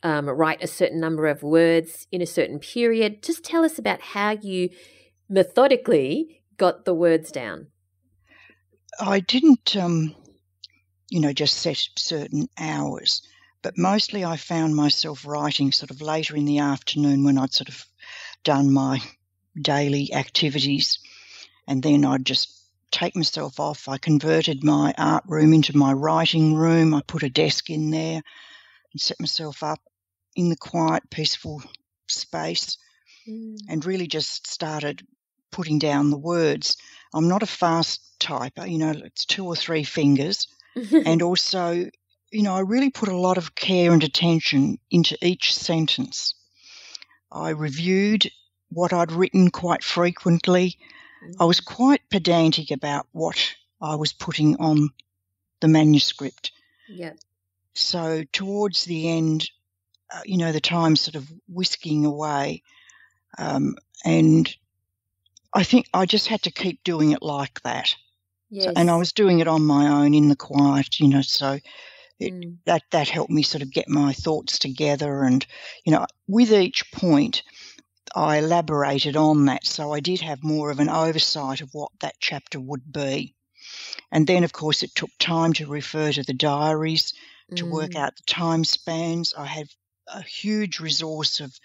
um, 0.03 0.29
write 0.29 0.63
a 0.63 0.67
certain 0.67 0.99
number 0.99 1.27
of 1.27 1.41
words 1.41 2.05
in 2.12 2.21
a 2.21 2.27
certain 2.27 2.60
period? 2.60 3.23
Just 3.23 3.45
tell 3.45 3.63
us 3.63 3.79
about 3.79 4.01
how 4.01 4.31
you 4.31 4.69
methodically 5.29 6.43
got 6.57 6.86
the 6.86 6.93
words 6.93 7.31
down. 7.31 7.67
I 8.99 9.21
didn't. 9.21 9.75
Um, 9.75 10.15
you 11.12 11.19
know, 11.19 11.34
just 11.34 11.58
set 11.58 11.89
certain 11.97 12.47
hours. 12.58 13.21
But 13.62 13.78
mostly 13.78 14.24
I 14.24 14.38
found 14.38 14.78
myself 14.78 15.26
writing 15.26 15.74
sort 15.74 15.91
of 15.91 16.02
later 16.02 16.38
in 16.38 16.45
the 16.45 16.60
afternoon 16.60 17.26
when 17.26 17.38
I'd 17.38 17.54
sort 17.54 17.67
of 17.67 17.86
done 18.45 18.71
my 18.71 19.02
daily 19.62 20.13
activities. 20.13 21.00
And 21.67 21.84
then 21.84 22.06
I'd 22.06 22.26
just 22.26 22.58
take 22.91 23.13
myself 23.13 23.60
off. 23.60 23.89
I 23.89 23.97
converted 23.97 24.63
my 24.63 24.93
art 24.97 25.26
room 25.28 25.54
into 25.54 25.76
my 25.76 25.91
writing 25.91 26.56
room. 26.56 26.93
I 26.93 27.02
put 27.06 27.24
a 27.24 27.30
desk 27.30 27.69
in 27.69 27.91
there 27.91 28.21
and 28.93 29.02
set 29.02 29.19
myself 29.19 29.63
up 29.63 29.82
in 30.38 30.50
the 30.50 30.56
quiet, 30.56 31.04
peaceful 31.10 31.62
space 32.08 32.78
mm. 33.28 33.58
and 33.67 33.86
really 33.86 34.08
just 34.08 34.47
started 34.47 35.06
putting 35.52 35.78
down 35.78 36.10
the 36.10 36.17
words. 36.17 36.78
I'm 37.13 37.28
not 37.28 37.43
a 37.43 37.47
fast 37.47 38.02
typer, 38.17 38.69
you 38.69 38.78
know, 38.78 38.91
it's 38.91 39.26
two 39.26 39.45
or 39.45 39.58
three 39.58 39.84
fingers 39.84 40.47
and 40.75 41.21
also, 41.21 41.89
you 42.31 42.43
know, 42.43 42.53
I 42.53 42.62
really 42.62 42.89
put 42.89 43.10
a 43.10 43.17
lot 43.17 43.38
of 43.38 43.55
care 43.55 43.91
and 43.91 44.03
attention 44.03 44.79
into 44.89 45.17
each 45.21 45.55
sentence. 45.55 46.36
I 47.31 47.49
reviewed 47.49 48.29
what 48.69 48.93
I'd 48.93 49.12
written 49.12 49.51
quite 49.51 49.84
frequently. 49.84 50.77
I 51.39 51.45
was 51.45 51.62
mm. 51.62 51.65
quite 51.65 52.01
pedantic 52.10 52.71
about 52.71 53.07
what 53.12 53.55
I 53.81 53.95
was 53.95 54.13
putting 54.13 54.57
on 54.57 54.89
the 55.60 55.67
manuscript. 55.67 56.51
Yeah. 56.88 57.13
So 57.73 58.23
towards 58.31 58.86
the 58.86 59.10
end, 59.10 59.49
uh, 60.13 60.21
you 60.25 60.38
know, 60.38 60.51
the 60.51 60.62
time 60.62 60.95
sort 60.95 61.15
of 61.15 61.31
whisking 61.47 62.05
away, 62.05 62.63
um, 63.38 63.75
and 64.03 64.53
I 65.53 65.63
think 65.63 65.88
I 65.93 66.05
just 66.05 66.27
had 66.27 66.41
to 66.43 66.51
keep 66.51 66.84
doing 66.84 67.12
it 67.12 67.21
like 67.21 67.62
that. 67.62 67.95
Yes. 68.51 68.65
So, 68.65 68.73
and 68.75 68.91
I 68.91 68.97
was 68.97 69.13
doing 69.13 69.39
it 69.39 69.47
on 69.47 69.65
my 69.65 69.87
own 69.87 70.13
in 70.13 70.27
the 70.29 70.35
quiet, 70.35 70.99
you 70.99 71.07
know, 71.07 71.21
so 71.21 71.57
it, 72.19 72.33
mm. 72.33 72.57
that 72.65 72.83
that 72.91 73.09
helped 73.09 73.31
me 73.31 73.41
sort 73.41 73.63
of 73.63 73.71
get 73.71 73.89
my 73.89 74.13
thoughts 74.13 74.59
together 74.59 75.23
and 75.23 75.45
you 75.85 75.91
know 75.91 76.05
with 76.27 76.51
each 76.53 76.91
point 76.91 77.41
I 78.13 78.37
elaborated 78.37 79.15
on 79.15 79.45
that 79.45 79.65
so 79.65 79.93
I 79.93 80.01
did 80.01 80.21
have 80.21 80.43
more 80.43 80.69
of 80.69 80.79
an 80.79 80.89
oversight 80.89 81.61
of 81.61 81.69
what 81.73 81.91
that 82.01 82.15
chapter 82.19 82.59
would 82.59 82.91
be. 82.91 83.35
And 84.11 84.27
then 84.27 84.43
of 84.43 84.51
course 84.51 84.83
it 84.83 84.93
took 84.95 85.11
time 85.17 85.53
to 85.53 85.65
refer 85.65 86.11
to 86.11 86.23
the 86.23 86.33
diaries 86.33 87.13
to 87.55 87.65
mm. 87.65 87.71
work 87.71 87.95
out 87.95 88.15
the 88.15 88.23
time 88.27 88.65
spans. 88.65 89.33
I 89.33 89.45
had 89.45 89.67
a 90.07 90.21
huge 90.21 90.79
resource 90.79 91.39
of 91.39 91.57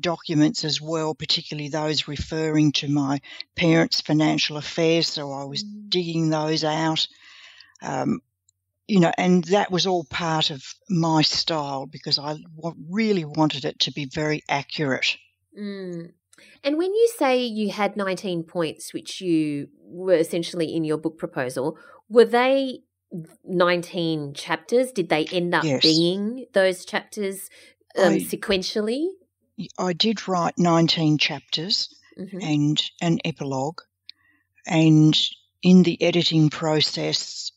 documents 0.00 0.64
as 0.64 0.80
well, 0.80 1.14
particularly 1.14 1.68
those 1.68 2.08
referring 2.08 2.72
to 2.72 2.88
my 2.88 3.20
parents' 3.56 4.00
financial 4.00 4.56
affairs. 4.56 5.08
So 5.08 5.32
I 5.32 5.44
was 5.44 5.64
mm. 5.64 5.88
digging 5.88 6.30
those 6.30 6.64
out. 6.64 7.06
Um, 7.82 8.20
you 8.86 9.00
know, 9.00 9.12
and 9.18 9.44
that 9.44 9.70
was 9.70 9.86
all 9.86 10.04
part 10.04 10.50
of 10.50 10.64
my 10.88 11.22
style 11.22 11.86
because 11.86 12.18
I 12.18 12.38
w- 12.56 12.84
really 12.88 13.24
wanted 13.24 13.66
it 13.66 13.80
to 13.80 13.92
be 13.92 14.06
very 14.06 14.42
accurate. 14.48 15.18
Mm. 15.58 16.12
And 16.64 16.78
when 16.78 16.94
you 16.94 17.12
say 17.16 17.44
you 17.44 17.70
had 17.70 17.96
19 17.96 18.44
points, 18.44 18.94
which 18.94 19.20
you 19.20 19.68
were 19.82 20.14
essentially 20.14 20.74
in 20.74 20.84
your 20.84 20.96
book 20.96 21.18
proposal, 21.18 21.76
were 22.08 22.24
they 22.24 22.80
19 23.44 24.34
chapters? 24.34 24.92
Did 24.92 25.08
they 25.08 25.26
end 25.26 25.54
up 25.54 25.64
yes. 25.64 25.82
being 25.82 26.46
those 26.52 26.84
chapters 26.84 27.50
um, 27.96 28.14
I, 28.14 28.18
sequentially? 28.18 29.08
I 29.78 29.92
did 29.92 30.28
write 30.28 30.58
19 30.58 31.18
chapters 31.18 31.94
mm-hmm. 32.18 32.40
and 32.40 32.90
an 33.00 33.18
epilogue. 33.24 33.80
And 34.66 35.18
in 35.62 35.82
the 35.82 36.00
editing 36.02 36.50
process, 36.50 37.52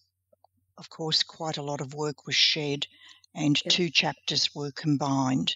of 0.78 0.90
course, 0.90 1.24
quite 1.24 1.58
a 1.58 1.64
lot 1.64 1.82
of 1.82 1.94
work 1.94 2.26
was 2.26 2.36
shed 2.36 2.88
and 3.36 3.60
yep. 3.64 3.72
two 3.72 3.90
chapters 3.90 4.54
were 4.56 4.72
combined. 4.72 5.56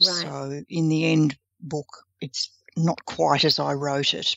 Right. 0.00 0.14
So 0.14 0.62
in 0.68 0.88
the 0.88 1.06
end 1.06 1.36
book, 1.60 1.88
it's 2.20 2.50
not 2.76 3.04
quite 3.04 3.44
as 3.44 3.58
I 3.58 3.74
wrote 3.74 4.14
it, 4.14 4.36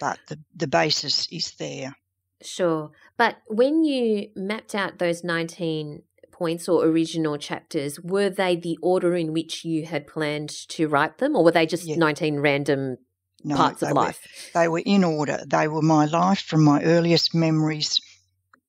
but 0.00 0.18
the, 0.28 0.38
the 0.56 0.66
basis 0.66 1.28
is 1.30 1.52
there. 1.52 1.94
Sure. 2.42 2.90
But 3.16 3.36
when 3.46 3.84
you 3.84 4.30
mapped 4.34 4.74
out 4.74 4.98
those 4.98 5.22
19 5.22 6.02
points 6.32 6.68
or 6.68 6.84
original 6.84 7.36
chapters, 7.36 8.00
were 8.00 8.28
they 8.28 8.56
the 8.56 8.78
order 8.82 9.14
in 9.14 9.32
which 9.32 9.64
you 9.64 9.86
had 9.86 10.06
planned 10.06 10.50
to 10.70 10.88
write 10.88 11.18
them, 11.18 11.36
or 11.36 11.44
were 11.44 11.52
they 11.52 11.66
just 11.66 11.84
yeah. 11.84 11.96
19 11.96 12.40
random 12.40 12.96
no, 13.44 13.56
parts 13.56 13.82
of 13.82 13.92
life? 13.92 14.20
Were, 14.54 14.60
they 14.60 14.68
were 14.68 14.82
in 14.84 15.04
order. 15.04 15.44
They 15.46 15.68
were 15.68 15.82
my 15.82 16.06
life 16.06 16.40
from 16.40 16.64
my 16.64 16.82
earliest 16.82 17.34
memories 17.34 18.00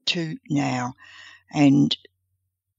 to 0.07 0.37
now. 0.49 0.93
And 1.51 1.95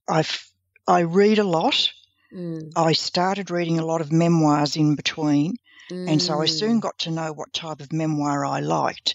I've, 0.09 0.47
I 0.87 1.01
read 1.01 1.39
a 1.39 1.45
lot. 1.45 1.91
Mm. 2.33 2.73
I 2.77 2.93
started 2.93 3.51
reading 3.51 3.79
a 3.79 3.87
lot 3.87 4.01
of 4.01 4.13
memoirs 4.13 4.77
in 4.77 4.95
between. 4.97 5.57
Mm. 5.91 6.11
And 6.11 6.23
so 6.23 6.41
I 6.41 6.47
soon 6.47 6.79
mm. 6.79 6.83
got 6.83 6.99
to 7.01 7.11
know 7.11 7.33
what 7.33 7.53
type 7.53 7.81
of 7.81 7.93
memoir 7.93 8.45
I 8.45 8.61
liked. 8.61 9.15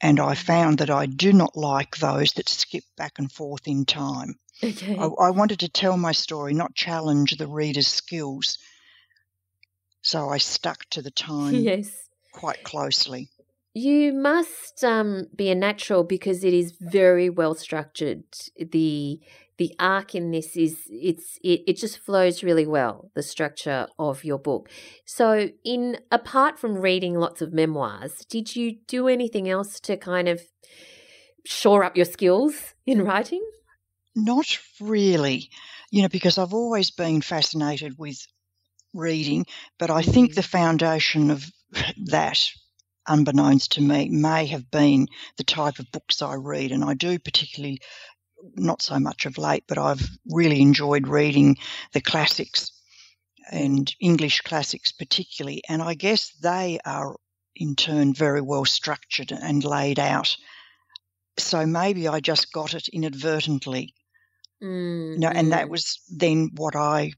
And 0.00 0.18
I 0.18 0.34
found 0.34 0.78
that 0.78 0.90
I 0.90 1.06
do 1.06 1.32
not 1.32 1.56
like 1.56 1.96
those 1.96 2.32
that 2.32 2.48
skip 2.48 2.84
back 2.96 3.18
and 3.18 3.30
forth 3.30 3.68
in 3.68 3.84
time. 3.84 4.34
Okay. 4.62 4.96
I, 4.96 5.06
I 5.06 5.30
wanted 5.30 5.60
to 5.60 5.68
tell 5.68 5.96
my 5.96 6.12
story, 6.12 6.54
not 6.54 6.74
challenge 6.74 7.36
the 7.36 7.46
reader's 7.46 7.88
skills. 7.88 8.58
So 10.02 10.28
I 10.28 10.38
stuck 10.38 10.84
to 10.90 11.02
the 11.02 11.10
time 11.28 11.54
yes. 11.54 11.90
quite 12.32 12.62
closely. 12.62 13.28
You 13.74 14.12
must 14.12 14.84
um, 14.84 15.28
be 15.34 15.50
a 15.50 15.54
natural 15.54 16.04
because 16.04 16.44
it 16.44 16.52
is 16.52 16.74
very 16.78 17.30
well 17.30 17.54
structured. 17.54 18.24
The 18.58 18.64
the 18.64 19.20
the 19.58 19.74
arc 19.78 20.14
in 20.14 20.30
this 20.30 20.56
is 20.56 20.88
it's 20.90 21.38
it, 21.42 21.62
it 21.66 21.76
just 21.76 21.98
flows 21.98 22.42
really 22.42 22.66
well 22.66 23.10
the 23.14 23.22
structure 23.22 23.86
of 23.98 24.24
your 24.24 24.38
book 24.38 24.68
so 25.04 25.50
in 25.64 25.98
apart 26.10 26.58
from 26.58 26.78
reading 26.78 27.14
lots 27.14 27.40
of 27.42 27.52
memoirs 27.52 28.24
did 28.28 28.56
you 28.56 28.78
do 28.88 29.06
anything 29.06 29.48
else 29.48 29.78
to 29.78 29.96
kind 29.96 30.28
of 30.28 30.42
shore 31.44 31.84
up 31.84 31.96
your 31.96 32.06
skills 32.06 32.74
in 32.86 33.04
writing 33.04 33.44
not 34.14 34.58
really 34.80 35.50
you 35.90 36.02
know 36.02 36.08
because 36.08 36.38
i've 36.38 36.54
always 36.54 36.90
been 36.90 37.20
fascinated 37.20 37.98
with 37.98 38.26
reading 38.94 39.46
but 39.78 39.90
i 39.90 40.02
think 40.02 40.32
mm. 40.32 40.34
the 40.34 40.42
foundation 40.42 41.30
of 41.30 41.44
that 42.04 42.38
unbeknownst 43.08 43.72
to 43.72 43.80
me, 43.80 44.08
may 44.08 44.46
have 44.46 44.70
been 44.70 45.08
the 45.36 45.44
type 45.44 45.78
of 45.78 45.90
books 45.92 46.22
I 46.22 46.34
read. 46.34 46.72
And 46.72 46.84
I 46.84 46.94
do 46.94 47.18
particularly, 47.18 47.80
not 48.56 48.82
so 48.82 48.98
much 48.98 49.26
of 49.26 49.38
late, 49.38 49.64
but 49.66 49.78
I've 49.78 50.06
really 50.30 50.60
enjoyed 50.60 51.08
reading 51.08 51.56
the 51.92 52.00
classics 52.00 52.72
and 53.50 53.92
English 54.00 54.40
classics 54.42 54.92
particularly. 54.92 55.62
And 55.68 55.82
I 55.82 55.94
guess 55.94 56.30
they 56.42 56.78
are 56.84 57.16
in 57.54 57.76
turn 57.76 58.14
very 58.14 58.40
well 58.40 58.64
structured 58.64 59.32
and 59.32 59.64
laid 59.64 59.98
out. 59.98 60.36
So 61.38 61.66
maybe 61.66 62.08
I 62.08 62.20
just 62.20 62.52
got 62.52 62.74
it 62.74 62.88
inadvertently. 62.88 63.94
Mm, 64.62 65.18
no, 65.18 65.28
and 65.28 65.52
that 65.52 65.68
was 65.68 66.00
then 66.08 66.50
what 66.54 66.76
I 66.76 67.12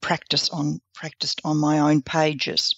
practiced 0.00 0.52
on 0.52 0.80
practiced 0.94 1.40
on 1.44 1.56
my 1.56 1.78
own 1.78 2.02
pages. 2.02 2.74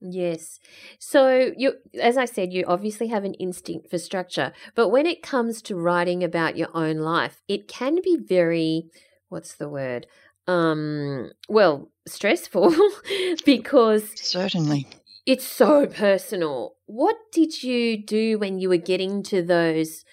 Yes. 0.00 0.58
So 0.98 1.52
you 1.56 1.74
as 2.00 2.16
I 2.16 2.24
said 2.24 2.52
you 2.52 2.64
obviously 2.66 3.06
have 3.08 3.24
an 3.24 3.34
instinct 3.34 3.88
for 3.88 3.98
structure, 3.98 4.52
but 4.74 4.88
when 4.88 5.06
it 5.06 5.22
comes 5.22 5.62
to 5.62 5.76
writing 5.76 6.24
about 6.24 6.56
your 6.56 6.68
own 6.74 6.98
life, 6.98 7.40
it 7.48 7.68
can 7.68 8.00
be 8.02 8.16
very 8.16 8.86
what's 9.28 9.54
the 9.54 9.68
word? 9.68 10.06
Um 10.46 11.30
well, 11.48 11.90
stressful 12.06 12.74
because 13.44 14.10
certainly 14.16 14.86
it's 15.24 15.46
so 15.46 15.86
personal. 15.86 16.74
What 16.86 17.16
did 17.32 17.62
you 17.62 17.96
do 17.96 18.38
when 18.38 18.58
you 18.58 18.68
were 18.68 18.76
getting 18.76 19.22
to 19.24 19.40
those 19.40 20.04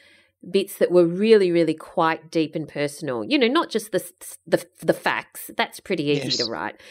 bits 0.50 0.78
that 0.78 0.92
were 0.92 1.06
really, 1.06 1.52
really 1.52 1.74
quite 1.74 2.32
deep 2.32 2.56
and 2.56 2.68
personal. 2.68 3.24
You 3.24 3.38
know, 3.38 3.48
not 3.48 3.70
just 3.70 3.92
the 3.92 4.04
the, 4.48 4.66
the 4.82 4.94
facts. 4.94 5.52
That's 5.58 5.80
pretty 5.80 6.04
easy 6.06 6.26
yes. 6.26 6.38
to 6.38 6.46
write, 6.46 6.82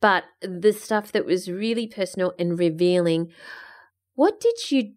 but 0.00 0.24
the 0.40 0.72
stuff 0.72 1.12
that 1.12 1.26
was 1.26 1.50
really 1.50 1.86
personal 1.86 2.34
and 2.38 2.58
revealing. 2.58 3.32
What 4.14 4.40
did 4.40 4.70
you 4.70 4.92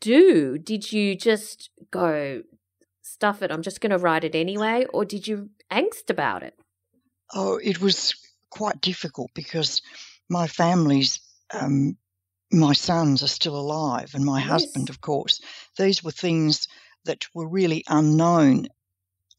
do? 0.00 0.58
Did 0.58 0.92
you 0.92 1.16
just 1.16 1.70
go 1.90 2.42
stuff 3.00 3.42
it? 3.42 3.50
I'm 3.50 3.62
just 3.62 3.80
going 3.80 3.90
to 3.90 3.98
write 3.98 4.24
it 4.24 4.34
anyway, 4.34 4.84
or 4.92 5.04
did 5.04 5.26
you 5.26 5.50
angst 5.70 6.10
about 6.10 6.42
it? 6.42 6.54
Oh, 7.32 7.58
it 7.62 7.80
was 7.80 8.14
quite 8.50 8.80
difficult 8.82 9.30
because 9.34 9.80
my 10.28 10.46
family's 10.46 11.20
um, 11.52 11.96
my 12.52 12.74
sons 12.74 13.22
are 13.22 13.28
still 13.28 13.56
alive 13.56 14.10
and 14.14 14.24
my 14.24 14.40
yes. 14.40 14.48
husband 14.48 14.90
of 14.90 15.00
course 15.00 15.40
these 15.78 16.04
were 16.04 16.10
things 16.10 16.68
that 17.04 17.26
were 17.34 17.48
really 17.48 17.84
unknown 17.88 18.68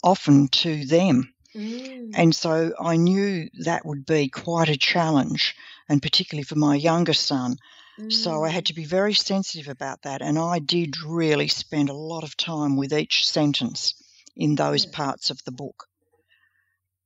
often 0.04 0.48
to 0.50 0.86
them. 0.86 1.34
Mm. 1.56 2.12
And 2.16 2.36
so 2.36 2.74
I 2.80 2.96
knew 2.96 3.50
that 3.60 3.86
would 3.86 4.06
be 4.06 4.28
quite 4.28 4.70
a 4.70 4.78
challenge, 4.78 5.56
and 5.88 6.02
particularly 6.02 6.44
for 6.44 6.56
my 6.56 6.76
younger 6.76 7.14
son. 7.14 7.58
Mm. 8.00 8.12
So 8.12 8.44
I 8.44 8.50
had 8.50 8.64
mm. 8.64 8.68
to 8.68 8.74
be 8.74 8.86
very 8.86 9.14
sensitive 9.14 9.68
about 9.68 10.02
that. 10.02 10.22
And 10.22 10.40
I 10.40 10.60
did 10.60 11.02
really 11.02 11.48
spend 11.48 11.90
a 11.90 11.94
lot 11.94 12.24
of 12.24 12.36
time 12.38 12.76
with 12.76 12.92
each 12.92 13.28
sentence 13.28 13.94
in 14.36 14.56
those 14.56 14.86
parts 14.86 15.30
of 15.30 15.44
the 15.44 15.52
book. 15.52 15.88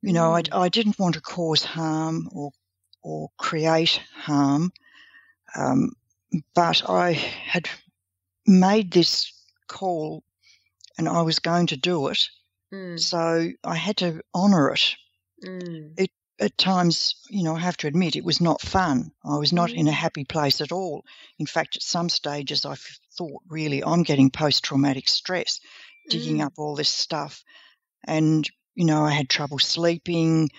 You 0.01 0.13
know, 0.13 0.33
I, 0.33 0.43
mm. 0.43 0.57
I 0.57 0.69
didn't 0.69 0.99
want 0.99 1.15
to 1.15 1.21
cause 1.21 1.63
harm 1.63 2.29
or, 2.31 2.51
or 3.03 3.29
create 3.37 4.01
harm, 4.15 4.71
um, 5.55 5.91
but 6.55 6.89
I 6.89 7.11
had 7.13 7.69
made 8.45 8.91
this 8.91 9.33
call 9.67 10.23
and 10.97 11.07
I 11.07 11.21
was 11.21 11.39
going 11.39 11.67
to 11.67 11.77
do 11.77 12.07
it. 12.07 12.19
Mm. 12.73 12.99
So 12.99 13.49
I 13.63 13.75
had 13.75 13.97
to 13.97 14.21
honour 14.35 14.71
it. 14.71 14.95
Mm. 15.43 15.93
It 15.97 16.11
at 16.39 16.57
times, 16.57 17.15
you 17.29 17.43
know, 17.43 17.55
I 17.55 17.59
have 17.59 17.77
to 17.77 17.87
admit, 17.87 18.15
it 18.15 18.23
was 18.23 18.39
not 18.39 18.61
fun. 18.61 19.11
I 19.25 19.37
was 19.37 19.51
not 19.51 19.71
mm. 19.71 19.75
in 19.75 19.87
a 19.87 19.91
mm. 19.91 19.95
happy 19.95 20.23
place 20.23 20.61
at 20.61 20.71
all. 20.71 21.03
In 21.39 21.47
fact, 21.47 21.77
at 21.77 21.81
some 21.81 22.09
stages, 22.09 22.63
I 22.63 22.75
thought, 23.17 23.41
really, 23.49 23.83
I'm 23.83 24.03
getting 24.03 24.29
post 24.29 24.63
traumatic 24.63 25.09
stress, 25.09 25.59
digging 26.09 26.37
mm. 26.37 26.45
up 26.45 26.53
all 26.57 26.75
this 26.75 26.89
stuff. 26.89 27.43
And, 28.05 28.47
you 28.75 28.85
know, 28.85 29.03
I 29.03 29.11
had 29.11 29.29
trouble 29.29 29.57
sleeping. 29.57 30.49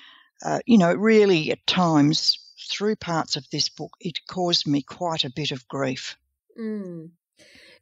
Uh, 0.44 0.58
you 0.66 0.78
know, 0.78 0.92
really, 0.92 1.52
at 1.52 1.64
times, 1.66 2.38
through 2.70 2.96
parts 2.96 3.36
of 3.36 3.46
this 3.50 3.68
book, 3.68 3.92
it 4.00 4.18
caused 4.28 4.66
me 4.66 4.82
quite 4.82 5.24
a 5.24 5.30
bit 5.30 5.52
of 5.52 5.68
grief. 5.68 6.16
Mm 6.58 7.10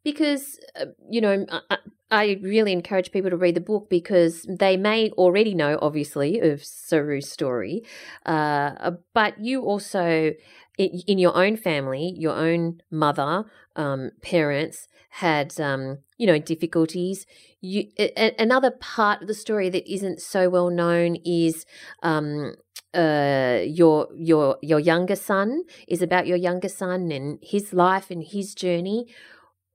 because 0.05 0.59
uh, 0.81 0.87
you 1.11 1.21
know 1.21 1.47
I, 1.71 1.79
I, 2.11 2.39
really 2.43 2.73
encourage 2.73 3.11
people 3.11 3.31
to 3.31 3.37
read 3.37 3.55
the 3.55 3.61
book 3.61 3.89
because 3.91 4.47
they 4.49 4.77
may 4.77 5.11
already 5.11 5.55
know 5.55 5.79
obviously 5.83 6.39
of 6.41 6.61
Saroo's 6.61 7.29
story 7.29 7.83
uh, 8.25 8.93
but 9.15 9.41
you 9.41 9.63
also 9.63 10.33
in, 10.79 11.03
in, 11.07 11.19
your 11.19 11.37
own 11.37 11.57
family 11.57 12.15
your 12.17 12.35
own 12.35 12.81
mother 12.91 13.45
um, 13.77 14.11
parents 14.23 14.89
had 15.17 15.59
um, 15.61 15.99
you 16.19 16.27
know 16.27 16.39
difficulties. 16.39 17.27
You 17.61 17.85
a, 17.99 18.35
another 18.39 18.71
part 18.71 19.23
of 19.23 19.29
the 19.29 19.35
story 19.35 19.71
that 19.71 19.91
isn't 19.91 20.21
so 20.21 20.49
well 20.49 20.71
known 20.71 21.17
is 21.25 21.65
um, 22.03 22.55
uh, 22.95 23.61
your 23.65 24.09
your 24.15 24.59
your 24.63 24.81
younger 24.81 25.17
son 25.17 25.63
is 25.89 26.03
about 26.03 26.27
your 26.27 26.37
younger 26.37 26.69
son 26.69 27.11
and 27.11 27.39
his 27.43 27.73
life 27.73 28.11
and 28.11 28.23
his 28.23 28.55
journey 28.55 29.07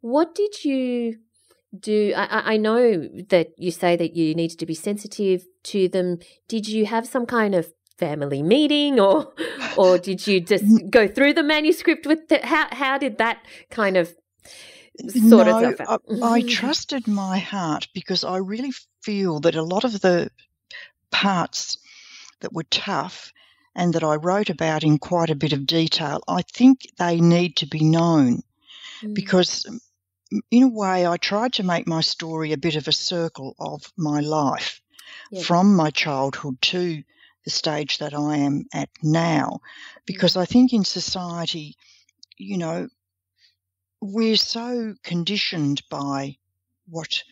what 0.02 0.36
did 0.36 0.64
you 0.64 1.18
do? 1.78 2.14
I, 2.16 2.54
I 2.54 2.58
know 2.58 3.08
that 3.30 3.52
you 3.58 3.72
say 3.72 3.95
that 3.95 4.16
you 4.16 4.36
needed 4.36 4.60
to 4.60 4.66
be 4.66 4.76
sensitive 4.76 5.45
to 5.64 5.88
them. 5.88 6.20
Did 6.47 6.68
you 6.68 6.86
have 6.86 7.08
some 7.08 7.26
kind 7.26 7.56
of 7.56 7.72
family 7.97 8.41
meeting 8.41 8.99
or 8.99 9.32
or 9.78 9.97
did 9.97 10.26
you 10.26 10.41
just 10.41 10.66
go 10.89 11.08
through 11.08 11.34
the 11.34 11.43
manuscript 11.43 12.08
with 12.08 12.28
the, 12.30 12.39
how 12.43 12.68
how 12.72 12.97
did 12.97 13.20
that 13.20 13.45
kind 13.70 13.95
of 13.95 14.14
sort 15.08 15.47
no, 15.47 15.58
itself 15.58 15.89
out? 15.89 16.02
I, 16.22 16.28
I 16.36 16.41
trusted 16.41 17.08
my 17.08 17.38
heart 17.38 17.88
because 17.93 18.24
I 18.24 18.38
really 18.38 18.72
feel 19.02 19.39
that 19.41 19.56
a 19.56 19.64
lot 19.64 19.84
of 19.84 20.02
the 20.02 20.30
parts 21.12 21.78
that 22.41 22.54
were 22.54 22.66
tough 22.70 23.32
and 23.76 23.93
that 23.93 24.04
I 24.04 24.16
wrote 24.16 24.49
about 24.49 24.84
in 24.84 24.97
quite 24.97 25.30
a 25.30 25.36
bit 25.36 25.54
of 25.54 25.66
detail, 25.66 26.22
I 26.28 26.41
think 26.41 26.82
they 26.97 27.22
need 27.22 27.56
to 27.58 27.68
be 27.68 27.84
known 27.84 28.41
mm. 29.02 29.14
because 29.14 29.66
in 30.50 30.64
a 30.64 30.68
way, 30.68 31.06
I 31.06 31.18
tried 31.18 31.54
to 31.54 31.64
make 31.64 31.88
my 31.88 32.02
story 32.02 32.54
a 32.54 32.58
bit 32.58 32.76
of 32.76 32.88
a 32.88 32.94
circle 32.94 33.56
of 33.60 33.92
my 33.98 34.22
life 34.22 34.82
from 35.44 35.76
my 35.76 35.90
childhood 35.90 36.62
to 36.62 37.04
the 37.44 37.50
stage 37.50 37.98
that 38.00 38.14
I 38.14 38.38
am 38.38 38.66
at 38.74 38.90
now. 39.02 39.62
Because 40.06 40.38
I 40.38 40.46
think 40.46 40.74
in 40.74 40.84
society, 40.84 41.76
you 42.38 42.58
know, 42.58 42.88
we're 44.02 44.38
so 44.38 44.96
conditioned 45.04 45.82
by 45.90 46.38
what, 46.88 47.24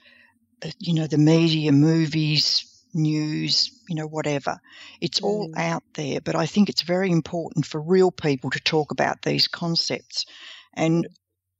uh, 0.64 0.70
you 0.78 0.94
know, 0.94 1.08
the 1.08 1.18
media, 1.18 1.72
movies, 1.72 2.66
news, 2.94 3.72
you 3.88 3.96
know, 3.96 4.08
whatever. 4.08 4.60
It's 5.02 5.20
mm. 5.20 5.26
all 5.26 5.54
out 5.56 5.84
there, 5.96 6.22
but 6.22 6.36
I 6.36 6.46
think 6.46 6.70
it's 6.70 6.82
very 6.82 7.12
important 7.12 7.66
for 7.66 7.82
real 7.82 8.12
people 8.12 8.50
to 8.52 8.60
talk 8.60 8.92
about 8.92 9.22
these 9.22 9.48
concepts. 9.48 10.26
And 10.74 11.08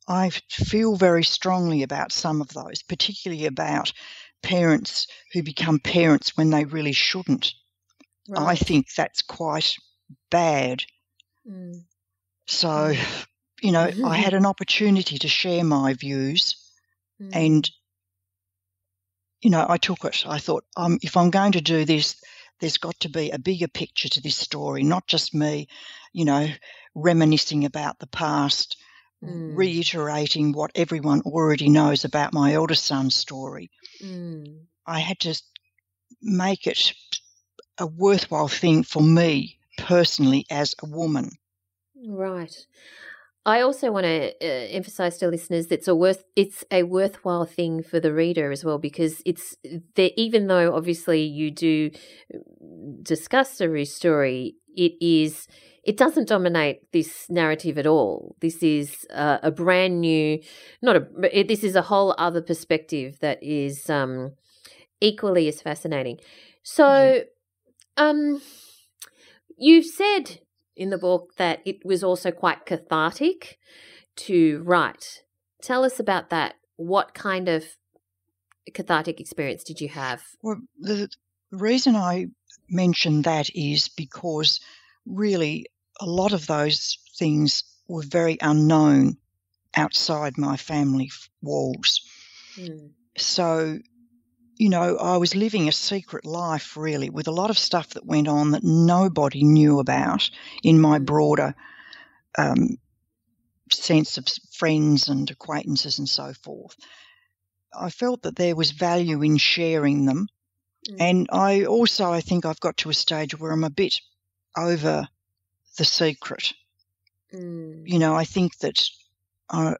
I 0.10 0.32
feel 0.50 0.96
very 0.96 1.24
strongly 1.24 1.84
about 1.84 2.12
some 2.12 2.42
of 2.42 2.50
those, 2.50 2.82
particularly 2.82 3.46
about 3.46 3.94
parents 4.42 5.06
who 5.34 5.44
become 5.44 5.80
parents 5.80 6.36
when 6.36 6.50
they 6.50 6.66
really 6.66 6.94
shouldn't. 6.94 7.54
Right. 8.28 8.42
I 8.42 8.56
think 8.56 8.88
that's 8.92 9.22
quite 9.22 9.76
bad. 10.32 10.84
Mm. 11.48 11.84
So, 12.48 12.68
mm. 12.68 13.26
you 13.62 13.72
know, 13.72 13.92
I 14.04 14.18
had 14.18 14.34
an 14.34 14.46
opportunity 14.48 15.20
to 15.20 15.28
share 15.28 15.64
my 15.64 15.94
views 15.94 16.56
mm. 17.22 17.30
and, 17.32 17.70
you 19.42 19.52
know, 19.52 19.64
I 19.70 19.78
took 19.78 20.06
it. 20.06 20.24
I 20.26 20.40
thought, 20.40 20.66
um, 20.76 20.98
if 21.04 21.18
I'm 21.18 21.30
going 21.30 21.52
to 21.52 21.62
do 21.62 21.86
this, 21.86 22.20
there's 22.60 22.80
got 22.80 23.00
to 23.02 23.10
be 23.10 23.30
a 23.30 23.38
bigger 23.38 23.68
picture 23.68 24.10
to 24.10 24.22
this 24.22 24.36
story, 24.36 24.82
not 24.84 25.06
just 25.06 25.36
me, 25.36 25.68
you 26.14 26.26
know, 26.26 26.48
reminiscing 26.96 27.64
about 27.66 28.00
the 28.00 28.08
past 28.08 28.76
mm. 29.24 29.56
reiterating 29.56 30.52
what 30.52 30.72
everyone 30.76 31.22
already 31.22 31.70
knows 31.70 32.06
about 32.06 32.34
my 32.34 32.54
eldest 32.54 32.86
son's 32.86 33.16
story. 33.16 33.70
Mm. 34.04 34.66
I 34.86 35.00
had 35.00 35.20
to 35.22 35.42
make 36.22 36.68
it 36.68 36.94
a 37.78 37.88
worthwhile 37.88 38.48
thing 38.48 38.84
for 38.84 39.02
me 39.02 39.58
personally 39.78 40.46
as 40.50 40.76
a 40.84 40.86
woman. 40.86 41.32
Right. 42.08 42.56
I 43.46 43.62
also 43.62 43.92
want 43.92 44.04
to 44.04 44.32
uh, 44.42 44.68
emphasize 44.76 45.18
to 45.18 45.28
listeners 45.28 45.68
that 45.68 45.80
it's 45.80 45.88
a 45.88 45.96
worth 45.96 46.24
it's 46.36 46.64
a 46.72 46.84
worthwhile 46.84 47.46
thing 47.46 47.82
for 47.82 48.00
the 48.00 48.14
reader 48.14 48.52
as 48.52 48.66
well 48.66 48.78
because 48.78 49.22
it's 49.26 49.56
there 49.96 50.12
even 50.18 50.48
though 50.48 50.76
obviously 50.76 51.24
you 51.24 51.50
do 51.50 51.90
mm, 51.90 53.04
discuss 53.04 53.58
Saroo's 53.58 53.96
story, 53.96 54.56
it 54.76 54.94
is 55.02 55.48
it 55.90 55.98
doesn't 55.98 56.28
dominate 56.28 56.92
this 56.92 57.28
narrative 57.32 57.80
at 57.80 57.88
all. 57.88 58.36
This 58.42 58.62
is 58.62 59.08
uh, 59.12 59.40
a 59.42 59.50
brand 59.50 60.00
new, 60.02 60.40
not 60.84 60.96
a. 60.98 61.08
It, 61.36 61.48
this 61.48 61.64
is 61.64 61.76
a 61.76 61.82
whole 61.82 62.14
other 62.20 62.44
perspective 62.44 63.18
that 63.22 63.42
is 63.42 63.90
um, 63.90 64.34
equally 65.02 65.48
as 65.48 65.64
fascinating. 65.64 66.20
So, 66.62 67.24
um, 67.98 68.40
you've 69.58 69.88
said 69.88 70.42
in 70.76 70.92
the 70.92 71.00
book 71.00 71.32
that 71.38 71.60
it 71.66 71.84
was 71.84 72.04
also 72.04 72.30
quite 72.30 72.68
cathartic 72.68 73.58
to 74.28 74.62
write. 74.64 75.24
Tell 75.60 75.84
us 75.84 76.00
about 76.00 76.30
that. 76.30 76.54
What 76.76 77.16
kind 77.16 77.50
of 77.50 77.66
cathartic 78.76 79.20
experience 79.20 79.64
did 79.64 79.82
you 79.82 79.90
have? 79.90 80.22
Well, 80.44 80.62
the 80.78 81.10
reason 81.52 81.96
I 81.96 82.28
mention 82.70 83.24
that 83.24 83.50
is 83.56 83.88
because 83.88 84.60
really 85.08 85.66
a 86.00 86.06
lot 86.06 86.34
of 86.34 86.48
those 86.48 86.98
things 87.18 87.64
were 87.88 88.04
very 88.04 88.38
unknown 88.42 89.18
outside 89.76 90.38
my 90.38 90.58
family 90.58 91.12
walls. 91.42 92.02
Mm. 92.58 92.92
So 93.18 93.80
you 94.60 94.68
know, 94.68 94.98
I 94.98 95.16
was 95.18 95.36
living 95.36 95.70
a 95.70 95.72
secret 95.72 96.26
life 96.26 96.76
really 96.76 97.10
with 97.10 97.28
a 97.30 97.32
lot 97.32 97.50
of 97.50 97.58
stuff 97.58 97.92
that 97.92 98.06
went 98.06 98.28
on 98.28 98.52
that 98.52 98.64
nobody 98.64 99.44
knew 99.44 99.80
about 99.80 100.30
in 100.62 100.82
my 100.82 101.00
mm. 101.00 101.06
broader 101.06 101.56
um, 102.38 102.78
sense 103.72 104.18
of 104.18 104.28
friends 104.52 105.08
and 105.08 105.32
acquaintances 105.32 105.98
and 105.98 106.10
so 106.10 106.34
forth. 106.34 106.76
I 107.74 107.90
felt 107.90 108.24
that 108.24 108.36
there 108.36 108.56
was 108.56 108.72
value 108.72 109.22
in 109.22 109.38
sharing 109.38 110.06
them. 110.06 110.28
Mm. 110.90 110.96
And 111.00 111.30
I 111.32 111.64
also, 111.64 112.12
I 112.12 112.20
think 112.20 112.46
I've 112.46 112.60
got 112.60 112.76
to 112.78 112.90
a 112.90 112.94
stage 112.94 113.40
where 113.40 113.54
I'm 113.54 113.64
a 113.64 113.70
bit 113.70 114.02
over 114.58 115.08
the 115.80 115.86
secret. 115.86 116.54
Mm. 117.34 117.82
You 117.88 117.98
know, 117.98 118.16
I 118.16 118.26
think 118.26 118.60
that 118.60 118.88
uh, 119.50 119.74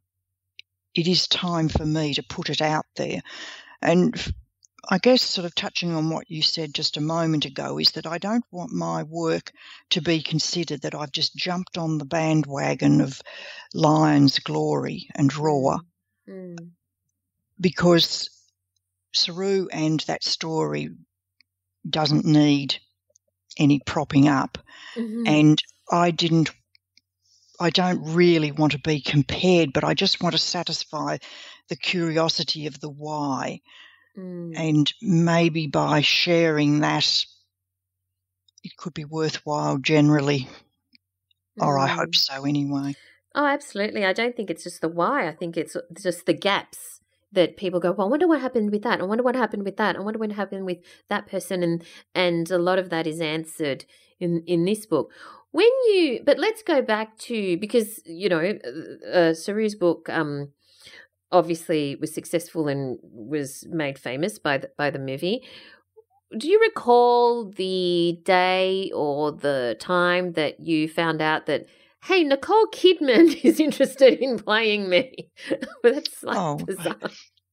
it 0.96 1.08
is 1.08 1.28
time 1.28 1.70
for 1.70 1.86
me 1.86 2.16
to 2.16 2.24
put 2.24 2.50
it 2.50 2.62
out 2.62 2.86
there. 2.96 3.22
And 3.82 4.16
I 4.90 4.98
guess, 4.98 5.22
sort 5.22 5.46
of 5.46 5.54
touching 5.54 5.94
on 5.94 6.10
what 6.10 6.32
you 6.32 6.42
said 6.42 6.74
just 6.74 6.98
a 6.98 7.02
moment 7.02 7.46
ago, 7.46 7.78
is 7.78 7.92
that 7.92 8.08
I 8.08 8.18
don't 8.18 8.46
want 8.50 8.72
my 8.72 9.04
work 9.04 9.52
to 9.92 10.02
be 10.02 10.24
considered 10.24 10.82
that 10.82 10.96
I've 10.96 11.12
just 11.12 11.36
jumped 11.36 11.78
on 11.78 11.98
the 11.98 12.06
bandwagon 12.06 13.02
of 13.02 13.22
Lion's 13.74 14.40
Glory 14.40 15.08
and 15.14 15.36
Raw, 15.36 15.80
mm. 16.28 16.56
mm. 16.56 16.70
because 17.60 18.30
Saroo 19.14 19.68
and 19.72 20.00
that 20.02 20.24
story 20.24 20.90
doesn't 21.88 22.26
need 22.26 22.78
any 23.58 23.82
propping 23.86 24.28
up, 24.28 24.58
mm-hmm. 24.96 25.24
and 25.28 25.62
I 25.92 26.12
didn't. 26.12 26.52
I 27.60 27.70
don't 27.70 28.16
really 28.16 28.52
want 28.52 28.72
to 28.72 28.80
be 28.80 29.02
compared, 29.02 29.74
but 29.74 29.84
I 29.84 29.94
just 29.94 30.24
want 30.24 30.34
to 30.34 30.40
satisfy 30.40 31.18
the 31.68 31.76
curiosity 31.76 32.68
of 32.68 32.80
the 32.80 32.90
why. 32.90 33.62
Mm. 34.18 34.54
And 34.56 34.94
maybe 35.02 35.68
by 35.68 36.02
sharing 36.02 36.80
that, 36.82 37.26
it 38.64 38.78
could 38.78 38.94
be 38.94 39.06
worthwhile 39.06 39.78
generally. 39.78 40.48
Mm. 41.60 41.66
Or 41.66 41.78
I 41.78 41.88
hope 41.88 42.12
mm. 42.12 42.16
so 42.16 42.46
anyway. 42.46 42.96
Oh, 43.36 43.46
absolutely. 43.46 44.06
I 44.06 44.14
don't 44.14 44.36
think 44.36 44.50
it's 44.50 44.64
just 44.64 44.82
the 44.82 44.90
why. 44.90 45.28
I 45.28 45.32
think 45.32 45.58
it's 45.58 45.76
just 46.02 46.26
the 46.26 46.34
gaps 46.34 47.00
that 47.32 47.58
people 47.58 47.80
go, 47.80 47.92
well, 47.92 48.08
I 48.08 48.10
wonder 48.10 48.28
what 48.28 48.42
happened 48.42 48.72
with 48.72 48.82
that. 48.84 49.00
I 49.00 49.04
wonder 49.04 49.24
what 49.24 49.36
happened 49.36 49.64
with 49.64 49.78
that. 49.78 49.96
I 49.96 50.00
wonder 50.00 50.20
what 50.20 50.32
happened 50.32 50.66
with 50.66 50.80
that 51.10 51.28
person. 51.28 51.62
And 51.62 51.84
and 52.16 52.50
a 52.50 52.58
lot 52.58 52.80
of 52.80 52.90
that 52.90 53.06
is 53.06 53.22
answered 53.22 53.86
in 54.20 54.44
in 54.48 54.66
this 54.66 54.86
book. 54.86 55.12
When 55.52 55.70
you, 55.88 56.22
but 56.26 56.38
let's 56.38 56.62
go 56.62 56.82
back 56.82 57.18
to 57.20 57.58
because 57.58 58.00
you 58.06 58.30
know, 58.30 58.40
uh, 58.40 59.08
uh 59.08 59.34
Saroo's 59.34 59.76
book, 59.76 60.08
um, 60.10 60.50
obviously 61.32 61.96
was 61.96 62.14
successful 62.14 62.68
and 62.68 62.98
was 63.02 63.66
made 63.70 63.98
famous 63.98 64.40
by 64.40 64.60
the, 64.60 64.70
by 64.78 64.90
the 64.90 65.00
movie. 65.00 65.44
Do 66.38 66.48
you 66.48 66.60
recall 66.60 67.50
the 67.50 68.20
day 68.24 68.92
or 68.94 69.32
the 69.32 69.76
time 69.80 70.34
that 70.34 70.60
you 70.60 70.88
found 70.88 71.22
out 71.22 71.48
that 71.48 71.66
hey, 72.04 72.24
Nicole 72.24 72.68
Kidman 72.68 73.40
is 73.44 73.60
interested 73.60 74.20
in 74.20 74.40
playing 74.40 74.90
me? 74.90 75.30
That's 75.84 76.24
like 76.24 76.38
oh. 76.38 76.56
bizarre. 76.58 76.96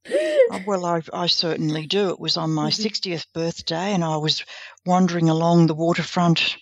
Oh, 0.09 0.61
well, 0.69 0.87
I, 0.87 1.03
I, 1.13 1.27
certainly 1.27 1.85
do. 1.85 2.11
It 2.11 2.21
was 2.21 2.37
on 2.37 2.53
my 2.53 2.71
mm-hmm. 2.71 3.11
60th 3.11 3.27
birthday, 3.35 3.93
and 3.93 4.05
I 4.05 4.19
was 4.19 4.45
wandering 4.85 5.29
along 5.29 5.67
the 5.67 5.75
waterfront 5.75 6.59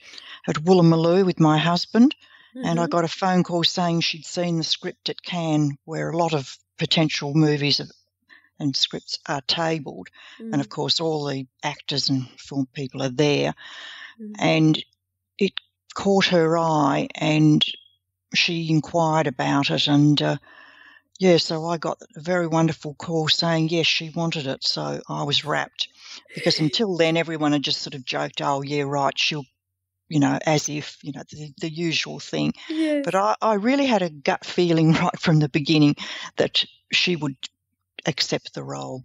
at 0.46 0.56
Woolloomooloo 0.56 1.24
with 1.24 1.40
my 1.40 1.58
husband, 1.58 2.14
mm-hmm. 2.54 2.66
and 2.66 2.78
I 2.78 2.84
mm-hmm. 2.84 2.90
got 2.90 3.04
a 3.04 3.08
phone 3.08 3.42
call 3.42 3.64
saying 3.64 4.00
she'd 4.00 4.26
seen 4.26 4.58
the 4.58 4.64
script 4.64 5.08
at 5.08 5.22
Cannes, 5.22 5.76
where 5.84 6.10
a 6.10 6.16
lot 6.16 6.34
of 6.34 6.56
potential 6.78 7.34
movies 7.34 7.80
and 8.58 8.76
scripts 8.76 9.18
are 9.28 9.40
tabled, 9.42 10.08
mm. 10.40 10.52
and 10.52 10.60
of 10.60 10.68
mm. 10.68 10.70
course 10.70 11.00
all 11.00 11.24
the 11.24 11.46
actors 11.62 12.08
and 12.08 12.28
film 12.38 12.68
people 12.72 13.02
are 13.02 13.08
there, 13.08 13.54
mm. 14.20 14.32
and 14.38 14.84
it 15.38 15.52
caught 15.94 16.26
her 16.26 16.58
eye, 16.58 17.08
and 17.14 17.64
she 18.34 18.70
inquired 18.70 19.26
about 19.26 19.70
it, 19.70 19.88
and 19.88 20.20
uh, 20.22 20.36
yeah, 21.18 21.36
so 21.36 21.66
I 21.66 21.78
got 21.78 21.98
a 22.16 22.20
very 22.20 22.46
wonderful 22.46 22.94
call 22.94 23.28
saying 23.28 23.68
yes, 23.68 23.86
she 23.86 24.10
wanted 24.10 24.46
it, 24.46 24.64
so 24.64 25.00
I 25.08 25.22
was 25.22 25.44
wrapped 25.44 25.88
because 26.34 26.60
until 26.60 26.96
then 26.96 27.16
everyone 27.16 27.52
had 27.52 27.62
just 27.62 27.82
sort 27.82 27.94
of 27.94 28.04
joked, 28.04 28.40
oh 28.40 28.62
yeah, 28.62 28.82
right, 28.82 29.18
she'll 29.18 29.46
you 30.08 30.20
know, 30.20 30.38
as 30.46 30.68
if, 30.68 30.98
you 31.02 31.12
know, 31.12 31.22
the, 31.30 31.52
the 31.60 31.70
usual 31.70 32.20
thing. 32.20 32.52
Yes. 32.68 33.04
But 33.04 33.14
I, 33.14 33.34
I 33.40 33.54
really 33.54 33.86
had 33.86 34.02
a 34.02 34.10
gut 34.10 34.44
feeling 34.44 34.92
right 35.02 35.18
from 35.18 35.40
the 35.40 35.48
beginning 35.48 35.96
that 36.36 36.64
she 36.92 37.16
would 37.16 37.36
accept 38.06 38.54
the 38.54 38.62
role. 38.62 39.04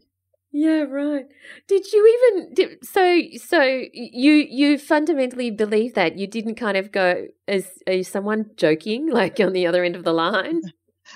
Yeah, 0.52 0.86
right. 0.90 1.28
Did 1.68 1.92
you 1.94 2.34
even 2.34 2.54
did, 2.56 2.84
so 2.84 3.22
so 3.38 3.62
you 3.94 4.32
you 4.32 4.80
fundamentally 4.80 5.52
believe 5.52 5.94
that 5.94 6.18
you 6.18 6.26
didn't 6.26 6.56
kind 6.56 6.76
of 6.76 6.92
go 6.92 7.28
as 7.48 7.70
as 7.86 8.08
someone 8.08 8.50
joking 8.56 9.10
like 9.12 9.40
on 9.40 9.54
the 9.54 9.68
other 9.68 9.84
end 9.84 9.96
of 9.96 10.04
the 10.04 10.14
line? 10.14 10.62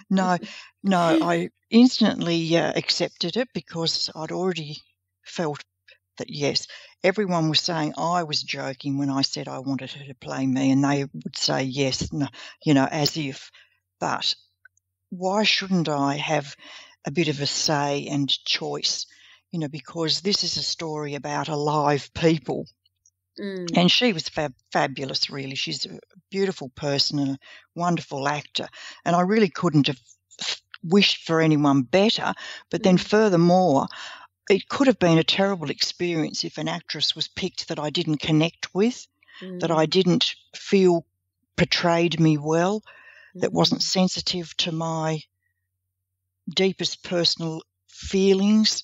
No, 0.09 0.37
no, 0.83 0.99
I 0.99 1.49
instantly 1.71 2.55
uh, 2.55 2.73
accepted 2.75 3.35
it 3.35 3.47
because 3.53 4.11
I'd 4.15 4.31
already 4.31 4.77
felt 5.25 5.63
that 6.17 6.29
yes, 6.29 6.67
everyone 7.03 7.49
was 7.49 7.59
saying 7.59 7.93
I 7.97 8.23
was 8.23 8.41
joking 8.41 8.97
when 8.97 9.09
I 9.09 9.21
said 9.21 9.47
I 9.47 9.59
wanted 9.59 9.91
her 9.91 10.05
to 10.05 10.15
play 10.15 10.45
me, 10.45 10.71
and 10.71 10.83
they 10.83 11.03
would 11.03 11.37
say 11.37 11.63
yes, 11.63 12.11
no, 12.13 12.27
you 12.63 12.73
know, 12.73 12.87
as 12.89 13.17
if. 13.17 13.51
But 13.99 14.35
why 15.09 15.43
shouldn't 15.43 15.89
I 15.89 16.15
have 16.15 16.55
a 17.05 17.11
bit 17.11 17.27
of 17.27 17.39
a 17.41 17.45
say 17.45 18.07
and 18.07 18.29
choice? 18.45 19.05
You 19.51 19.59
know, 19.59 19.67
because 19.67 20.21
this 20.21 20.43
is 20.43 20.57
a 20.57 20.63
story 20.63 21.15
about 21.15 21.49
alive 21.49 22.09
people. 22.13 22.65
Mm. 23.39 23.67
And 23.75 23.91
she 23.91 24.13
was 24.13 24.29
fab- 24.29 24.55
fabulous, 24.71 25.29
really. 25.29 25.55
She's 25.55 25.85
a 25.85 25.99
beautiful 26.31 26.69
person 26.69 27.19
and 27.19 27.29
a 27.31 27.39
wonderful 27.75 28.27
actor. 28.27 28.67
And 29.05 29.15
I 29.15 29.21
really 29.21 29.49
couldn't 29.49 29.87
have 29.87 29.99
wished 30.83 31.25
for 31.25 31.41
anyone 31.41 31.83
better. 31.83 32.33
But 32.69 32.83
then, 32.83 32.97
mm. 32.97 33.03
furthermore, 33.03 33.87
it 34.49 34.67
could 34.67 34.87
have 34.87 34.99
been 34.99 35.17
a 35.17 35.23
terrible 35.23 35.69
experience 35.69 36.43
if 36.43 36.57
an 36.57 36.67
actress 36.67 37.15
was 37.15 37.27
picked 37.27 37.69
that 37.69 37.79
I 37.79 37.89
didn't 37.89 38.17
connect 38.17 38.73
with, 38.73 39.07
mm. 39.41 39.59
that 39.61 39.71
I 39.71 39.85
didn't 39.85 40.35
feel 40.55 41.05
portrayed 41.55 42.19
me 42.19 42.37
well, 42.37 42.81
mm. 43.35 43.41
that 43.41 43.53
wasn't 43.53 43.81
mm. 43.81 43.85
sensitive 43.85 44.55
to 44.57 44.71
my 44.71 45.21
deepest 46.49 47.03
personal 47.03 47.61
feelings. 47.87 48.83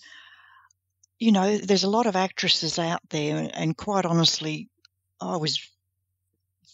You 1.18 1.34
know, 1.34 1.58
there's 1.58 1.84
a 1.84 1.90
lot 1.90 2.06
of 2.06 2.16
actresses 2.16 2.80
out 2.80 3.02
there, 3.10 3.50
and 3.54 3.76
quite 3.76 4.06
honestly, 4.06 4.70
I 5.20 5.36
was 5.36 5.60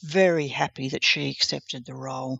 very 0.03 0.47
happy 0.47 0.89
that 0.89 1.03
she 1.03 1.31
accepted 1.31 1.85
the 1.85 1.95
role. 1.95 2.39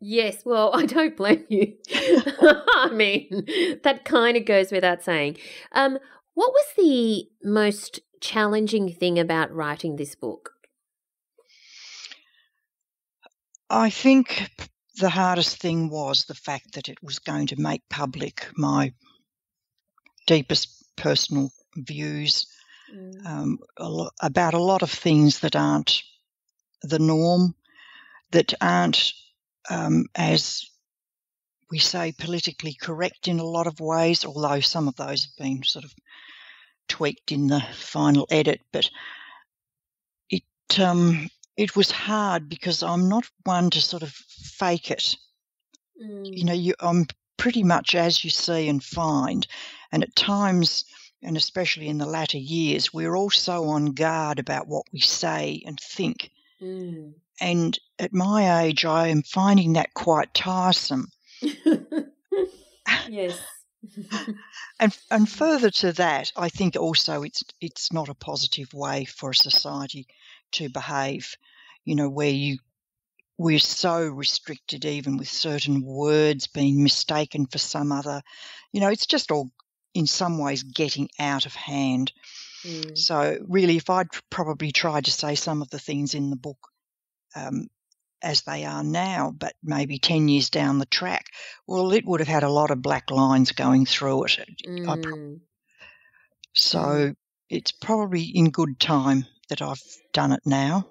Yes, 0.00 0.44
well, 0.44 0.70
I 0.74 0.86
don't 0.86 1.16
blame 1.16 1.44
you. 1.48 1.74
I 1.90 2.90
mean, 2.92 3.78
that 3.82 4.04
kind 4.04 4.36
of 4.36 4.44
goes 4.44 4.70
without 4.70 5.02
saying. 5.02 5.38
Um, 5.72 5.98
what 6.34 6.52
was 6.52 6.66
the 6.76 7.28
most 7.42 8.00
challenging 8.20 8.92
thing 8.92 9.18
about 9.18 9.52
writing 9.52 9.96
this 9.96 10.14
book? 10.14 10.52
I 13.70 13.90
think 13.90 14.50
the 14.96 15.10
hardest 15.10 15.60
thing 15.60 15.90
was 15.90 16.24
the 16.24 16.34
fact 16.34 16.74
that 16.74 16.88
it 16.88 16.98
was 17.02 17.18
going 17.18 17.48
to 17.48 17.60
make 17.60 17.82
public 17.88 18.46
my 18.56 18.92
deepest 20.26 20.84
personal 20.96 21.50
views 21.76 22.46
mm. 22.94 23.26
um, 23.26 23.58
a 23.76 23.88
lo- 23.88 24.10
about 24.20 24.54
a 24.54 24.62
lot 24.62 24.82
of 24.82 24.90
things 24.90 25.40
that 25.40 25.54
aren't 25.54 26.02
the 26.82 26.98
norm, 26.98 27.54
that 28.30 28.54
aren't 28.60 29.12
um, 29.70 30.06
as 30.14 30.68
we 31.70 31.78
say, 31.78 32.12
politically 32.18 32.74
correct 32.80 33.28
in 33.28 33.38
a 33.38 33.44
lot 33.44 33.66
of 33.66 33.80
ways, 33.80 34.24
although 34.24 34.60
some 34.60 34.88
of 34.88 34.96
those 34.96 35.24
have 35.24 35.36
been 35.36 35.62
sort 35.62 35.84
of 35.84 35.94
tweaked 36.88 37.32
in 37.32 37.46
the 37.46 37.60
final 37.74 38.26
edit. 38.30 38.60
But 38.72 38.90
it 40.30 40.44
um, 40.80 41.28
it 41.56 41.76
was 41.76 41.90
hard 41.90 42.48
because 42.48 42.82
I'm 42.82 43.08
not 43.08 43.28
one 43.44 43.70
to 43.70 43.80
sort 43.80 44.02
of 44.02 44.10
fake 44.10 44.90
it. 44.90 45.16
Mm. 46.02 46.36
You 46.36 46.44
know, 46.44 46.54
you, 46.54 46.74
I'm 46.80 47.06
pretty 47.36 47.62
much 47.62 47.94
as 47.94 48.24
you 48.24 48.30
see 48.30 48.68
and 48.68 48.82
find, 48.82 49.46
and 49.92 50.02
at 50.02 50.16
times. 50.16 50.84
And 51.20 51.36
especially 51.36 51.88
in 51.88 51.98
the 51.98 52.06
latter 52.06 52.38
years, 52.38 52.94
we're 52.94 53.16
all 53.16 53.30
so 53.30 53.70
on 53.70 53.86
guard 53.86 54.38
about 54.38 54.68
what 54.68 54.84
we 54.92 55.00
say 55.00 55.64
and 55.66 55.76
think. 55.80 56.30
Mm. 56.62 57.14
And 57.40 57.78
at 57.98 58.12
my 58.12 58.64
age, 58.64 58.84
I 58.84 59.08
am 59.08 59.22
finding 59.22 59.74
that 59.74 59.94
quite 59.94 60.34
tiresome. 60.34 61.08
yes. 63.08 63.38
and 64.80 64.98
and 65.10 65.28
further 65.28 65.70
to 65.70 65.92
that, 65.92 66.32
I 66.36 66.48
think 66.48 66.76
also 66.76 67.22
it's 67.22 67.44
it's 67.60 67.92
not 67.92 68.08
a 68.08 68.14
positive 68.14 68.74
way 68.74 69.04
for 69.04 69.30
a 69.30 69.34
society 69.34 70.06
to 70.52 70.68
behave. 70.68 71.36
You 71.84 71.94
know, 71.94 72.08
where 72.08 72.30
you 72.30 72.58
we're 73.38 73.60
so 73.60 74.04
restricted 74.04 74.84
even 74.84 75.16
with 75.16 75.28
certain 75.28 75.82
words 75.82 76.48
being 76.48 76.82
mistaken 76.82 77.46
for 77.46 77.58
some 77.58 77.92
other 77.92 78.20
you 78.72 78.80
know 78.80 78.88
it's 78.88 79.06
just 79.06 79.30
all 79.30 79.48
in 79.94 80.06
some 80.06 80.38
ways 80.38 80.64
getting 80.64 81.08
out 81.20 81.46
of 81.46 81.54
hand 81.54 82.12
mm. 82.64 82.98
so 82.98 83.38
really 83.46 83.76
if 83.76 83.88
i'd 83.88 84.08
probably 84.28 84.72
tried 84.72 85.04
to 85.04 85.12
say 85.12 85.34
some 85.36 85.62
of 85.62 85.70
the 85.70 85.78
things 85.78 86.14
in 86.14 86.30
the 86.30 86.36
book 86.36 86.58
um, 87.46 87.68
as 88.22 88.42
they 88.42 88.64
are 88.64 88.82
now, 88.82 89.32
but 89.36 89.54
maybe 89.62 89.98
10 89.98 90.28
years 90.28 90.50
down 90.50 90.78
the 90.78 90.86
track, 90.86 91.26
well, 91.66 91.92
it 91.92 92.04
would 92.04 92.20
have 92.20 92.28
had 92.28 92.42
a 92.42 92.50
lot 92.50 92.70
of 92.70 92.82
black 92.82 93.10
lines 93.10 93.52
going 93.52 93.86
through 93.86 94.24
it. 94.24 94.38
Mm. 94.66 95.02
Pro- 95.02 95.38
so 96.54 96.78
mm. 96.78 97.16
it's 97.48 97.72
probably 97.72 98.22
in 98.22 98.50
good 98.50 98.80
time 98.80 99.26
that 99.48 99.62
I've 99.62 99.82
done 100.12 100.32
it 100.32 100.42
now. 100.44 100.88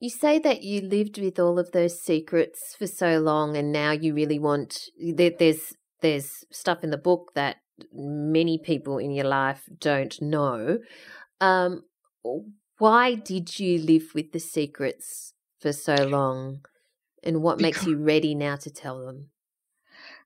You 0.00 0.10
say 0.10 0.38
that 0.40 0.62
you 0.62 0.80
lived 0.80 1.18
with 1.18 1.38
all 1.38 1.58
of 1.58 1.70
those 1.70 2.00
secrets 2.02 2.74
for 2.76 2.88
so 2.88 3.20
long, 3.20 3.56
and 3.56 3.70
now 3.70 3.92
you 3.92 4.14
really 4.14 4.40
want. 4.40 4.88
There's 4.98 5.74
there's 6.00 6.44
stuff 6.50 6.82
in 6.82 6.90
the 6.90 6.98
book 6.98 7.30
that 7.36 7.58
many 7.92 8.58
people 8.58 8.98
in 8.98 9.12
your 9.12 9.26
life 9.26 9.62
don't 9.78 10.20
know. 10.20 10.78
Um, 11.40 11.84
why 12.78 13.14
did 13.14 13.60
you 13.60 13.78
live 13.78 14.10
with 14.12 14.32
the 14.32 14.40
secrets 14.40 15.34
for 15.62 15.72
so 15.72 15.94
long? 15.94 16.60
And 17.22 17.40
what 17.40 17.58
because, 17.58 17.62
makes 17.62 17.86
you 17.86 17.96
ready 17.96 18.34
now 18.34 18.56
to 18.56 18.70
tell 18.70 19.06
them? 19.06 19.30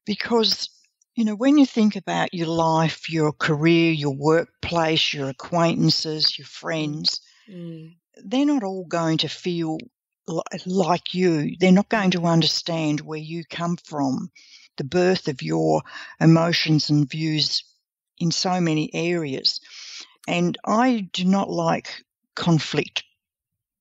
Because, 0.07 0.71
you 1.15 1.25
know, 1.25 1.35
when 1.35 1.59
you 1.59 1.67
think 1.67 1.95
about 1.95 2.33
your 2.33 2.49
life, 2.49 3.11
your 3.11 3.33
career, 3.33 3.93
your 3.93 4.15
workplace, 4.15 5.13
your 5.13 5.29
acquaintances, 5.29 6.39
your 6.39 6.47
friends, 6.47 7.21
mm. 7.49 7.95
they're 8.25 8.47
not 8.47 8.63
all 8.63 8.87
going 8.87 9.19
to 9.19 9.29
feel 9.29 9.79
like 10.65 11.15
you. 11.15 11.57
They're 11.61 11.71
not 11.71 11.89
going 11.89 12.13
to 12.13 12.25
understand 12.25 13.01
where 13.01 13.19
you 13.19 13.45
come 13.49 13.77
from, 13.77 14.31
the 14.79 14.85
birth 14.85 15.29
of 15.29 15.43
your 15.43 15.83
emotions 16.21 16.91
and 16.91 17.09
views 17.09 17.63
in 18.19 18.31
so 18.31 18.61
many 18.61 18.93
areas. 18.95 19.61
And 20.27 20.57
I 20.65 21.09
do 21.13 21.25
not 21.25 21.51
like 21.51 22.05
conflict 22.35 23.05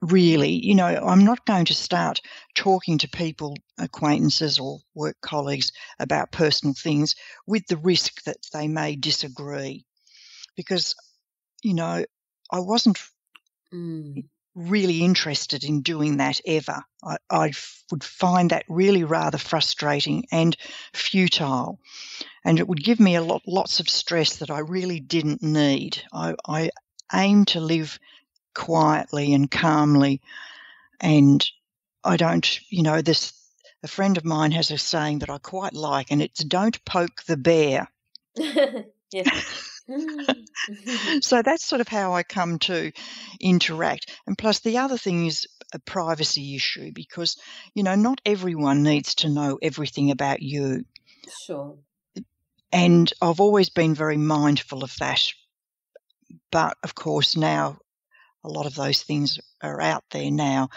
really. 0.05 0.65
You 0.65 0.75
know, 0.75 0.85
I'm 0.85 1.23
not 1.23 1.45
going 1.45 1.65
to 1.65 1.73
start 1.73 2.21
talking 2.55 2.97
to 2.99 3.09
people, 3.09 3.55
acquaintances 3.77 4.59
or 4.59 4.79
work 4.93 5.17
colleagues 5.21 5.71
about 5.99 6.31
personal 6.31 6.73
things 6.73 7.15
with 7.47 7.65
the 7.67 7.77
risk 7.77 8.23
that 8.23 8.37
they 8.53 8.67
may 8.67 8.95
disagree. 8.95 9.85
Because, 10.55 10.95
you 11.63 11.73
know, 11.73 12.05
I 12.51 12.59
wasn't 12.59 12.99
mm. 13.73 14.23
really 14.53 15.01
interested 15.01 15.63
in 15.63 15.81
doing 15.81 16.17
that 16.17 16.39
ever. 16.45 16.81
I, 17.03 17.17
I 17.29 17.51
would 17.91 18.03
find 18.03 18.51
that 18.51 18.65
really 18.69 19.03
rather 19.03 19.37
frustrating 19.37 20.25
and 20.31 20.55
futile. 20.93 21.79
And 22.45 22.59
it 22.59 22.67
would 22.67 22.83
give 22.83 22.99
me 22.99 23.15
a 23.15 23.23
lot, 23.23 23.41
lots 23.47 23.79
of 23.79 23.89
stress 23.89 24.37
that 24.37 24.51
I 24.51 24.59
really 24.59 24.99
didn't 24.99 25.41
need. 25.41 26.01
I, 26.13 26.35
I 26.47 26.69
aim 27.13 27.45
to 27.45 27.59
live 27.59 27.99
quietly 28.55 29.33
and 29.33 29.51
calmly. 29.51 30.21
And 30.99 31.45
I 32.03 32.17
don't, 32.17 32.59
you 32.71 32.81
know, 32.81 33.01
this, 33.01 33.33
a 33.83 33.87
friend 33.87 34.17
of 34.17 34.25
mine 34.25 34.51
has 34.51 34.71
a 34.71 34.77
saying 34.77 35.19
that 35.19 35.29
I 35.29 35.37
quite 35.37 35.73
like, 35.73 36.11
and 36.11 36.21
it's 36.21 36.43
don't 36.43 36.83
poke 36.85 37.23
the 37.27 37.37
bear. 37.37 37.87
so 41.21 41.41
that's 41.41 41.65
sort 41.65 41.81
of 41.81 41.87
how 41.87 42.13
I 42.13 42.23
come 42.23 42.59
to 42.59 42.91
interact. 43.39 44.11
And 44.25 44.37
plus, 44.37 44.59
the 44.59 44.79
other 44.79 44.97
thing 44.97 45.27
is 45.27 45.47
a 45.73 45.79
privacy 45.79 46.55
issue 46.55 46.91
because, 46.91 47.37
you 47.73 47.83
know, 47.83 47.95
not 47.95 48.21
everyone 48.25 48.83
needs 48.83 49.15
to 49.15 49.29
know 49.29 49.59
everything 49.61 50.11
about 50.11 50.41
you. 50.41 50.85
Sure. 51.45 51.77
And 52.71 53.11
I've 53.21 53.39
always 53.39 53.69
been 53.69 53.93
very 53.93 54.17
mindful 54.17 54.83
of 54.83 54.95
that. 54.97 55.31
But 56.51 56.77
of 56.83 56.95
course, 56.95 57.37
now 57.37 57.77
a 58.45 58.51
lot 58.51 58.65
of 58.65 58.75
those 58.75 59.01
things 59.01 59.39
are 59.61 59.81
out 59.81 60.03
there 60.11 60.31
now. 60.31 60.69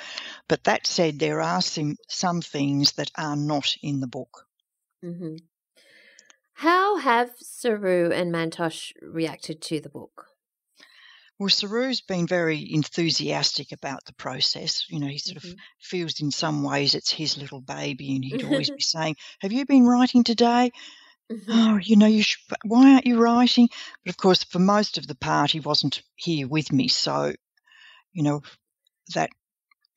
But 0.48 0.64
that 0.64 0.86
said, 0.86 1.18
there 1.18 1.40
are 1.40 1.60
some, 1.60 1.96
some 2.08 2.40
things 2.40 2.92
that 2.92 3.10
are 3.16 3.36
not 3.36 3.76
in 3.82 4.00
the 4.00 4.06
book. 4.06 4.46
Mm-hmm. 5.04 5.36
How 6.54 6.96
have 6.96 7.30
Saroo 7.38 8.12
and 8.12 8.34
Mantosh 8.34 8.92
reacted 9.00 9.62
to 9.62 9.80
the 9.80 9.88
book? 9.88 10.26
Well, 11.38 11.50
Saroo's 11.50 12.00
been 12.00 12.26
very 12.26 12.74
enthusiastic 12.74 13.70
about 13.70 14.04
the 14.06 14.14
process. 14.14 14.84
You 14.88 14.98
know, 14.98 15.06
he 15.06 15.18
sort 15.18 15.38
mm-hmm. 15.38 15.52
of 15.52 15.56
feels 15.80 16.20
in 16.20 16.32
some 16.32 16.64
ways 16.64 16.96
it's 16.96 17.12
his 17.12 17.38
little 17.38 17.60
baby, 17.60 18.16
and 18.16 18.24
he'd 18.24 18.44
always 18.44 18.70
be 18.70 18.80
saying, 18.80 19.14
Have 19.40 19.52
you 19.52 19.64
been 19.66 19.86
writing 19.86 20.24
today? 20.24 20.72
Mm-hmm. 21.30 21.52
Oh, 21.52 21.76
you 21.76 21.96
know, 21.96 22.06
you 22.06 22.22
should, 22.22 22.40
why 22.64 22.94
aren't 22.94 23.06
you 23.06 23.20
writing? 23.20 23.68
But 24.04 24.10
of 24.10 24.16
course, 24.16 24.42
for 24.42 24.58
most 24.58 24.98
of 24.98 25.06
the 25.06 25.14
part, 25.14 25.52
he 25.52 25.60
wasn't 25.60 26.02
here 26.16 26.48
with 26.48 26.72
me, 26.72 26.88
so 26.88 27.34
you 28.18 28.24
know, 28.24 28.42
that 29.14 29.30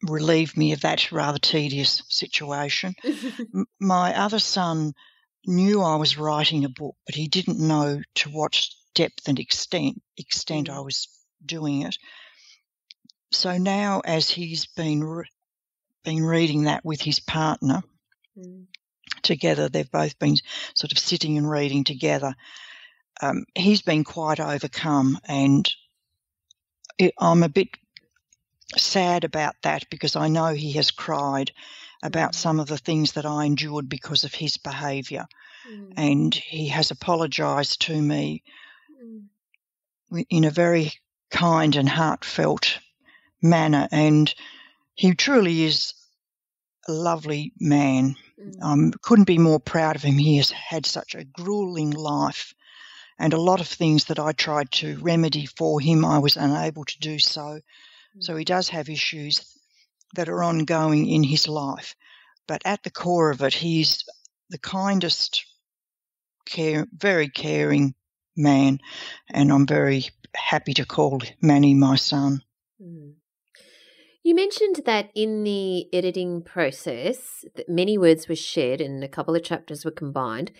relieved 0.03 0.55
me 0.55 0.74
of 0.74 0.82
that 0.82 1.11
rather 1.11 1.39
tedious 1.39 2.03
situation. 2.07 2.93
my 3.80 4.15
other 4.15 4.38
son 4.38 4.93
knew 5.47 5.82
I 5.82 5.95
was 5.95 6.19
writing 6.19 6.63
a 6.63 6.69
book, 6.69 6.95
but 7.07 7.15
he 7.15 7.28
didn't 7.28 7.57
know 7.57 7.99
to 8.15 8.30
what 8.30 8.63
depth 8.93 9.28
and 9.28 9.39
extent 9.39 10.03
extent 10.17 10.67
mm. 10.67 10.76
I 10.76 10.82
was 10.82 11.07
doing 11.43 11.82
it. 11.82 11.97
So 13.32 13.57
now, 13.57 14.01
as 14.05 14.30
he's 14.30 14.67
been 14.67 15.03
re- 15.03 15.30
been 16.03 16.24
reading 16.24 16.65
that 16.65 16.86
with 16.86 17.01
his 17.01 17.19
partner 17.19 17.82
mm. 18.38 18.67
together, 19.24 19.67
they've 19.67 19.89
both 19.89 20.19
been 20.19 20.36
sort 20.76 20.91
of 20.91 20.99
sitting 20.99 21.39
and 21.39 21.49
reading 21.49 21.86
together. 21.86 22.36
Um, 23.19 23.45
he's 23.55 23.82
been 23.82 24.03
quite 24.03 24.39
overcome, 24.39 25.17
and 25.28 25.67
it, 26.99 27.15
I'm 27.17 27.41
a 27.41 27.49
bit 27.49 27.69
sad 28.78 29.24
about 29.24 29.55
that 29.63 29.89
because 29.89 30.15
I 30.15 30.28
know 30.28 30.53
he 30.53 30.74
has 30.74 30.91
cried 30.91 31.51
about 32.03 32.32
mm. 32.32 32.36
some 32.36 32.59
of 32.59 32.67
the 32.67 32.78
things 32.78 33.13
that 33.13 33.26
I 33.26 33.45
endured 33.45 33.89
because 33.89 34.24
of 34.24 34.34
his 34.34 34.57
behaviour. 34.57 35.28
Mm. 35.69 35.93
And 35.97 36.36
he 36.36 36.67
has 36.69 36.91
apologised 36.91 37.82
to 37.82 38.01
me 38.01 38.43
mm. 40.11 40.26
in 40.30 40.43
a 40.43 40.51
very 40.51 40.93
kind 41.30 41.76
and 41.76 41.89
heartfelt 41.89 42.80
manner. 43.41 43.88
And 43.91 44.34
he 44.95 45.13
truly 45.13 45.63
is 45.63 45.93
a 46.88 46.91
lovely 46.91 47.53
man. 47.59 48.15
I 48.61 48.72
Um, 48.72 48.91
couldn't 49.03 49.28
be 49.28 49.38
more 49.38 49.59
proud 49.59 49.95
of 49.95 50.03
him. 50.03 50.17
He 50.17 50.38
has 50.38 50.49
had 50.49 50.86
such 50.86 51.15
a 51.15 51.24
grueling 51.24 51.91
life. 51.91 52.53
And 53.19 53.34
a 53.34 53.41
lot 53.41 53.61
of 53.61 53.67
things 53.67 54.05
that 54.05 54.17
I 54.17 54.32
tried 54.32 54.72
to 54.72 54.97
remedy 54.97 55.45
for 55.45 55.80
him, 55.80 56.03
I 56.03 56.17
was 56.17 56.38
unable 56.38 56.86
to 56.86 56.99
do 56.99 57.19
so. 57.19 57.61
So 58.20 58.36
he 58.36 58.43
does 58.43 58.70
have 58.70 58.89
issues 58.89 59.57
that 60.16 60.30
are 60.30 60.43
ongoing 60.43 61.07
in 61.07 61.24
his 61.24 61.47
life. 61.47 61.95
But 62.47 62.62
at 62.66 62.84
the 62.84 62.91
core 62.91 63.32
of 63.32 63.41
it, 63.41 63.53
he's 63.53 64.03
the 64.49 64.57
kindest, 64.57 65.45
care, 66.45 66.88
very 66.93 67.30
caring 67.30 67.95
man. 68.36 68.80
And 69.30 69.51
I'm 69.51 69.66
very 69.66 70.05
happy 70.36 70.74
to 70.76 70.86
call 70.86 71.22
Manny 71.41 71.74
my 71.74 71.95
son. 71.95 72.41
Mm. 72.82 73.14
You 74.24 74.36
mentioned 74.36 74.82
that 74.86 75.09
in 75.16 75.43
the 75.43 75.88
editing 75.93 76.43
process, 76.43 77.43
that 77.55 77.68
many 77.68 77.97
words 77.97 78.28
were 78.28 78.36
shared 78.36 78.80
and 78.80 79.03
a 79.03 79.07
couple 79.07 79.36
of 79.36 79.43
chapters 79.43 79.84
were 79.84 79.91
combined. 79.91 80.51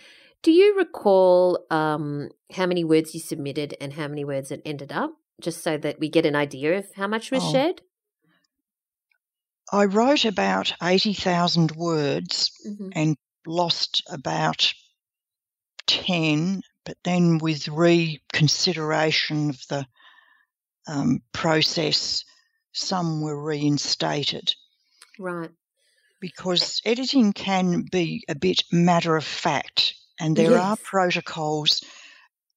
Do 0.42 0.50
you 0.50 0.76
recall 0.76 1.64
um, 1.70 2.30
how 2.52 2.66
many 2.66 2.82
words 2.82 3.14
you 3.14 3.20
submitted 3.20 3.76
and 3.80 3.92
how 3.92 4.08
many 4.08 4.24
words 4.24 4.50
it 4.50 4.62
ended 4.64 4.90
up? 4.90 5.12
Just 5.40 5.62
so 5.62 5.76
that 5.78 5.98
we 5.98 6.08
get 6.08 6.26
an 6.26 6.36
idea 6.36 6.78
of 6.78 6.86
how 6.94 7.06
much 7.06 7.30
was 7.30 7.42
oh, 7.44 7.52
shared? 7.52 7.82
I 9.72 9.86
wrote 9.86 10.24
about 10.24 10.72
80,000 10.82 11.72
words 11.72 12.50
hmm 12.64 12.90
and 12.94 13.16
lost 13.46 14.02
about 14.08 14.72
10, 15.88 16.62
but 16.84 16.96
then 17.04 17.38
with 17.38 17.66
reconsideration 17.68 19.50
of 19.50 19.66
the 19.68 19.86
um, 20.86 21.22
process, 21.32 22.24
some 22.72 23.20
were 23.22 23.40
reinstated 23.42 24.54
Right. 25.18 25.50
because 26.20 26.80
editing 26.84 27.32
can 27.32 27.82
be 27.90 28.24
a 28.28 28.34
bit 28.34 28.62
matter 28.70 29.16
of 29.16 29.24
fact, 29.24 29.94
and 30.20 30.36
there 30.36 30.58
are 30.58 30.76
protocols 30.76 31.82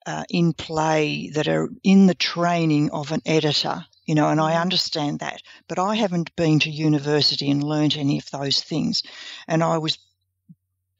uh, 0.05 0.23
in 0.29 0.53
play 0.53 1.29
that 1.29 1.47
are 1.47 1.69
in 1.83 2.07
the 2.07 2.15
training 2.15 2.91
of 2.91 3.11
an 3.11 3.21
editor. 3.25 3.85
You 4.05 4.13
know, 4.13 4.29
and 4.29 4.39
I 4.39 4.53
Mhm. 4.53 4.61
understand 4.61 5.19
that, 5.19 5.41
but 5.67 5.79
I 5.79 5.95
haven't 5.95 6.35
been 6.35 6.59
to 6.59 6.69
university 6.69 7.49
and 7.49 7.63
learnt 7.63 7.97
any 7.97 8.19
of 8.19 8.29
those 8.29 8.61
things. 8.61 9.01
And 9.47 9.63
I 9.63 9.79
was 9.79 9.97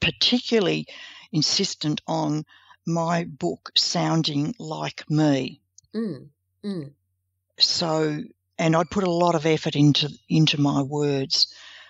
particularly 0.00 0.86
insistent 1.30 2.00
on 2.06 2.44
my 2.84 3.24
book 3.24 3.70
sounding 3.76 4.54
like 4.58 5.08
me. 5.08 5.60
Mm. 5.94 6.28
Mm. 6.64 6.92
So, 7.58 8.22
and 8.58 8.76
I'd 8.76 8.90
put 8.90 9.04
a 9.04 9.10
lot 9.10 9.34
of 9.34 9.46
effort 9.46 9.76
into 9.76 10.08
into 10.28 10.60
my 10.60 10.82
words. 10.82 11.46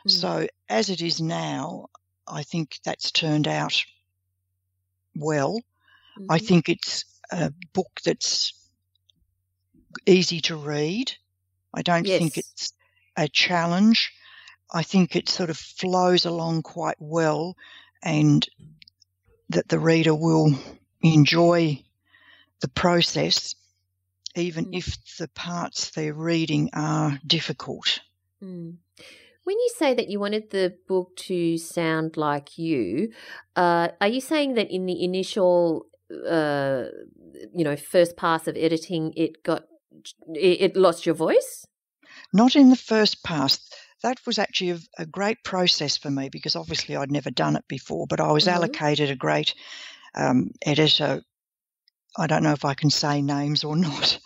Mm. 0.06 0.10
So, 0.10 0.46
as 0.68 0.90
it 0.90 1.00
is 1.00 1.20
now, 1.20 1.86
I 2.26 2.42
think 2.42 2.78
that's 2.84 3.10
turned 3.10 3.48
out 3.48 3.84
well. 5.14 5.60
I 6.28 6.38
Mhm. 6.38 6.46
think 6.46 6.68
it's 6.68 7.04
a 7.30 7.52
book 7.72 8.00
that's 8.04 8.52
easy 10.06 10.40
to 10.42 10.56
read. 10.56 11.12
I 11.74 11.82
don't 11.82 12.06
think 12.06 12.38
it's 12.38 12.72
a 13.16 13.28
challenge. 13.28 14.12
I 14.72 14.82
think 14.82 15.14
it 15.16 15.28
sort 15.28 15.50
of 15.50 15.56
flows 15.56 16.24
along 16.24 16.62
quite 16.62 16.96
well 17.00 17.56
and 18.02 18.46
that 19.50 19.68
the 19.68 19.78
reader 19.78 20.14
will 20.14 20.52
enjoy 21.02 21.82
the 22.60 22.68
process, 22.68 23.54
even 24.34 24.66
Mm. 24.66 24.78
if 24.78 25.16
the 25.18 25.28
parts 25.28 25.90
they're 25.90 26.14
reading 26.14 26.70
are 26.72 27.20
difficult. 27.26 28.00
Mm. 28.42 28.76
When 29.44 29.56
you 29.56 29.70
say 29.76 29.94
that 29.94 30.08
you 30.08 30.18
wanted 30.18 30.50
the 30.50 30.76
book 30.88 31.14
to 31.28 31.56
sound 31.58 32.16
like 32.16 32.58
you, 32.58 33.12
uh, 33.54 33.88
are 34.00 34.08
you 34.08 34.20
saying 34.20 34.54
that 34.54 34.70
in 34.70 34.86
the 34.86 35.04
initial, 35.04 35.86
uh, 36.28 36.84
you 37.54 37.64
know, 37.64 37.76
first 37.76 38.16
pass 38.16 38.46
of 38.46 38.56
editing, 38.56 39.12
it 39.16 39.42
got 39.42 39.64
it, 40.34 40.60
it 40.60 40.76
lost 40.76 41.06
your 41.06 41.14
voice? 41.14 41.66
Not 42.32 42.56
in 42.56 42.70
the 42.70 42.76
first 42.76 43.22
pass. 43.24 43.58
That 44.02 44.20
was 44.26 44.38
actually 44.38 44.70
a, 44.70 44.78
a 44.98 45.06
great 45.06 45.42
process 45.44 45.96
for 45.96 46.10
me 46.10 46.28
because 46.28 46.54
obviously 46.54 46.96
I'd 46.96 47.10
never 47.10 47.30
done 47.30 47.56
it 47.56 47.64
before, 47.68 48.06
but 48.06 48.20
I 48.20 48.30
was 48.32 48.44
Mhm. 48.44 48.52
allocated 48.52 49.10
a 49.10 49.16
great 49.16 49.54
um, 50.14 50.50
editor. 50.64 51.22
I 52.18 52.26
don't 52.26 52.42
know 52.42 52.52
if 52.52 52.64
I 52.64 52.74
can 52.74 52.90
say 52.90 53.22
names 53.22 53.64
or 53.64 53.76
not. 53.86 54.18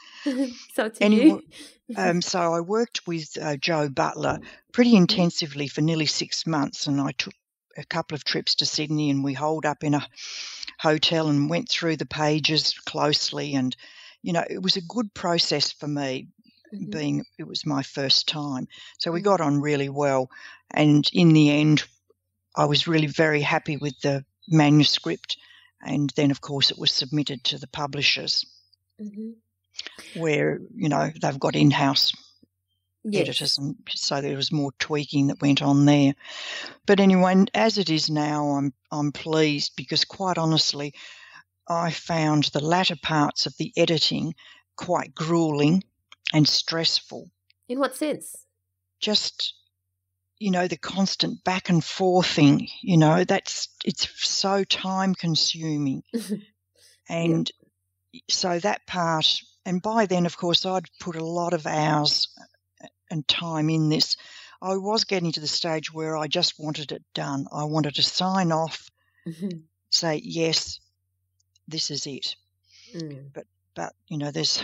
so 0.74 0.88
to 0.88 1.04
Anyway, 1.04 1.40
you. 1.88 1.96
Um, 1.96 2.20
so 2.22 2.52
I 2.52 2.60
worked 2.60 3.06
with 3.06 3.36
uh, 3.40 3.56
Joe 3.56 3.88
Butler 3.88 4.38
pretty 4.72 4.94
intensively 4.96 5.68
for 5.68 5.80
nearly 5.80 6.06
six 6.06 6.46
months, 6.46 6.86
and 6.86 7.00
I 7.00 7.12
took 7.12 7.34
a 7.76 7.84
couple 7.84 8.14
of 8.14 8.24
trips 8.24 8.56
to 8.56 8.66
Sydney, 8.66 9.10
and 9.10 9.24
we 9.24 9.34
holed 9.34 9.66
up 9.66 9.82
in 9.82 9.94
a 9.94 10.06
hotel 10.80 11.28
and 11.28 11.50
went 11.50 11.68
through 11.68 11.96
the 11.96 12.06
pages 12.06 12.74
closely, 12.86 13.54
and 13.54 13.76
you 14.22 14.32
know 14.32 14.44
it 14.48 14.62
was 14.62 14.76
a 14.76 14.82
good 14.82 15.12
process 15.14 15.72
for 15.72 15.86
me, 15.88 16.28
Mhm. 16.72 16.90
being 16.90 17.24
it 17.38 17.46
was 17.46 17.66
my 17.66 17.82
first 17.82 18.28
time. 18.28 18.66
So 18.98 19.12
we 19.12 19.20
Mm. 19.20 19.24
got 19.24 19.40
on 19.40 19.60
really 19.60 19.88
well, 19.88 20.30
and 20.70 21.08
in 21.12 21.32
the 21.32 21.50
end, 21.50 21.84
I 22.56 22.64
was 22.64 22.88
really 22.88 23.06
very 23.08 23.42
happy 23.42 23.76
with 23.76 23.98
the 24.00 24.24
manuscript, 24.48 25.36
and 25.82 26.10
then 26.16 26.30
of 26.30 26.40
course 26.40 26.70
it 26.70 26.78
was 26.78 26.90
submitted 26.90 27.44
to 27.44 27.58
the 27.58 27.68
publishers, 27.68 28.46
Mhm. 29.00 29.34
where 30.14 30.60
you 30.74 30.88
know 30.88 31.10
they've 31.20 31.40
got 31.40 31.56
in-house 31.56 32.12
editors, 33.12 33.58
and 33.58 33.76
so 33.88 34.20
there 34.20 34.36
was 34.36 34.52
more 34.52 34.72
tweaking 34.78 35.28
that 35.28 35.40
went 35.40 35.62
on 35.62 35.86
there. 35.86 36.14
But 36.86 37.00
anyway, 37.00 37.44
as 37.54 37.78
it 37.78 37.90
is 37.90 38.10
now, 38.10 38.50
I'm 38.50 38.72
I'm 38.90 39.12
pleased 39.12 39.72
because 39.76 40.04
quite 40.04 40.38
honestly, 40.38 40.94
I 41.68 41.90
found 41.90 42.44
the 42.44 42.64
latter 42.64 42.96
parts 43.02 43.46
of 43.46 43.56
the 43.58 43.72
editing 43.76 44.34
quite 44.76 45.14
grueling 45.14 45.84
and 46.32 46.48
stressful. 46.48 47.30
In 47.68 47.78
what 47.78 47.96
sense? 47.96 48.46
Just 49.00 49.54
you 50.38 50.50
know 50.50 50.66
the 50.66 50.76
constant 50.76 51.44
back 51.44 51.68
and 51.68 51.84
forthing. 51.84 52.68
You 52.82 52.96
know 52.96 53.24
that's 53.24 53.68
it's 53.84 54.08
so 54.26 54.64
time 54.64 55.14
consuming, 55.14 56.02
and 57.08 57.50
so 58.28 58.58
that 58.58 58.86
part. 58.86 59.40
And 59.66 59.82
by 59.82 60.06
then, 60.06 60.24
of 60.24 60.38
course, 60.38 60.64
I'd 60.64 60.86
put 61.00 61.16
a 61.16 61.24
lot 61.24 61.52
of 61.52 61.66
hours 61.66 62.28
and 63.10 63.26
time 63.26 63.68
in 63.70 63.88
this, 63.88 64.16
I 64.62 64.76
was 64.76 65.04
getting 65.04 65.32
to 65.32 65.40
the 65.40 65.46
stage 65.48 65.92
where 65.92 66.16
I 66.16 66.26
just 66.28 66.58
wanted 66.58 66.92
it 66.92 67.02
done. 67.14 67.46
I 67.52 67.64
wanted 67.64 67.94
to 67.96 68.02
sign 68.02 68.52
off, 68.52 68.88
Mhm. 69.26 69.62
say, 69.90 70.20
yes, 70.22 70.80
this 71.68 71.90
is 71.90 72.06
it. 72.06 72.36
Mm. 72.94 73.32
But, 73.74 73.94
you 74.08 74.18
know, 74.18 74.30
there's 74.30 74.62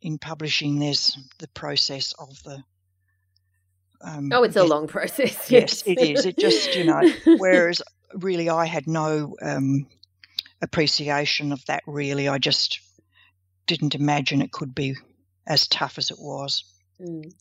in 0.00 0.18
publishing, 0.18 0.78
there's 0.78 1.18
the 1.38 1.48
process 1.48 2.12
of 2.18 2.42
the. 2.44 2.62
Um, 4.00 4.30
Oh, 4.32 4.42
it's 4.42 4.56
a 4.56 4.60
yes- 4.62 4.68
long 4.70 4.86
process. 4.86 5.50
Yes, 5.50 5.82
it 5.86 5.98
is. 6.00 6.24
It 6.26 6.38
just, 6.38 6.74
you 6.76 6.84
know, 6.84 7.00
Whereas 7.38 7.82
really, 8.14 8.48
I 8.48 8.66
had 8.66 8.86
no 8.86 9.36
um, 9.42 9.86
appreciation 10.62 11.52
of 11.52 11.64
that, 11.66 11.82
really. 11.86 12.28
I 12.28 12.38
just 12.38 12.80
didn't 13.66 13.94
imagine 13.94 14.40
it 14.42 14.52
could 14.52 14.74
be 14.74 14.94
as 15.46 15.66
tough 15.66 15.98
as 15.98 16.10
it 16.10 16.18
was. 16.18 16.64
Mm. 17.00 17.32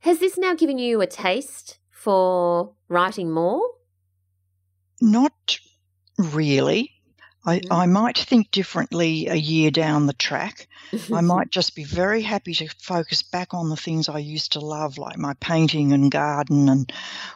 Has 0.00 0.18
this 0.18 0.38
now 0.38 0.54
given 0.54 0.78
you 0.78 1.00
a 1.00 1.06
taste 1.06 1.78
for 1.90 2.72
writing 2.88 3.30
more? 3.30 3.62
Not 5.00 5.58
really. 6.18 6.92
I, 7.44 7.60
Mm. 7.60 7.66
I 7.70 7.86
might 7.86 8.18
think 8.18 8.50
differently 8.50 9.26
a 9.26 9.34
year 9.34 9.70
down 9.70 10.06
the 10.06 10.12
track. 10.12 10.68
I 11.12 11.20
might 11.22 11.50
just 11.50 11.74
be 11.74 11.84
very 11.84 12.20
happy 12.20 12.54
to 12.54 12.68
focus 12.78 13.22
back 13.22 13.54
on 13.54 13.70
the 13.70 13.76
things 13.76 14.08
I 14.08 14.18
used 14.18 14.52
to 14.52 14.60
love, 14.60 14.98
like 14.98 15.16
my 15.16 15.34
painting 15.40 15.92
and 15.92 16.10
garden 16.10 16.68
and, 16.68 16.92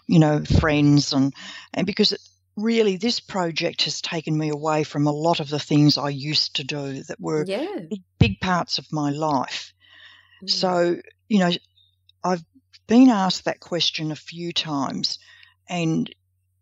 you 0.06 0.18
know, 0.18 0.44
friends. 0.44 1.12
And, 1.12 1.32
and 1.72 1.86
because 1.86 2.12
it, 2.12 2.20
really 2.56 2.96
this 2.96 3.18
project 3.18 3.82
has 3.84 4.00
taken 4.00 4.36
me 4.36 4.50
away 4.50 4.84
from 4.84 5.06
a 5.06 5.12
lot 5.12 5.40
of 5.40 5.48
the 5.48 5.58
things 5.58 5.98
I 5.98 6.10
used 6.10 6.56
to 6.56 6.64
do 6.64 7.02
that 7.04 7.20
were 7.20 7.44
yeah. 7.46 7.66
big, 7.88 8.02
big 8.18 8.40
parts 8.40 8.78
of 8.78 8.92
my 8.92 9.10
life. 9.10 9.72
Mm. 10.42 10.50
So, 10.50 10.96
you 11.28 11.38
know, 11.38 11.50
I've 12.22 12.44
been 12.86 13.08
asked 13.08 13.44
that 13.44 13.60
question 13.60 14.12
a 14.12 14.16
few 14.16 14.52
times. 14.52 15.18
And 15.68 16.12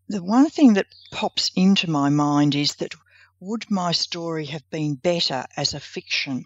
the 0.08 0.22
one 0.22 0.48
thing 0.50 0.74
that 0.74 0.86
pops 1.10 1.50
into 1.56 1.90
my 1.90 2.08
mind 2.08 2.54
is 2.54 2.76
that 2.76 2.94
would 3.40 3.70
my 3.70 3.92
story 3.92 4.46
have 4.46 4.68
been 4.70 4.94
better 4.94 5.44
as 5.56 5.74
a 5.74 5.80
fiction? 5.80 6.44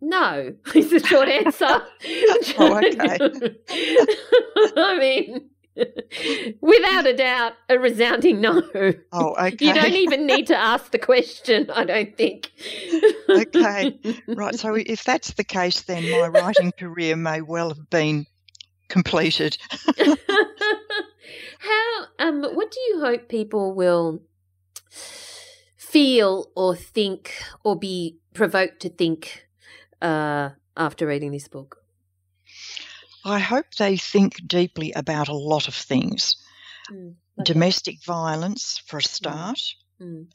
No, 0.00 0.54
is 0.74 0.90
the 0.90 1.00
short 1.00 1.28
answer. 1.28 1.82
Oh, 2.58 2.78
okay. 2.78 3.18
I 4.76 4.98
mean, 4.98 5.50
without 6.60 7.06
a 7.06 7.14
doubt, 7.16 7.52
a 7.68 7.78
resounding 7.78 8.40
no. 8.40 8.62
Oh, 9.12 9.34
okay. 9.34 9.56
You 9.60 9.74
don't 9.74 9.94
even 9.94 10.26
need 10.26 10.46
to 10.48 10.56
ask 10.56 10.90
the 10.90 10.98
question, 10.98 11.70
I 11.70 11.84
don't 11.84 12.16
think. 12.16 12.50
Okay. 13.28 13.98
Right. 14.26 14.54
So, 14.54 14.74
if 14.74 15.04
that's 15.04 15.32
the 15.34 15.44
case, 15.44 15.82
then 15.82 16.08
my 16.08 16.28
writing 16.28 16.72
career 16.72 17.16
may 17.16 17.40
well 17.40 17.68
have 17.68 17.90
been 17.90 18.26
completed. 18.88 19.56
How 21.58 22.06
um 22.18 22.42
what 22.42 22.70
do 22.70 22.80
you 22.80 23.00
hope 23.00 23.28
people 23.28 23.74
will 23.74 24.22
feel 25.76 26.50
or 26.56 26.74
think 26.74 27.34
or 27.64 27.78
be 27.78 28.18
provoked 28.34 28.80
to 28.80 28.88
think 28.88 29.46
uh 30.02 30.50
after 30.76 31.06
reading 31.06 31.32
this 31.32 31.48
book? 31.48 31.79
I 33.24 33.38
hope 33.38 33.66
they 33.78 33.96
think 33.96 34.46
deeply 34.46 34.92
about 34.92 35.28
a 35.28 35.34
lot 35.34 35.68
of 35.68 35.74
things. 35.74 36.36
Mm, 36.90 37.14
okay. 37.40 37.52
Domestic 37.52 38.04
violence, 38.04 38.82
for 38.86 38.98
a 38.98 39.02
start. 39.02 39.60
Mm, 40.00 40.26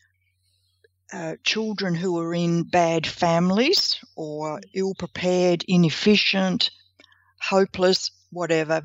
uh, 1.14 1.36
children 1.44 1.96
who 1.96 2.20
are 2.20 2.34
in 2.34 2.64
bad 2.64 3.08
families 3.08 4.00
or 4.16 4.60
ill 4.74 4.94
prepared, 4.96 5.64
inefficient, 5.68 6.72
hopeless, 7.42 8.12
whatever, 8.32 8.82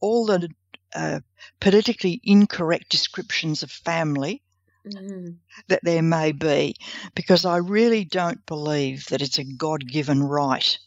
all 0.00 0.26
the 0.26 0.48
uh, 0.94 1.20
politically 1.60 2.20
incorrect 2.22 2.88
descriptions 2.90 3.62
of 3.62 3.70
family 3.70 4.42
mhm, 4.86 5.38
that 5.68 5.80
there 5.82 6.02
may 6.02 6.32
be, 6.32 6.76
because 7.14 7.44
I 7.44 7.56
really 7.56 8.04
don't 8.04 8.44
believe 8.46 9.06
that 9.06 9.22
it's 9.22 9.38
a 9.38 9.44
God 9.44 9.86
given 9.86 10.22
right 10.22 10.78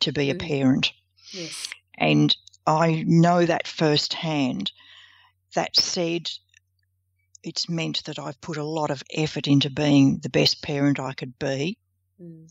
to 0.00 0.12
be 0.12 0.30
a 0.30 0.34
Mm. 0.34 0.40
parent. 0.40 0.92
Yes. 1.32 1.68
And 1.98 2.36
I 2.66 3.04
know 3.06 3.44
that 3.44 3.66
firsthand. 3.66 4.72
That 5.54 5.76
said, 5.76 6.30
it's 7.42 7.68
meant 7.68 8.04
that 8.04 8.18
I've 8.18 8.40
put 8.40 8.56
a 8.56 8.64
lot 8.64 8.90
of 8.90 9.02
effort 9.14 9.46
into 9.46 9.70
being 9.70 10.18
the 10.18 10.28
best 10.28 10.62
parent 10.62 11.00
I 11.00 11.12
could 11.14 11.38
be. 11.38 11.78
Mm. 12.20 12.48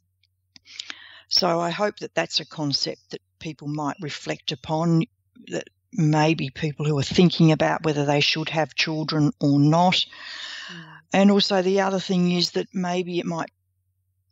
So 1.28 1.60
I 1.60 1.70
hope 1.70 1.98
that 2.00 2.16
that's 2.16 2.40
a 2.40 2.46
concept 2.46 3.12
that 3.12 3.22
people 3.40 3.68
might 3.68 3.98
reflect 4.00 4.52
upon, 4.52 5.04
that 5.48 5.70
maybe 5.92 6.50
people 6.50 6.86
who 6.86 6.98
are 6.98 7.04
thinking 7.04 7.52
about 7.52 7.84
whether 7.84 8.06
they 8.06 8.22
should 8.22 8.50
have 8.50 8.74
children 8.74 9.32
or 9.40 9.60
not. 9.60 9.96
Mm. 9.96 10.86
And 11.14 11.32
also, 11.32 11.62
the 11.62 11.82
other 11.82 12.00
thing 12.00 12.32
is 12.32 12.52
that 12.52 12.68
maybe 12.74 13.20
it 13.20 13.26
might 13.26 13.52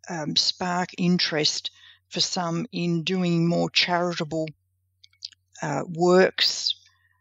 um, 0.10 0.36
spark 0.36 0.90
interest 0.98 1.72
for 2.10 2.20
some 2.20 2.66
in 2.72 3.04
doing 3.04 3.48
more 3.48 3.70
charitable 3.70 4.48
uh, 5.64 5.84
works 5.88 6.76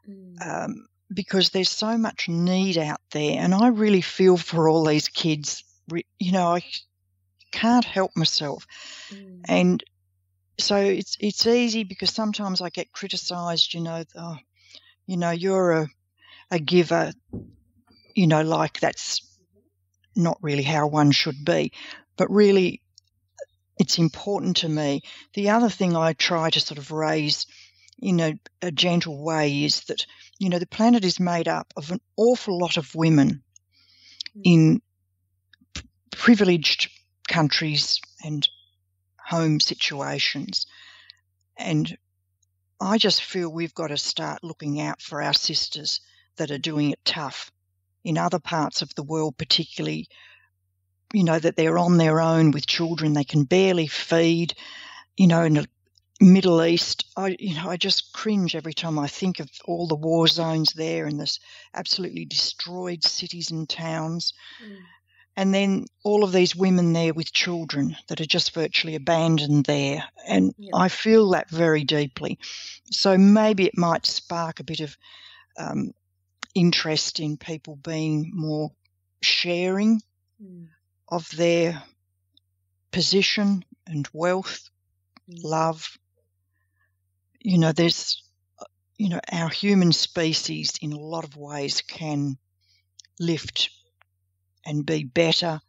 mm. 0.09 0.34
um, 0.45 0.88
because 1.14 1.51
there's 1.51 1.68
so 1.68 1.97
much 1.97 2.28
need 2.28 2.76
out 2.76 3.01
there. 3.12 3.38
And 3.38 3.55
I 3.55 3.68
really 3.68 4.01
feel 4.01 4.36
for 4.36 4.68
all 4.68 4.84
these 4.84 5.09
kids. 5.09 5.62
You 6.18 6.32
know, 6.32 6.49
I 6.57 6.62
can't 7.53 7.84
help 7.84 8.11
myself. 8.16 8.66
Mm. 9.11 9.43
And 9.45 9.84
so 10.59 10.76
it's 10.76 11.16
it's 11.20 11.47
easy 11.47 11.84
because 11.84 12.11
sometimes 12.11 12.61
I 12.61 12.70
get 12.70 12.93
criticised. 12.93 13.74
You 13.74 13.80
know, 13.80 14.05
oh, 14.16 14.36
you 15.07 15.16
know, 15.16 15.30
you're 15.30 15.72
a 15.72 15.88
a 16.51 16.59
giver. 16.59 17.12
You 18.14 18.26
know, 18.26 18.43
like 18.43 18.80
that's 18.80 19.22
not 20.16 20.38
really 20.43 20.64
how 20.64 20.88
one 20.88 21.12
should 21.12 21.45
be. 21.45 21.72
But 22.16 22.30
really, 22.30 22.82
it's 23.78 23.99
important 23.99 24.59
to 24.59 24.68
me. 24.68 25.03
The 25.34 25.51
other 25.51 25.70
thing 25.70 25.97
I 25.97 26.12
try 26.12 26.51
to 26.51 26.61
sort 26.61 26.78
of 26.78 26.90
raise 26.90 27.47
in 28.03 28.18
a, 28.20 28.38
a 28.61 28.72
gentle 28.72 29.22
way 29.22 29.62
is 29.62 29.82
that, 29.84 30.05
you 30.38 30.48
know, 30.48 30.59
the 30.59 30.66
planet 30.66 31.05
is 31.05 31.20
made 31.20 31.46
up 31.46 31.72
of 31.76 31.90
an 31.92 32.00
awful 32.16 32.59
lot 32.59 32.76
of 32.76 32.94
women 32.94 33.42
mm. 34.36 34.42
in 34.44 34.82
privileged 36.11 36.90
countries 37.28 38.00
and 38.24 38.48
home 39.16 39.61
situations. 39.61 40.66
And 41.57 41.96
I 42.80 42.98
just 42.98 43.22
feel 43.22 43.48
we've 43.48 43.74
got 43.74 43.88
to 43.88 43.96
start 43.96 44.42
looking 44.42 44.80
out 44.80 45.00
for 45.00 45.22
our 45.22 45.32
sisters 45.32 46.00
that 46.36 46.50
are 46.50 46.59
doing 46.59 46.90
it 46.90 47.05
tough 47.05 47.53
in 48.03 48.18
other 48.18 48.40
parts 48.40 48.82
of 48.82 48.92
the 48.96 49.05
world, 49.05 49.36
particularly, 49.38 50.09
you 51.12 51.22
know, 51.22 51.38
that 51.38 51.55
they're 51.55 51.78
on 51.78 51.98
their 51.98 52.20
own 52.20 52.50
with 52.50 52.66
children, 52.66 53.12
they 53.12 53.22
can 53.22 53.44
barely 53.44 53.86
feed, 53.86 54.55
you 55.16 55.28
know, 55.28 55.44
in 55.44 55.55
the 55.55 55.68
Middle 56.21 56.65
East, 56.65 57.07
I, 57.17 57.37
you 57.39 57.55
know, 57.55 57.69
I 57.69 57.77
just 57.77 58.13
cringe 58.13 58.55
every 58.55 58.75
time 58.75 58.99
I 58.99 59.09
think 59.09 59.41
of 59.41 59.51
all 59.65 59.87
the 59.87 59.97
war 59.97 60.29
zones 60.29 60.73
there 60.73 61.07
and 61.07 61.19
this 61.19 61.41
absolutely 61.75 62.25
destroyed 62.25 63.03
cities 63.03 63.51
and 63.51 63.69
towns. 63.69 64.33
Mm. 64.65 64.77
And 65.35 65.55
then 65.55 65.87
all 66.05 66.25
of 66.25 66.33
these 66.33 66.55
women 66.55 66.93
there 66.93 67.15
with 67.15 67.33
children 67.33 67.97
that 68.09 68.21
are 68.21 68.27
just 68.27 68.53
virtually 68.55 68.95
abandoned 68.95 69.65
there. 69.65 70.05
And 70.27 70.55
yeah. 70.59 70.71
I 70.75 70.89
feel 70.89 71.31
that 71.31 71.49
very 71.49 71.85
deeply. 71.85 72.39
So 72.91 73.17
maybe 73.17 73.65
it 73.65 73.79
might 73.79 74.05
spark 74.05 74.61
a 74.61 74.65
bit 74.65 74.81
of 74.81 74.97
um, 75.59 75.93
interest 76.55 77.19
in 77.19 77.37
people 77.39 77.77
being 77.77 78.31
more 78.35 78.73
sharing 79.23 80.03
mm. 80.43 80.69
of 81.09 81.29
their 81.31 81.83
position 82.91 83.65
and 83.87 84.07
wealth, 84.13 84.69
mm. 85.31 85.43
love. 85.43 85.99
You 87.43 87.59
know, 87.59 87.72
there's, 87.72 88.22
you 88.97 89.09
know, 89.09 89.20
our 89.30 89.49
human 89.49 89.93
species 89.93 90.74
in 90.80 90.93
a 90.93 90.99
lot 90.99 91.24
of 91.24 91.36
ways 91.36 91.82
can 91.82 92.38
lift 93.18 93.70
and 94.64 94.86
be 94.86 95.05
better. 95.05 95.61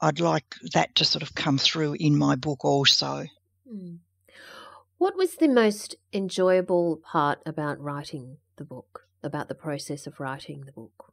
I'd 0.00 0.20
like 0.20 0.54
that 0.72 0.94
to 0.96 1.04
sort 1.04 1.22
of 1.22 1.34
come 1.34 1.58
through 1.58 1.94
in 1.94 2.16
my 2.16 2.36
book 2.36 2.64
also. 2.64 3.26
Mm. 3.70 3.98
What 4.98 5.16
was 5.16 5.36
the 5.36 5.48
most 5.48 5.96
enjoyable 6.12 6.96
part 6.96 7.40
about 7.44 7.80
writing 7.80 8.38
the 8.56 8.64
book? 8.64 9.06
about 9.26 9.48
the 9.48 9.54
process 9.54 10.06
of 10.06 10.18
writing 10.20 10.62
the 10.64 10.72
book? 10.72 11.12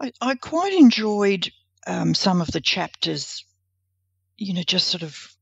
I, 0.00 0.12
I 0.20 0.34
quite 0.36 0.72
enjoyed 0.72 1.50
um, 1.86 2.14
some 2.14 2.40
of 2.40 2.48
the 2.48 2.60
chapters, 2.60 3.44
you 4.38 4.54
know, 4.54 4.62
just 4.62 4.88
sort 4.88 5.02
of 5.02 5.33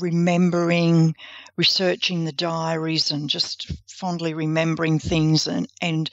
remembering, 0.00 1.14
researching 1.56 2.24
the 2.24 2.32
diaries 2.32 3.10
and 3.10 3.30
just 3.30 3.70
fondly 3.88 4.34
remembering 4.34 4.98
things. 4.98 5.46
And, 5.46 5.68
and 5.80 6.10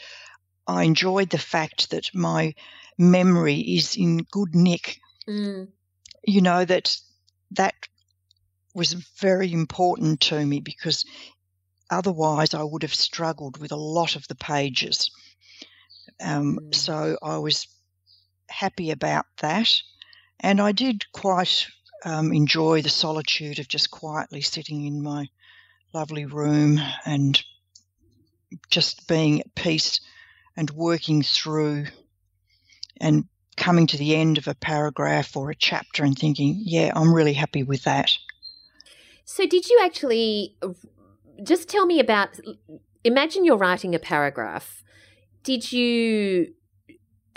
I 0.67 0.83
enjoyed 0.83 1.29
the 1.29 1.37
fact 1.37 1.91
that 1.91 2.13
my 2.13 2.55
memory 2.97 3.59
is 3.59 3.95
in 3.95 4.19
good 4.31 4.55
nick. 4.55 4.99
Mm. 5.27 5.69
You 6.23 6.41
know, 6.41 6.65
that 6.65 6.97
that 7.51 7.75
was 8.73 8.93
very 8.93 9.53
important 9.53 10.21
to 10.21 10.45
me 10.45 10.59
because 10.59 11.05
Otherwise, 11.89 12.53
I 12.53 12.63
would 12.63 12.81
have 12.81 12.95
struggled 12.95 13.57
with 13.57 13.71
a 13.71 13.77
lot 13.77 14.15
of 14.15 14.27
the 14.27 14.35
pages. 14.35 15.11
Um, 16.23 16.59
mm. 16.59 16.75
So 16.75 17.17
I 17.21 17.37
was 17.37 17.67
happy 18.49 18.91
about 18.91 19.25
that. 19.41 19.71
And 20.39 20.59
I 20.59 20.71
did 20.71 21.11
quite 21.11 21.67
um, 22.03 22.33
enjoy 22.33 22.81
the 22.81 22.89
solitude 22.89 23.59
of 23.59 23.67
just 23.67 23.91
quietly 23.91 24.41
sitting 24.41 24.85
in 24.85 25.01
my 25.01 25.27
lovely 25.93 26.25
room 26.25 26.79
and 27.05 27.41
just 28.69 29.07
being 29.07 29.41
at 29.41 29.55
peace 29.55 30.01
and 30.57 30.69
working 30.71 31.21
through 31.21 31.85
and 32.99 33.25
coming 33.57 33.87
to 33.87 33.97
the 33.97 34.15
end 34.15 34.37
of 34.37 34.47
a 34.47 34.55
paragraph 34.55 35.35
or 35.35 35.49
a 35.49 35.55
chapter 35.55 36.03
and 36.03 36.17
thinking, 36.17 36.55
yeah, 36.59 36.91
I'm 36.95 37.13
really 37.13 37.33
happy 37.33 37.63
with 37.63 37.83
that. 37.83 38.17
So, 39.23 39.47
did 39.47 39.67
you 39.67 39.81
actually 39.83 40.55
just 41.43 41.69
tell 41.69 41.85
me 41.85 41.99
about 41.99 42.39
imagine 43.03 43.45
you're 43.45 43.57
writing 43.57 43.95
a 43.95 43.99
paragraph. 43.99 44.83
Did 45.43 45.71
you 45.71 46.53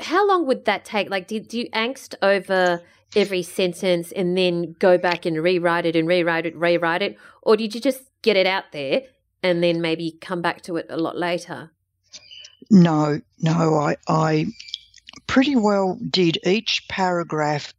how 0.01 0.27
long 0.27 0.47
would 0.47 0.65
that 0.67 0.85
take? 0.85 1.11
Like 1.11 1.27
did 1.27 1.53
you 1.53 1.69
angst 1.71 2.15
over 2.23 2.83
every 3.17 3.43
sentence 3.43 4.13
and 4.13 4.37
then 4.37 4.75
go 4.79 4.99
back 4.99 5.27
and 5.27 5.43
rewrite 5.43 5.87
it 5.87 5.97
and 5.97 6.07
rewrite 6.07 6.47
it, 6.47 6.57
rewrite 6.57 7.03
it? 7.03 7.17
Or 7.43 7.57
did 7.57 7.75
you 7.75 7.81
just 7.81 8.03
get 8.23 8.37
it 8.37 8.47
out 8.47 8.65
there 8.73 9.03
and 9.43 9.63
then 9.63 9.81
maybe 9.81 10.19
come 10.21 10.43
back 10.43 10.63
to 10.63 10.77
it 10.77 10.87
a 10.91 10.97
lot 10.97 11.17
later? 11.17 11.73
No, 12.71 13.21
no, 13.39 13.75
I 13.75 13.97
I 14.07 14.47
pretty 15.27 15.57
well 15.57 15.99
did 16.11 16.39
each 16.45 16.87
paragraph 16.89 17.73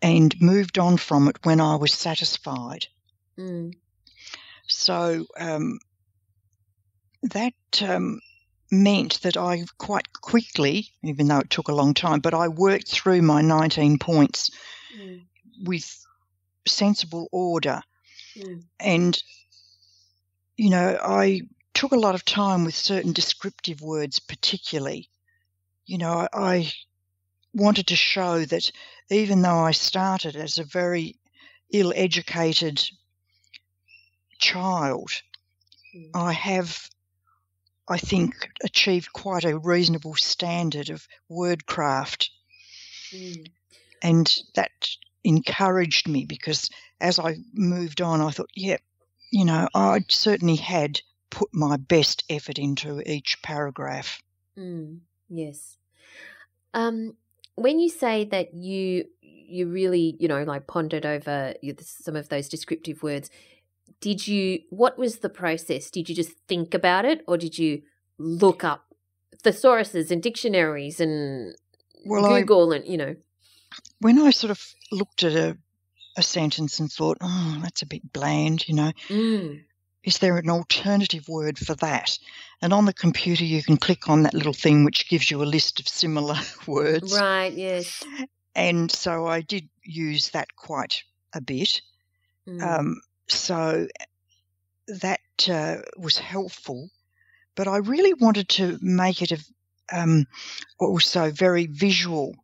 and 0.00 0.34
moved 0.40 0.78
on 0.78 0.96
from 0.96 1.28
it 1.28 1.36
when 1.42 1.60
I 1.60 1.76
was 1.76 1.92
satisfied. 1.92 2.86
Mm. 3.38 3.74
So 4.68 5.26
um, 5.38 5.78
that 7.22 7.54
um, 7.82 8.20
meant 8.70 9.20
that 9.22 9.36
I 9.36 9.64
quite 9.78 10.12
quickly, 10.20 10.90
even 11.02 11.28
though 11.28 11.38
it 11.38 11.50
took 11.50 11.68
a 11.68 11.74
long 11.74 11.94
time, 11.94 12.20
but 12.20 12.34
I 12.34 12.48
worked 12.48 12.88
through 12.88 13.22
my 13.22 13.40
19 13.40 13.98
points 13.98 14.50
mm. 14.98 15.22
with 15.62 16.04
sensible 16.66 17.28
order. 17.32 17.82
Mm. 18.36 18.64
And, 18.80 19.22
you 20.56 20.70
know, 20.70 20.98
I 21.02 21.42
took 21.74 21.92
a 21.92 21.96
lot 21.96 22.14
of 22.14 22.24
time 22.24 22.64
with 22.64 22.74
certain 22.74 23.12
descriptive 23.12 23.80
words, 23.80 24.18
particularly. 24.18 25.10
You 25.84 25.98
know, 25.98 26.10
I, 26.10 26.28
I 26.32 26.72
wanted 27.54 27.88
to 27.88 27.96
show 27.96 28.44
that 28.44 28.70
even 29.10 29.42
though 29.42 29.58
I 29.58 29.72
started 29.72 30.36
as 30.36 30.58
a 30.58 30.64
very 30.64 31.16
ill 31.72 31.92
educated 31.94 32.82
child, 34.38 35.10
mm. 35.94 36.10
I 36.14 36.32
have, 36.32 36.90
I 37.88 37.98
think, 37.98 38.50
achieved 38.64 39.12
quite 39.12 39.44
a 39.44 39.58
reasonable 39.58 40.14
standard 40.14 40.90
of 40.90 41.06
wordcraft. 41.30 42.30
Mm. 43.12 43.48
And 44.02 44.34
that 44.54 44.88
encouraged 45.24 46.08
me 46.08 46.24
because 46.24 46.70
as 47.00 47.18
I 47.18 47.36
moved 47.52 48.00
on, 48.00 48.20
I 48.20 48.30
thought, 48.30 48.50
yeah, 48.54 48.78
you 49.30 49.44
know, 49.44 49.68
I 49.74 50.04
certainly 50.08 50.56
had 50.56 51.00
put 51.30 51.48
my 51.52 51.76
best 51.76 52.24
effort 52.30 52.58
into 52.58 53.02
each 53.10 53.42
paragraph. 53.42 54.22
Mm, 54.58 55.00
yes. 55.28 55.76
Um, 56.74 57.14
when 57.54 57.78
you 57.78 57.88
say 57.88 58.24
that 58.26 58.54
you 58.54 59.06
you 59.48 59.68
really 59.68 60.16
you 60.18 60.28
know 60.28 60.42
like 60.42 60.66
pondered 60.66 61.06
over 61.06 61.54
some 61.80 62.16
of 62.16 62.28
those 62.28 62.48
descriptive 62.48 63.02
words, 63.02 63.30
did 64.00 64.26
you 64.26 64.60
what 64.70 64.98
was 64.98 65.18
the 65.18 65.28
process 65.28 65.90
did 65.90 66.08
you 66.08 66.14
just 66.14 66.32
think 66.48 66.74
about 66.74 67.04
it 67.04 67.22
or 67.26 67.36
did 67.36 67.58
you 67.58 67.82
look 68.18 68.64
up 68.64 68.94
thesauruses 69.42 70.10
and 70.10 70.22
dictionaries 70.22 71.00
and 71.00 71.54
well, 72.04 72.28
google 72.28 72.72
I, 72.72 72.76
and 72.76 72.86
you 72.86 72.96
know 72.96 73.16
when 74.00 74.18
i 74.18 74.30
sort 74.30 74.50
of 74.50 74.74
looked 74.90 75.22
at 75.22 75.32
a, 75.32 75.56
a 76.16 76.22
sentence 76.22 76.78
and 76.78 76.90
thought 76.90 77.18
oh 77.20 77.58
that's 77.62 77.82
a 77.82 77.86
bit 77.86 78.12
bland 78.12 78.68
you 78.68 78.74
know 78.74 78.92
mm. 79.08 79.62
is 80.02 80.18
there 80.18 80.38
an 80.38 80.48
alternative 80.48 81.28
word 81.28 81.58
for 81.58 81.74
that? 81.74 82.16
And 82.62 82.72
on 82.72 82.86
the 82.86 82.94
computer, 82.94 83.44
you 83.44 83.62
can 83.62 83.76
click 83.76 84.08
on 84.08 84.22
that 84.22 84.32
little 84.32 84.54
thing 84.54 84.84
which 84.84 85.08
gives 85.08 85.30
you 85.30 85.42
a 85.42 85.44
list 85.44 85.78
of 85.78 85.88
similar 85.88 86.36
words. 86.66 87.18
Right, 87.18 87.52
yes. 87.52 88.02
And 88.54 88.90
so 88.90 89.26
I 89.26 89.42
did 89.42 89.68
use 89.82 90.30
that 90.30 90.56
quite 90.56 91.02
a 91.34 91.40
bit. 91.40 91.82
Mm. 92.48 92.62
Um, 92.62 93.00
so 93.28 93.86
that 94.88 95.20
uh, 95.48 95.76
was 95.96 96.18
helpful. 96.18 96.90
But 97.54 97.68
I 97.68 97.78
really 97.78 98.14
wanted 98.14 98.48
to 98.50 98.78
make 98.80 99.22
it 99.22 99.32
a, 99.32 99.98
um, 99.98 100.26
also 100.78 101.30
very 101.30 101.66
visual 101.66 102.34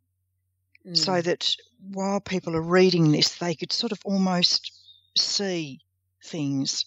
so 0.91 1.13
Mm. 1.13 1.23
that 1.23 1.55
while 1.91 2.19
people 2.19 2.55
are 2.55 2.61
reading 2.61 3.11
this, 3.11 3.35
they 3.35 3.55
could 3.55 3.71
sort 3.71 3.91
of 3.91 3.99
almost 4.05 4.71
see 5.17 5.79
things 6.23 6.85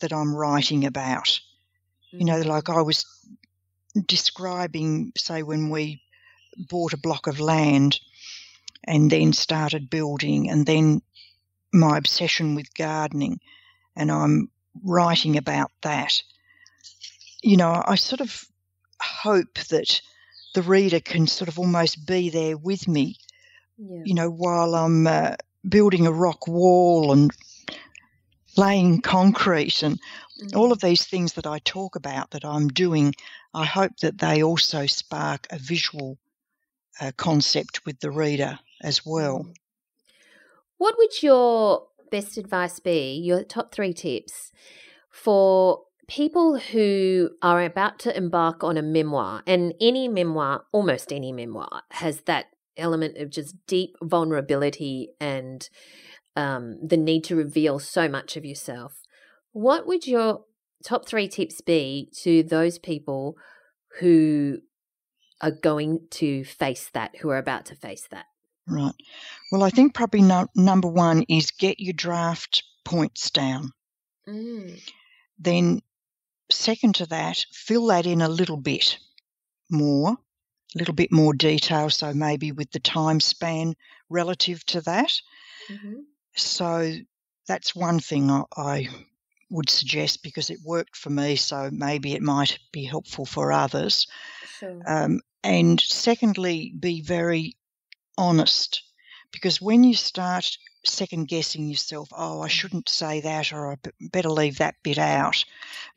that 0.00 0.12
I'm 0.12 0.34
writing 0.34 0.86
about. 0.86 1.40
You 2.12 2.24
know, 2.24 2.40
like 2.40 2.68
I 2.68 2.82
was 2.82 3.04
describing, 4.06 5.12
say, 5.16 5.42
when 5.42 5.68
we 5.70 6.02
bought 6.70 6.92
a 6.92 6.98
block 6.98 7.26
of 7.26 7.40
land 7.40 8.00
and 8.84 9.10
then 9.10 9.32
started 9.32 9.90
building, 9.90 10.50
and 10.50 10.64
then 10.66 11.02
my 11.74 11.98
obsession 11.98 12.54
with 12.54 12.74
gardening, 12.74 13.40
and 13.96 14.10
I'm 14.10 14.50
writing 14.82 15.36
about 15.36 15.70
that. 15.82 16.22
You 17.42 17.56
know, 17.56 17.82
I 17.86 17.96
sort 17.96 18.20
of 18.20 18.44
hope 19.00 19.54
that 19.70 20.00
the 20.54 20.62
reader 20.62 21.00
can 21.00 21.26
sort 21.26 21.48
of 21.48 21.58
almost 21.58 22.06
be 22.06 22.30
there 22.30 22.56
with 22.56 22.88
me 22.88 23.16
Yeah. 23.78 24.04
you 24.04 24.14
know, 24.14 24.30
while 24.30 24.74
I'm 24.74 25.06
uh, 25.06 25.36
building 25.68 26.06
a 26.06 26.12
rock 26.12 26.46
wall 26.46 27.12
and 27.12 27.30
laying 28.56 29.00
concrete 29.00 29.82
and 29.82 29.98
all 30.54 30.70
Mhm. 30.70 30.72
of 30.72 30.80
these 30.80 31.04
things 31.04 31.32
that 31.34 31.46
I 31.46 31.58
talk 31.60 31.96
about 31.96 32.30
that 32.30 32.44
I'm 32.44 32.68
doing, 32.68 33.14
I 33.54 33.64
hope 33.64 33.96
that 34.02 34.18
they 34.18 34.42
also 34.42 34.86
spark 34.86 35.46
a 35.50 35.58
visual 35.58 36.18
uh, 37.00 37.12
concept 37.16 37.84
with 37.86 37.98
the 38.00 38.10
reader 38.10 38.58
as 38.82 39.04
well. 39.04 39.46
What 40.78 40.96
would 40.98 41.22
your 41.22 41.86
best 42.10 42.36
advice 42.36 42.80
be, 42.80 43.20
your 43.22 43.44
top 43.44 43.72
three 43.72 43.92
tips 43.92 44.52
for 45.10 45.82
people 46.06 46.58
who 46.58 47.30
are 47.40 47.62
about 47.62 47.98
to 48.00 48.16
embark 48.16 48.62
on 48.64 48.76
a 48.76 48.82
memoir? 48.82 49.42
And 49.46 49.74
any 49.80 50.08
memoir, 50.08 50.64
almost 50.72 51.12
any 51.12 51.32
memoir, 51.32 51.82
has 51.92 52.22
that 52.22 52.46
element 52.76 53.18
of 53.18 53.30
just 53.30 53.54
deep 53.66 53.94
vulnerability 54.02 55.10
and 55.20 55.68
um, 56.36 56.78
the 56.84 56.96
need 56.96 57.24
to 57.24 57.36
reveal 57.36 57.78
so 57.78 58.08
much 58.08 58.36
of 58.36 58.44
yourself. 58.44 59.02
What 59.52 59.86
would 59.86 60.06
your 60.06 60.44
top 60.84 61.08
three 61.08 61.28
tips 61.28 61.60
be 61.60 62.10
to 62.22 62.42
those 62.42 62.78
people 62.78 63.36
who 64.00 64.58
are 65.40 65.52
going 65.52 66.00
to 66.10 66.44
face 66.44 66.90
that, 66.92 67.16
who 67.20 67.30
are 67.30 67.38
about 67.38 67.64
to 67.66 67.76
face 67.76 68.06
that? 68.10 68.26
Right. 68.66 68.94
Well, 69.52 69.62
I 69.62 69.70
think 69.70 69.94
probably 69.94 70.22
no, 70.22 70.48
number 70.54 70.88
one 70.88 71.24
is 71.28 71.50
get 71.50 71.80
your 71.80 71.92
draft 71.92 72.62
points 72.84 73.30
down. 73.30 73.72
Mm. 74.26 74.80
Then, 75.38 75.82
second 76.50 76.94
to 76.96 77.06
that, 77.06 77.44
fill 77.52 77.86
that 77.86 78.06
in 78.06 78.22
a 78.22 78.28
little 78.28 78.56
bit 78.56 78.98
more, 79.70 80.12
a 80.12 80.78
little 80.78 80.94
bit 80.94 81.12
more 81.12 81.34
detail. 81.34 81.90
So 81.90 82.14
maybe 82.14 82.52
with 82.52 82.70
the 82.70 82.80
time 82.80 83.20
span 83.20 83.74
relative 84.08 84.64
to 84.66 84.80
that. 84.82 85.12
hmm 85.68 86.00
So 86.36 86.94
that's 87.46 87.76
one 87.76 88.00
thing 88.00 88.30
I, 88.30 88.44
I 88.56 88.88
would 89.50 89.68
suggest 89.68 90.22
because 90.22 90.50
it 90.50 90.58
worked 90.64 90.96
for 90.96 91.10
me. 91.10 91.36
So 91.36 91.68
maybe 91.70 92.14
it 92.14 92.22
might 92.22 92.58
be 92.72 92.84
helpful 92.84 93.26
for 93.26 93.52
others. 93.52 94.06
Sure. 94.58 94.80
Um, 94.86 95.20
and 95.42 95.78
secondly, 95.78 96.72
be 96.78 97.02
very 97.02 97.56
honest 98.18 98.82
because 99.32 99.60
when 99.60 99.84
you 99.84 99.94
start 99.94 100.56
second 100.84 101.28
guessing 101.28 101.68
yourself, 101.68 102.08
oh, 102.12 102.40
I 102.40 102.48
shouldn't 102.48 102.88
say 102.88 103.20
that 103.22 103.52
or 103.52 103.72
I 103.72 103.76
better 104.00 104.28
leave 104.30 104.58
that 104.58 104.76
bit 104.82 104.98
out, 104.98 105.44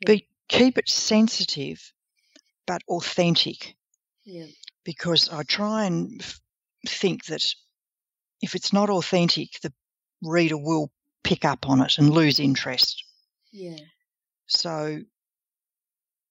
Yeah. 0.00 0.14
be, 0.14 0.28
keep 0.48 0.78
it 0.78 0.88
sensitive 0.88 1.92
but 2.66 2.82
authentic 2.88 3.76
yeah. 4.24 4.46
because 4.84 5.28
I 5.30 5.42
try 5.42 5.84
and 5.84 6.20
f- 6.20 6.40
think 6.86 7.26
that 7.26 7.44
if 8.42 8.54
it's 8.54 8.72
not 8.72 8.90
authentic, 8.90 9.60
the 9.62 9.72
reader 10.22 10.56
will 10.58 10.90
pick 11.24 11.44
up 11.44 11.68
on 11.68 11.80
it 11.80 11.98
and 11.98 12.10
lose 12.10 12.38
interest. 12.40 13.02
Yeah. 13.52 13.78
So 14.46 15.00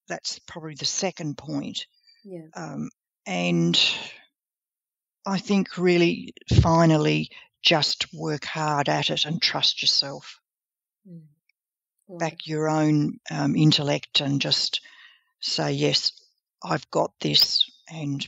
that's 0.08 0.40
probably 0.40 0.76
the 0.76 0.86
second 0.86 1.38
point. 1.38 1.86
Yeah. 2.24 2.48
Um, 2.56 2.90
and 3.26 3.80
I 5.28 5.40
think 5.40 5.78
really 5.78 6.34
finally 6.62 7.30
just 7.62 8.14
work 8.14 8.46
hard 8.46 8.88
at 8.88 9.10
it 9.10 9.26
and 9.26 9.42
trust 9.42 9.82
yourself, 9.82 10.40
Mm. 11.06 11.28
back 12.18 12.48
your 12.48 12.70
own 12.70 13.20
um, 13.30 13.56
intellect 13.56 14.22
and 14.22 14.40
just 14.40 14.80
say, 15.42 15.74
yes, 15.74 16.14
I've 16.64 16.90
got 16.92 17.12
this 17.20 17.70
and 17.90 18.26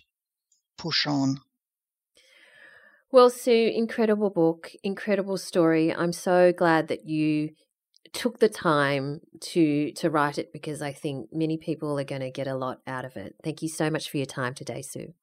push 0.77 1.07
on. 1.07 1.39
Well, 3.11 3.29
Sue, 3.29 3.71
incredible 3.73 4.29
book, 4.29 4.71
incredible 4.83 5.37
story. 5.37 5.93
I'm 5.93 6.11
so 6.11 6.51
glad 6.51 6.89
that 6.89 7.07
you 7.07 7.51
took 8.11 8.39
the 8.39 8.49
time 8.49 9.21
to 9.39 9.91
to 9.93 10.09
write 10.09 10.37
it 10.37 10.51
because 10.51 10.81
I 10.81 10.91
think 10.91 11.29
many 11.31 11.57
people 11.57 11.97
are 11.97 12.03
going 12.03 12.21
to 12.21 12.31
get 12.31 12.47
a 12.47 12.55
lot 12.55 12.81
out 12.85 13.05
of 13.05 13.15
it. 13.15 13.35
Thank 13.43 13.61
you 13.61 13.69
so 13.69 13.89
much 13.89 14.09
for 14.09 14.17
your 14.17 14.25
time 14.25 14.53
today, 14.53 14.81
Sue. 14.81 15.13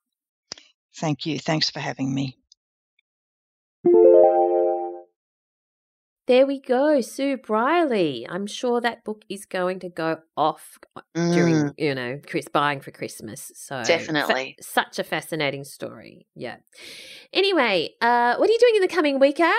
Thank 0.97 1.27
you. 1.27 1.39
Thanks 1.39 1.71
for 1.71 1.81
having 1.81 2.15
me. 2.15 2.39
There 6.27 6.45
we 6.45 6.61
go, 6.61 7.01
Sue 7.03 7.37
Briley. 7.37 8.27
I'm 8.29 8.49
sure 8.49 8.81
that 8.81 9.05
book 9.05 9.23
is 9.29 9.47
going 9.47 9.79
to 9.81 9.89
go 9.89 10.19
off 10.37 10.77
during, 11.15 11.57
Mm, 11.57 11.75
you 11.79 11.95
know, 11.95 12.21
Chris 12.27 12.49
buying 12.49 12.81
for 12.81 12.91
Christmas. 12.91 13.53
So 13.55 13.77
fa- 13.77 13.87
Definitely. 13.87 14.57
such 14.61 14.99
a 14.99 15.05
fascinating 15.05 15.63
story. 15.63 16.27
Yeah. 16.35 16.57
Anyway, 17.33 17.91
uh, 18.01 18.35
what 18.37 18.49
are 18.49 18.53
you 18.53 18.59
doing 18.59 18.77
in 18.77 18.83
the 18.83 18.89
coming 18.89 19.21
week, 19.21 19.39
Al? 19.39 19.55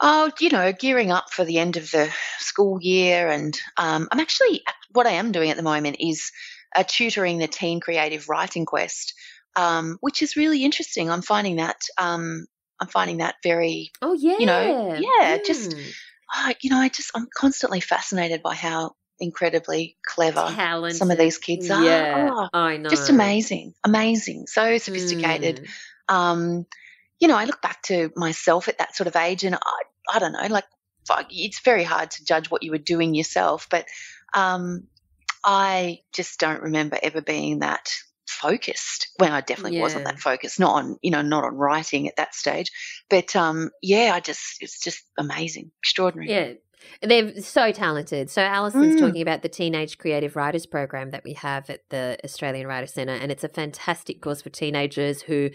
Oh, 0.00 0.30
you 0.40 0.48
know, 0.48 0.72
gearing 0.72 1.10
up 1.10 1.30
for 1.32 1.44
the 1.44 1.58
end 1.58 1.76
of 1.76 1.90
the 1.90 2.10
school 2.38 2.78
year, 2.80 3.28
and 3.28 3.58
um, 3.76 4.08
I'm 4.10 4.20
actually 4.20 4.62
what 4.92 5.06
I 5.06 5.12
am 5.12 5.32
doing 5.32 5.50
at 5.50 5.56
the 5.58 5.62
moment 5.62 5.96
is 6.00 6.30
uh, 6.74 6.84
tutoring 6.86 7.38
the 7.38 7.48
Teen 7.48 7.80
Creative 7.80 8.26
Writing 8.28 8.64
Quest, 8.66 9.14
um, 9.56 9.96
which 10.00 10.22
is 10.22 10.36
really 10.36 10.64
interesting. 10.64 11.10
I'm 11.10 11.22
finding 11.22 11.56
that 11.56 11.80
um, 11.98 12.46
I'm 12.80 12.88
finding 12.88 13.18
that 13.18 13.36
very, 13.42 13.90
Oh 14.02 14.12
yeah. 14.14 14.36
you 14.38 14.46
know, 14.46 14.94
yeah, 15.00 15.38
just 15.44 15.70
Mm. 15.70 15.90
oh, 16.34 16.52
you 16.60 16.70
know, 16.70 16.78
I 16.78 16.88
just 16.88 17.10
I'm 17.14 17.26
constantly 17.34 17.80
fascinated 17.80 18.42
by 18.42 18.54
how 18.54 18.92
incredibly 19.18 19.96
clever 20.06 20.46
talented. 20.54 20.98
some 20.98 21.10
of 21.10 21.16
these 21.18 21.38
kids 21.38 21.70
are. 21.70 21.82
Yeah, 21.82 22.28
Oh, 22.32 22.48
I 22.52 22.76
know. 22.76 22.90
just 22.90 23.08
amazing, 23.08 23.72
amazing, 23.82 24.46
so 24.46 24.76
sophisticated. 24.78 25.66
Mm. 26.08 26.14
um, 26.14 26.66
you 27.18 27.28
know, 27.28 27.36
I 27.36 27.46
look 27.46 27.62
back 27.62 27.80
to 27.84 28.10
myself 28.14 28.68
at 28.68 28.76
that 28.78 28.94
sort 28.94 29.06
of 29.06 29.16
age, 29.16 29.42
and 29.44 29.54
I, 29.54 29.80
I 30.14 30.18
don't 30.18 30.32
know, 30.32 30.46
like, 30.50 30.64
fuck, 31.08 31.28
it's 31.30 31.60
very 31.60 31.82
hard 31.82 32.10
to 32.10 32.24
judge 32.26 32.50
what 32.50 32.62
you 32.62 32.72
were 32.72 32.76
doing 32.92 33.14
yourself, 33.14 33.68
but 33.70 33.86
um, 34.34 34.86
I 35.42 36.00
just 36.12 36.38
don't 36.38 36.60
remember 36.62 36.98
ever 37.02 37.22
being 37.22 37.60
that 37.60 37.88
focused. 38.28 39.08
Well, 39.18 39.32
I 39.32 39.40
definitely 39.40 39.80
wasn't 39.80 40.04
that 40.04 40.18
focused, 40.20 40.60
not 40.60 40.74
on, 40.74 40.96
you 41.02 41.10
know, 41.10 41.22
not 41.22 41.44
on 41.44 41.54
writing 41.56 42.08
at 42.08 42.16
that 42.16 42.34
stage, 42.34 42.70
but 43.08 43.34
um, 43.36 43.70
yeah, 43.82 44.12
I 44.14 44.20
just, 44.20 44.62
it's 44.62 44.80
just 44.80 45.04
amazing, 45.18 45.70
extraordinary. 45.82 46.30
Yeah. 46.30 46.52
They're 47.02 47.40
so 47.40 47.72
talented. 47.72 48.30
So 48.30 48.42
Allison's 48.42 48.94
Mm. 48.96 49.00
talking 49.00 49.22
about 49.22 49.42
the 49.42 49.48
Teenage 49.48 49.98
Creative 49.98 50.36
Writers 50.36 50.66
Program 50.66 51.10
that 51.10 51.24
we 51.24 51.32
have 51.32 51.68
at 51.68 51.80
the 51.90 52.16
Australian 52.22 52.66
Writer 52.68 52.86
Centre, 52.86 53.14
and 53.14 53.32
it's 53.32 53.42
a 53.42 53.48
fantastic 53.48 54.20
course 54.20 54.42
for 54.42 54.50
teenagers 54.50 55.22
who, 55.22 55.50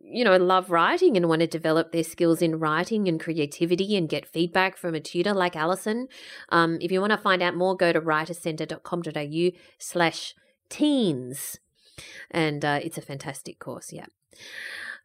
you 0.00 0.22
know, 0.22 0.36
love 0.36 0.70
writing 0.70 1.16
and 1.16 1.28
want 1.28 1.40
to 1.40 1.46
develop 1.46 1.92
their 1.92 2.04
skills 2.04 2.42
in 2.42 2.58
writing 2.58 3.08
and 3.08 3.18
creativity 3.18 3.96
and 3.96 4.08
get 4.08 4.26
feedback 4.26 4.76
from 4.76 4.94
a 4.94 5.00
tutor 5.00 5.32
like 5.32 5.56
Alison. 5.56 6.08
Um, 6.50 6.76
if 6.82 6.92
you 6.92 7.00
want 7.00 7.12
to 7.12 7.16
find 7.18 7.42
out 7.42 7.56
more, 7.56 7.74
go 7.74 7.92
to 7.92 8.00
writercentre.com.au 8.00 9.58
slash 9.78 10.34
teens. 10.68 11.58
And 12.30 12.64
uh, 12.64 12.80
it's 12.82 12.98
a 12.98 13.02
fantastic 13.02 13.58
course, 13.58 13.92
yeah. 13.92 14.06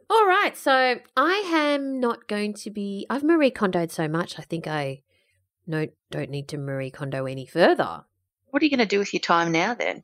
All 0.09 0.25
right, 0.27 0.57
so 0.57 0.99
I 1.15 1.51
am 1.53 1.99
not 1.99 2.27
going 2.27 2.53
to 2.55 2.69
be. 2.69 3.05
I've 3.09 3.23
Marie 3.23 3.51
Kondoed 3.51 3.91
so 3.91 4.07
much. 4.09 4.37
I 4.37 4.41
think 4.41 4.67
I 4.67 5.03
no 5.65 5.87
don't 6.09 6.29
need 6.29 6.49
to 6.49 6.57
Marie 6.57 6.91
Kondo 6.91 7.25
any 7.25 7.45
further. 7.45 8.03
What 8.49 8.61
are 8.61 8.65
you 8.65 8.69
going 8.71 8.79
to 8.79 8.85
do 8.85 8.99
with 8.99 9.13
your 9.13 9.21
time 9.21 9.53
now 9.53 9.73
then? 9.73 10.03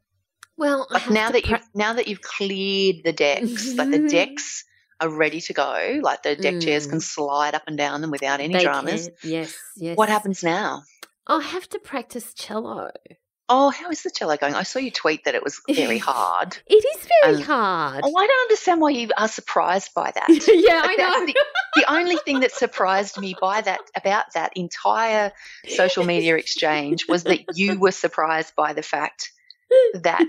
Well, 0.56 0.88
Like 0.90 1.10
now 1.10 1.30
that 1.32 1.44
pra- 1.44 1.58
you've 1.60 1.68
now 1.76 1.94
that 1.94 2.08
you've 2.08 2.22
cleared 2.22 3.04
the 3.04 3.12
decks, 3.12 3.74
like 3.76 3.92
the 3.92 4.08
decks 4.10 4.64
are 5.02 5.10
ready 5.10 5.42
to 5.42 5.54
go, 5.54 6.00
like 6.02 6.24
the 6.24 6.36
deck 6.38 6.62
chairs 6.62 6.88
can 6.88 7.00
Mm. 7.00 7.04
slide 7.04 7.54
up 7.54 7.64
and 7.68 7.78
down 7.78 8.00
them 8.02 8.10
without 8.10 8.40
any 8.40 8.54
They 8.54 8.64
dramas. 8.64 9.10
can- 9.22 9.30
Yes, 9.30 9.56
yes. 9.76 9.98
What 9.98 10.08
happens 10.10 10.42
now? 10.44 10.84
I'll 11.28 11.42
have 11.42 11.68
to 11.70 11.80
practice 11.80 12.34
cello. 12.34 12.92
Oh, 13.50 13.70
how 13.70 13.90
is 13.90 14.04
the 14.04 14.12
cello 14.12 14.36
going? 14.36 14.56
I 14.56 14.64
saw 14.64 14.80
you 14.80 14.92
tweet 14.92 15.24
that 15.24 15.34
it 15.36 15.44
was 15.44 15.62
very 15.70 15.98
hard. 16.12 16.58
It 16.68 16.84
is 16.84 17.08
very 17.22 17.38
Um, 17.38 17.42
hard. 17.44 18.02
Oh, 18.04 18.14
I 18.18 18.28
don't 18.28 18.42
understand 18.42 18.82
why 18.82 18.90
you 18.90 19.10
are 19.18 19.28
surprised 19.30 19.94
by 19.94 20.12
that. 20.12 20.28
yeah, 20.48 20.82
I 20.84 20.88
Like, 20.88 20.98
that's 20.98 21.20
know. 21.20 21.26
The, 21.28 21.36
the 21.76 21.92
only 21.94 22.18
thing 22.18 22.42
that 22.42 22.52
surprised 22.52 23.18
me 23.20 23.36
by 23.40 23.62
that 23.62 23.80
about 23.96 24.34
that 24.34 24.52
entire 24.56 25.32
social 25.70 26.04
media 26.04 26.36
exchange 26.36 27.08
was 27.08 27.24
that 27.24 27.40
you 27.58 27.80
were 27.80 27.92
surprised 27.92 28.54
by 28.56 28.74
the 28.74 28.84
fact 28.84 29.32
that 29.94 30.26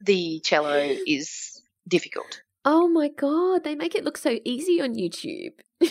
the 0.00 0.40
cello 0.44 0.96
is 1.06 1.62
difficult. 1.86 2.42
Oh 2.64 2.88
my 2.88 3.08
god, 3.08 3.64
they 3.64 3.74
make 3.74 3.94
it 3.94 4.04
look 4.04 4.18
so 4.18 4.38
easy 4.44 4.82
on 4.82 4.94
YouTube. 4.94 5.52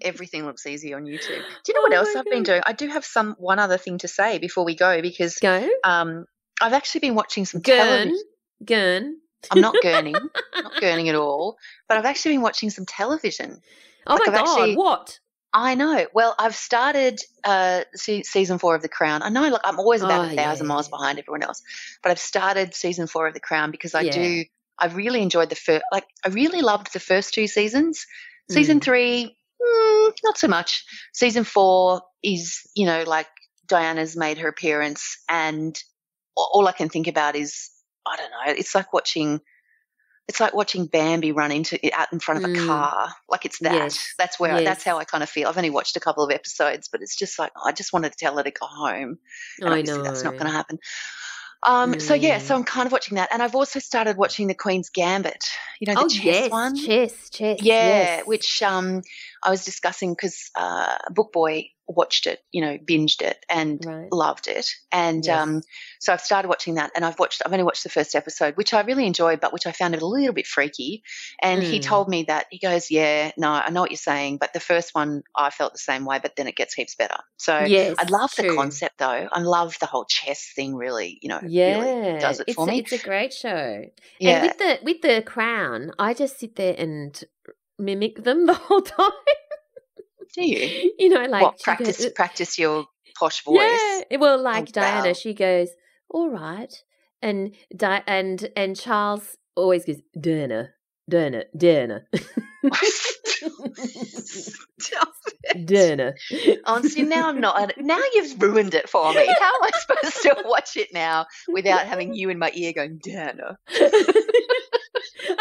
Everything 0.00 0.46
looks 0.46 0.66
easy 0.66 0.94
on 0.94 1.04
YouTube. 1.04 1.26
Do 1.64 1.68
you 1.68 1.74
know 1.74 1.82
what 1.82 1.92
Oh 1.92 1.96
else 1.96 2.08
my 2.14 2.20
I've 2.20 2.26
been 2.30 2.42
doing? 2.42 2.62
I 2.64 2.72
do 2.72 2.88
have 2.88 3.04
some 3.04 3.34
one 3.38 3.58
other 3.58 3.76
thing 3.78 3.98
to 3.98 4.08
say 4.08 4.38
before 4.38 4.64
we 4.64 4.74
go 4.74 5.02
because 5.02 5.36
Go. 5.38 5.68
um, 5.84 6.24
I've 6.60 6.72
actually 6.72 7.00
been 7.00 7.14
watching 7.14 7.44
some 7.44 7.60
Gurn. 7.60 7.76
television. 7.76 8.18
Gurn. 8.64 9.16
I'm 9.50 9.60
not 9.60 9.74
gurning, 9.82 10.14
not 10.54 10.72
gurning 10.80 11.08
at 11.08 11.16
all, 11.16 11.56
but 11.88 11.98
I've 11.98 12.04
actually 12.04 12.34
been 12.34 12.42
watching 12.42 12.70
some 12.70 12.86
television. 12.86 13.60
Oh 14.06 14.14
Like, 14.14 14.26
my 14.28 14.32
I've 14.32 14.44
god, 14.44 14.48
actually- 14.60 14.76
what? 14.76 15.18
I 15.54 15.74
know. 15.74 16.06
Well, 16.14 16.34
I've 16.38 16.54
started 16.56 17.20
uh, 17.44 17.82
season 17.94 18.56
four 18.58 18.74
of 18.74 18.80
The 18.80 18.88
Crown. 18.88 19.20
I 19.22 19.28
know, 19.28 19.46
look, 19.50 19.60
I'm 19.64 19.78
always 19.78 20.00
about 20.00 20.28
Oh, 20.28 20.32
a 20.32 20.34
thousand 20.34 20.64
yeah. 20.64 20.68
miles 20.72 20.88
behind 20.88 21.18
everyone 21.18 21.42
else, 21.42 21.60
but 22.02 22.10
I've 22.10 22.18
started 22.18 22.74
season 22.74 23.06
four 23.06 23.26
of 23.26 23.34
The 23.34 23.40
Crown 23.40 23.70
because 23.70 23.94
I 23.94 24.00
Yeah. 24.02 24.12
do. 24.12 24.44
I 24.78 24.86
really 24.86 25.20
enjoyed 25.20 25.50
the 25.50 25.54
first. 25.54 25.84
Like, 25.92 26.06
I 26.24 26.30
really 26.30 26.62
loved 26.62 26.94
the 26.94 27.00
first 27.00 27.34
two 27.34 27.46
seasons. 27.46 28.06
Season 28.50 28.80
Mm. 28.80 28.82
three, 28.84 29.36
mm, 29.62 30.12
not 30.24 30.38
so 30.38 30.48
much. 30.48 30.84
Season 31.12 31.44
four 31.44 32.02
is, 32.22 32.60
you 32.74 32.86
know, 32.86 33.04
like 33.06 33.28
Diana's 33.68 34.16
made 34.16 34.38
her 34.38 34.48
appearance, 34.48 35.18
and 35.28 35.78
all 36.36 36.66
I 36.66 36.72
can 36.72 36.88
think 36.88 37.06
about 37.08 37.36
is, 37.36 37.70
I 38.06 38.16
don't 38.16 38.30
know. 38.30 38.52
It's 38.58 38.74
like 38.74 38.92
watching. 38.92 39.40
It's 40.28 40.38
like 40.38 40.54
watching 40.54 40.86
Bambi 40.86 41.32
run 41.32 41.50
into 41.50 41.78
out 41.92 42.12
in 42.12 42.20
front 42.20 42.44
of 42.44 42.50
a 42.50 42.54
Mm. 42.54 42.66
car. 42.68 43.08
Like 43.28 43.44
it's 43.44 43.58
that. 43.58 43.72
Yes, 43.74 44.14
That's 44.18 44.38
where. 44.38 44.54
I, 44.54 44.64
that's 44.64 44.84
how 44.84 44.98
I 44.98 45.04
kind 45.04 45.22
of 45.22 45.28
feel. 45.28 45.48
I've 45.48 45.56
only 45.58 45.68
watched 45.70 45.96
a 45.96 46.00
couple 46.00 46.22
of 46.24 46.30
episodes, 46.30 46.88
but 46.90 47.02
it's 47.02 47.16
just 47.16 47.38
like 47.40 47.50
I 47.62 47.72
just 47.72 47.92
wanted 47.92 48.12
to 48.12 48.18
tell 48.18 48.36
her 48.36 48.42
to 48.42 48.50
go 48.52 48.66
home. 48.66 49.18
And 49.60 49.68
I 49.68 49.78
obviously 49.80 49.98
know. 49.98 50.04
that's 50.04 50.22
not 50.24 50.34
going 50.38 50.46
to 50.46 50.56
happen. 50.56 50.78
Um, 51.64 51.98
So 52.00 52.14
yeah, 52.14 52.38
so 52.38 52.54
Mm. 52.54 52.58
I'm 52.58 52.64
kind 52.64 52.86
of 52.86 52.92
watching 52.92 53.16
that, 53.16 53.30
and 53.32 53.42
I've 53.42 53.54
also 53.56 53.78
started 53.80 54.16
watching 54.16 54.46
the 54.46 54.54
Queen's 54.54 54.90
Gambit. 54.90 55.44
You 55.80 55.88
know, 55.88 55.94
the 55.94 56.00
Oh 56.06 56.08
chess 56.08 56.24
yes, 56.24 56.50
one. 56.50 56.76
chess, 56.76 57.28
chess. 57.30 57.58
Yeah, 57.60 58.16
yes. 58.18 58.26
which 58.26 58.62
um, 58.62 59.02
I 59.42 59.50
was 59.50 59.64
discussing 59.64 60.12
because 60.12 60.50
uh, 60.56 60.96
Book 61.10 61.32
Boy 61.32 61.70
watched 61.88 62.26
it, 62.26 62.38
you 62.52 62.60
know, 62.62 62.78
binged 62.78 63.20
it 63.22 63.44
and 63.50 63.84
Right. 63.84 64.08
loved 64.12 64.46
it, 64.46 64.66
and 64.92 65.26
Yes. 65.26 65.42
um, 65.42 65.62
so 66.00 66.12
I've 66.12 66.20
started 66.20 66.48
watching 66.48 66.74
that, 66.76 66.92
and 66.94 67.04
I've 67.04 67.18
watched. 67.18 67.42
I've 67.44 67.52
only 67.52 67.64
watched 67.64 67.82
the 67.82 67.90
first 67.90 68.14
episode, 68.14 68.56
which 68.56 68.72
I 68.72 68.80
really 68.82 69.06
enjoyed, 69.06 69.40
but 69.40 69.52
which 69.52 69.66
I 69.66 69.72
found 69.72 69.94
it 69.94 70.02
a 70.02 70.06
little 70.06 70.32
bit 70.32 70.46
freaky. 70.46 71.02
And 71.42 71.62
he 71.62 71.80
Mm. 71.80 71.82
told 71.82 72.08
me 72.08 72.24
that 72.28 72.46
he 72.50 72.58
goes, 72.58 72.90
"Yeah, 72.90 73.32
no, 73.36 73.50
I 73.50 73.70
know 73.70 73.80
what 73.82 73.90
you're 73.90 73.98
saying, 73.98 74.38
but 74.38 74.52
the 74.52 74.60
first 74.60 74.94
one 74.94 75.22
I 75.36 75.50
felt 75.50 75.72
the 75.72 75.78
same 75.78 76.04
way, 76.04 76.20
but 76.22 76.36
then 76.36 76.46
it 76.46 76.56
gets 76.56 76.74
heaps 76.74 76.94
better." 76.94 77.18
So 77.36 77.58
yes, 77.58 77.96
I 77.98 78.04
love 78.08 78.30
the 78.36 78.44
concept, 78.44 78.98
though. 78.98 79.28
I 79.32 79.40
love 79.40 79.76
the 79.80 79.86
whole 79.86 80.04
chess 80.04 80.52
thing. 80.54 80.76
Really, 80.76 81.18
you 81.20 81.28
know, 81.28 81.40
Yeah, 81.48 81.78
really 81.78 82.20
does 82.20 82.38
it 82.40 82.46
it's 82.46 82.54
for 82.54 82.66
a, 82.66 82.70
me. 82.70 82.78
it's 82.78 82.92
a 82.92 82.98
great 82.98 83.32
show. 83.32 83.84
Yeah. 84.20 84.34
And 84.34 84.42
with 84.42 84.58
the 84.58 84.78
with 84.84 85.02
the 85.02 85.22
crown, 85.22 85.90
I 85.98 86.14
just 86.14 86.38
sit 86.38 86.54
there 86.56 86.76
and 86.78 87.20
mimic 87.82 88.22
them 88.24 88.46
the 88.46 88.54
whole 88.64 88.82
time. 88.82 89.10
Do 90.34 90.46
you? 90.46 90.92
you 90.98 91.08
know, 91.10 91.24
like 91.26 91.42
what 91.42 91.60
practice? 91.60 91.98
goes- 92.02 92.12
practice 92.12 92.58
your 92.58 92.86
posh 93.18 93.44
voice. 93.44 93.58
Yeah, 94.10 94.16
well, 94.18 94.38
oh, 94.38 94.42
like 94.42 94.68
Oh, 94.68 94.72
Diana, 94.72 95.08
wow. 95.08 95.12
she 95.12 95.34
goes, 95.34 95.68
"All 96.08 96.30
right," 96.30 96.72
and 97.20 97.54
Di- 97.76 98.02
and 98.06 98.48
and 98.56 98.74
Charles 98.78 99.36
always 99.56 99.84
goes, 99.84 100.00
"Diana, 100.18 100.70
Diana, 101.08 101.44
Diana." 101.56 102.04
It. 106.30 106.60
Oh, 106.64 106.80
see, 106.82 107.02
now 107.02 107.28
I'm 107.28 107.40
not. 107.40 107.72
Now 107.78 108.00
you've 108.14 108.40
ruined 108.40 108.74
it 108.74 108.88
for 108.88 109.12
me. 109.12 109.26
How 109.26 109.54
am 109.56 109.62
I 109.62 109.70
supposed 109.74 110.22
to 110.22 110.42
watch 110.48 110.76
it 110.76 110.88
now 110.92 111.26
without 111.48 111.86
having 111.86 112.14
you 112.14 112.30
in 112.30 112.38
my 112.38 112.50
ear 112.54 112.72
going, 112.72 112.98
Dana? 113.02 113.58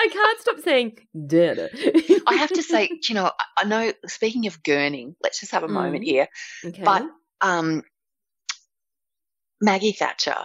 I 0.04 0.08
can't 0.12 0.40
stop 0.42 0.60
saying 0.60 0.98
Dana. 1.28 1.70
I 2.28 2.36
have 2.36 2.50
to 2.54 2.64
say, 2.64 2.90
you 3.08 3.16
know, 3.16 3.32
I- 3.58 3.64
know, 3.66 3.94
speaking 4.08 4.48
of 4.48 4.62
gurning, 4.64 5.16
let's 5.24 5.40
just 5.40 5.52
have 5.52 5.64
a 5.64 5.68
moment 5.68 6.04
Mm. 6.04 6.08
here. 6.08 6.28
okay. 6.66 6.82
But 6.84 7.04
um, 7.42 7.84
Maggie 9.62 9.92
Thatcher 9.92 10.36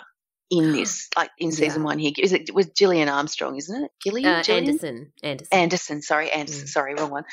in 0.50 0.72
this, 0.76 1.08
like 1.16 1.30
in 1.38 1.52
season 1.52 1.82
Yeah. 1.82 1.86
one 1.86 1.98
here, 1.98 2.12
is 2.18 2.32
it 2.32 2.52
was 2.54 2.66
Gillian 2.66 3.08
Armstrong, 3.08 3.56
isn't 3.56 3.84
it? 3.84 3.90
Gillian? 4.02 4.26
uh, 4.30 4.42
Anderson, 4.48 5.12
Anderson. 5.22 5.58
Anderson, 5.58 6.02
sorry, 6.02 6.30
Anderson, 6.30 6.64
Mm. 6.64 6.68
sorry, 6.68 6.94
wrong 6.94 7.10
one. 7.10 7.24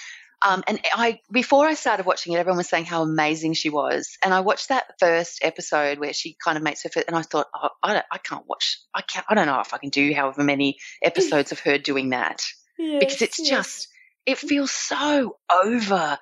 Um, 0.45 0.63
and 0.67 0.79
I 0.93 1.19
before 1.31 1.65
I 1.65 1.73
started 1.73 2.05
watching 2.05 2.33
it, 2.33 2.37
everyone 2.37 2.57
was 2.57 2.67
saying 2.67 2.85
how 2.85 3.01
amazing 3.01 3.53
she 3.53 3.69
was, 3.69 4.17
and 4.23 4.33
I 4.33 4.41
watched 4.41 4.69
that 4.69 4.95
first 4.99 5.39
episode 5.41 5.99
where 5.99 6.13
she 6.13 6.35
kind 6.43 6.57
of 6.57 6.63
makes 6.63 6.83
her 6.83 6.89
first, 6.89 7.07
and 7.07 7.15
I 7.15 7.21
thought, 7.21 7.47
oh, 7.55 7.69
I, 7.81 7.93
don't, 7.93 8.05
I 8.11 8.17
can't 8.17 8.43
watch, 8.47 8.79
I 8.93 9.01
can't, 9.01 9.25
I 9.29 9.35
don't 9.35 9.47
know 9.47 9.61
if 9.61 9.73
I 9.73 9.77
can 9.77 9.89
do 9.89 10.13
however 10.13 10.43
many 10.43 10.77
episodes 11.03 11.51
of 11.51 11.59
her 11.61 11.77
doing 11.77 12.09
that 12.09 12.41
because 12.77 13.21
it's 13.21 13.39
Yes, 13.39 13.39
yes. 13.39 13.49
just, 13.49 13.87
it 14.25 14.37
feels 14.37 14.71
so 14.71 15.37
over 15.63 16.17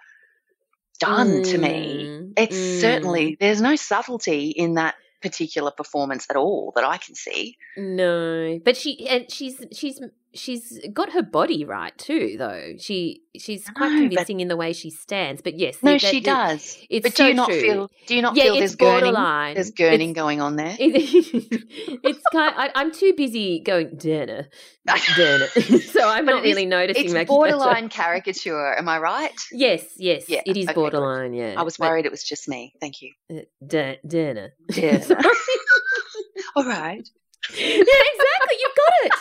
done 0.99 1.43
to 1.43 1.57
me. 1.57 2.05
Mm, 2.07 2.33
It's 2.37 2.55
mm. 2.55 2.81
certainly 2.81 3.37
there's 3.39 3.61
no 3.61 3.75
subtlety 3.75 4.49
in 4.49 4.75
that 4.75 4.95
particular 5.21 5.71
performance 5.71 6.27
at 6.29 6.35
all 6.35 6.73
that 6.75 6.83
I 6.83 6.97
can 6.97 7.15
see. 7.15 7.57
No, 7.77 8.59
but 8.63 8.77
she 8.77 9.07
and 9.07 9.31
she's 9.31 9.63
she's 9.71 9.99
she's 10.33 10.79
got 10.93 11.11
her 11.11 11.21
body 11.23 11.65
right 11.65 11.97
too, 11.97 12.35
though. 12.37 12.73
She 12.79 13.21
she's 13.37 13.67
quite 13.69 13.89
know, 13.89 13.95
but- 13.95 14.09
convincing 14.09 14.39
in 14.39 14.47
the 14.47 14.57
way 14.57 14.73
she 14.73 14.89
stands. 14.89 15.41
But 15.41 15.57
yes, 15.57 15.77
No, 15.81 15.97
she 15.97 16.19
does. 16.19 16.77
It's 16.89 17.03
but 17.03 17.15
do 17.15 17.23
so 17.23 17.27
you 17.27 17.33
not 17.33 17.49
true. 17.49 17.61
feel? 17.61 17.91
Do 18.07 18.15
you 18.15 18.21
not 18.21 18.35
yeah, 18.35 18.43
feel 18.43 18.55
there's 18.57 18.75
gurning? 18.75 19.53
There's 19.55 19.71
gurning 19.71 20.09
It's, 20.11 20.15
going 20.15 20.41
on 20.41 20.55
there. 20.55 20.75
it- 20.79 20.79
it's 22.03 22.21
kind. 22.31 22.53
I, 22.57 22.71
I'm 22.75 22.91
too 22.91 23.13
busy 23.15 23.59
going 23.59 23.95
Dana, 23.97 24.47
Dana, 25.15 25.47
so 25.79 26.07
I'm 26.09 26.25
not 26.25 26.43
it 26.43 26.49
is- 26.49 26.55
really 26.55 26.65
noticing. 26.65 27.15
It's 27.15 27.27
borderline 27.29 27.89
caricature. 27.89 28.75
Am 28.77 28.87
I 28.89 28.99
right? 28.99 29.31
Yes, 29.51 29.85
yes, 29.97 30.29
Yeah, 30.29 30.41
it 30.45 30.57
is 30.57 30.65
okay, 30.65 30.73
good. 30.73 30.91
borderline. 30.93 31.33
Yeah, 31.33 31.55
I 31.57 31.63
was 31.63 31.77
but- 31.77 31.89
worried 31.89 32.05
it 32.05 32.11
was 32.11 32.23
just 32.23 32.47
me. 32.47 32.73
Thank 32.79 33.01
you. 33.01 33.11
uh, 33.29 33.39
Da- 33.65 33.99
Dana. 34.07 34.49
All 36.55 36.65
right. 36.65 37.07
yeah, 37.49 37.65
exactly. 37.65 38.55
You've 38.59 38.75
got 38.75 38.93
it. 39.05 39.13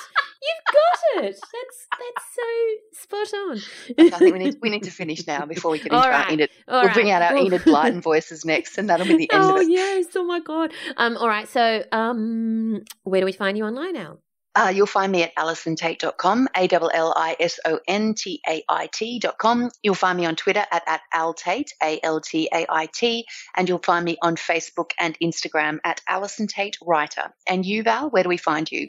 You've 0.43 0.75
got 0.75 1.25
it. 1.25 1.39
That's 1.41 1.87
that's 1.99 2.27
so 2.35 3.29
spot 3.29 3.35
on. 3.35 3.59
I 3.99 4.19
think 4.19 4.33
we 4.33 4.39
need 4.39 4.57
we 4.63 4.71
need 4.71 4.85
to 4.85 4.91
finish 4.91 5.27
now 5.27 5.45
before 5.45 5.73
we 5.73 5.79
get 5.79 5.89
into 5.89 5.97
All 5.97 6.05
our. 6.05 6.31
Enid. 6.31 6.51
All 6.67 6.83
we'll 6.85 6.95
bring 6.95 7.11
out 7.11 7.23
our 7.23 7.35
Well- 7.35 7.47
Enid 7.47 7.63
Blyton 7.63 8.01
voices 8.03 8.45
next, 8.45 8.79
and 8.79 8.89
that'll 8.89 9.07
be 9.07 9.17
the 9.17 9.33
end 9.33 9.43
oh 9.45 9.57
of 9.57 9.63
it. 9.63 9.71
yes! 9.71 10.07
Oh 10.17 10.25
my 10.25 10.41
god. 10.41 10.73
Um. 10.97 11.17
All 11.17 11.29
right. 11.29 11.47
So, 11.49 11.85
um, 11.93 12.83
where 13.03 13.21
do 13.21 13.25
we 13.27 13.33
find 13.33 13.59
you 13.59 13.65
online 13.65 13.93
now? 13.93 14.19
Uh, 14.57 14.73
you'll 14.75 14.87
find 14.87 15.13
me 15.13 15.23
at 15.23 15.35
allisontait.com, 15.37 16.49
A 16.57 16.69
L 16.73 16.91
L 16.93 17.15
I 17.17 17.37
S 17.39 17.61
O 17.65 17.79
N 17.87 18.15
T 18.15 18.41
A 18.49 18.65
I 18.69 18.89
T.com. 18.93 19.71
You'll 19.83 19.95
find 19.95 20.19
me 20.19 20.27
on 20.27 20.35
Twitter 20.37 20.65
at, 20.73 20.83
at 20.89 21.03
altait, 21.15 21.69
A 21.83 22.01
L 22.03 22.21
T 22.21 22.49
A 22.53 22.67
I 22.69 22.87
T, 22.87 23.27
and 23.57 23.69
you'll 23.69 23.79
find 23.79 24.05
me 24.05 24.17
on 24.23 24.35
Facebook 24.37 24.91
and 24.99 25.17
Instagram 25.21 25.79
at 25.85 26.01
Allison 26.09 26.49
Tait 26.49 26.77
Writer. 26.83 27.33
And 27.47 27.65
you, 27.65 27.83
Val, 27.85 28.11
where 28.11 28.25
do 28.25 28.29
we 28.29 28.39
find 28.39 28.71
you? 28.71 28.89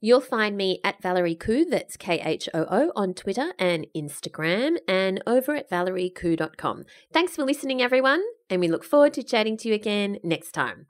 You'll 0.00 0.20
find 0.20 0.56
me 0.56 0.80
at 0.82 1.02
Valerie 1.02 1.36
Khoo, 1.36 1.64
that's 1.68 1.96
K 1.96 2.20
H 2.20 2.48
O 2.54 2.66
O, 2.70 2.92
on 2.96 3.14
Twitter 3.14 3.52
and 3.58 3.86
Instagram, 3.96 4.76
and 4.88 5.22
over 5.26 5.54
at 5.54 5.70
valeriekhoo.com. 5.70 6.84
Thanks 7.12 7.36
for 7.36 7.44
listening, 7.44 7.82
everyone, 7.82 8.22
and 8.48 8.60
we 8.60 8.68
look 8.68 8.84
forward 8.84 9.12
to 9.14 9.22
chatting 9.22 9.56
to 9.58 9.68
you 9.68 9.74
again 9.74 10.18
next 10.24 10.52
time. 10.52 10.86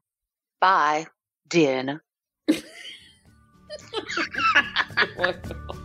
Bye, 0.60 1.06
Diana. 1.48 2.02
Oh 5.18 5.84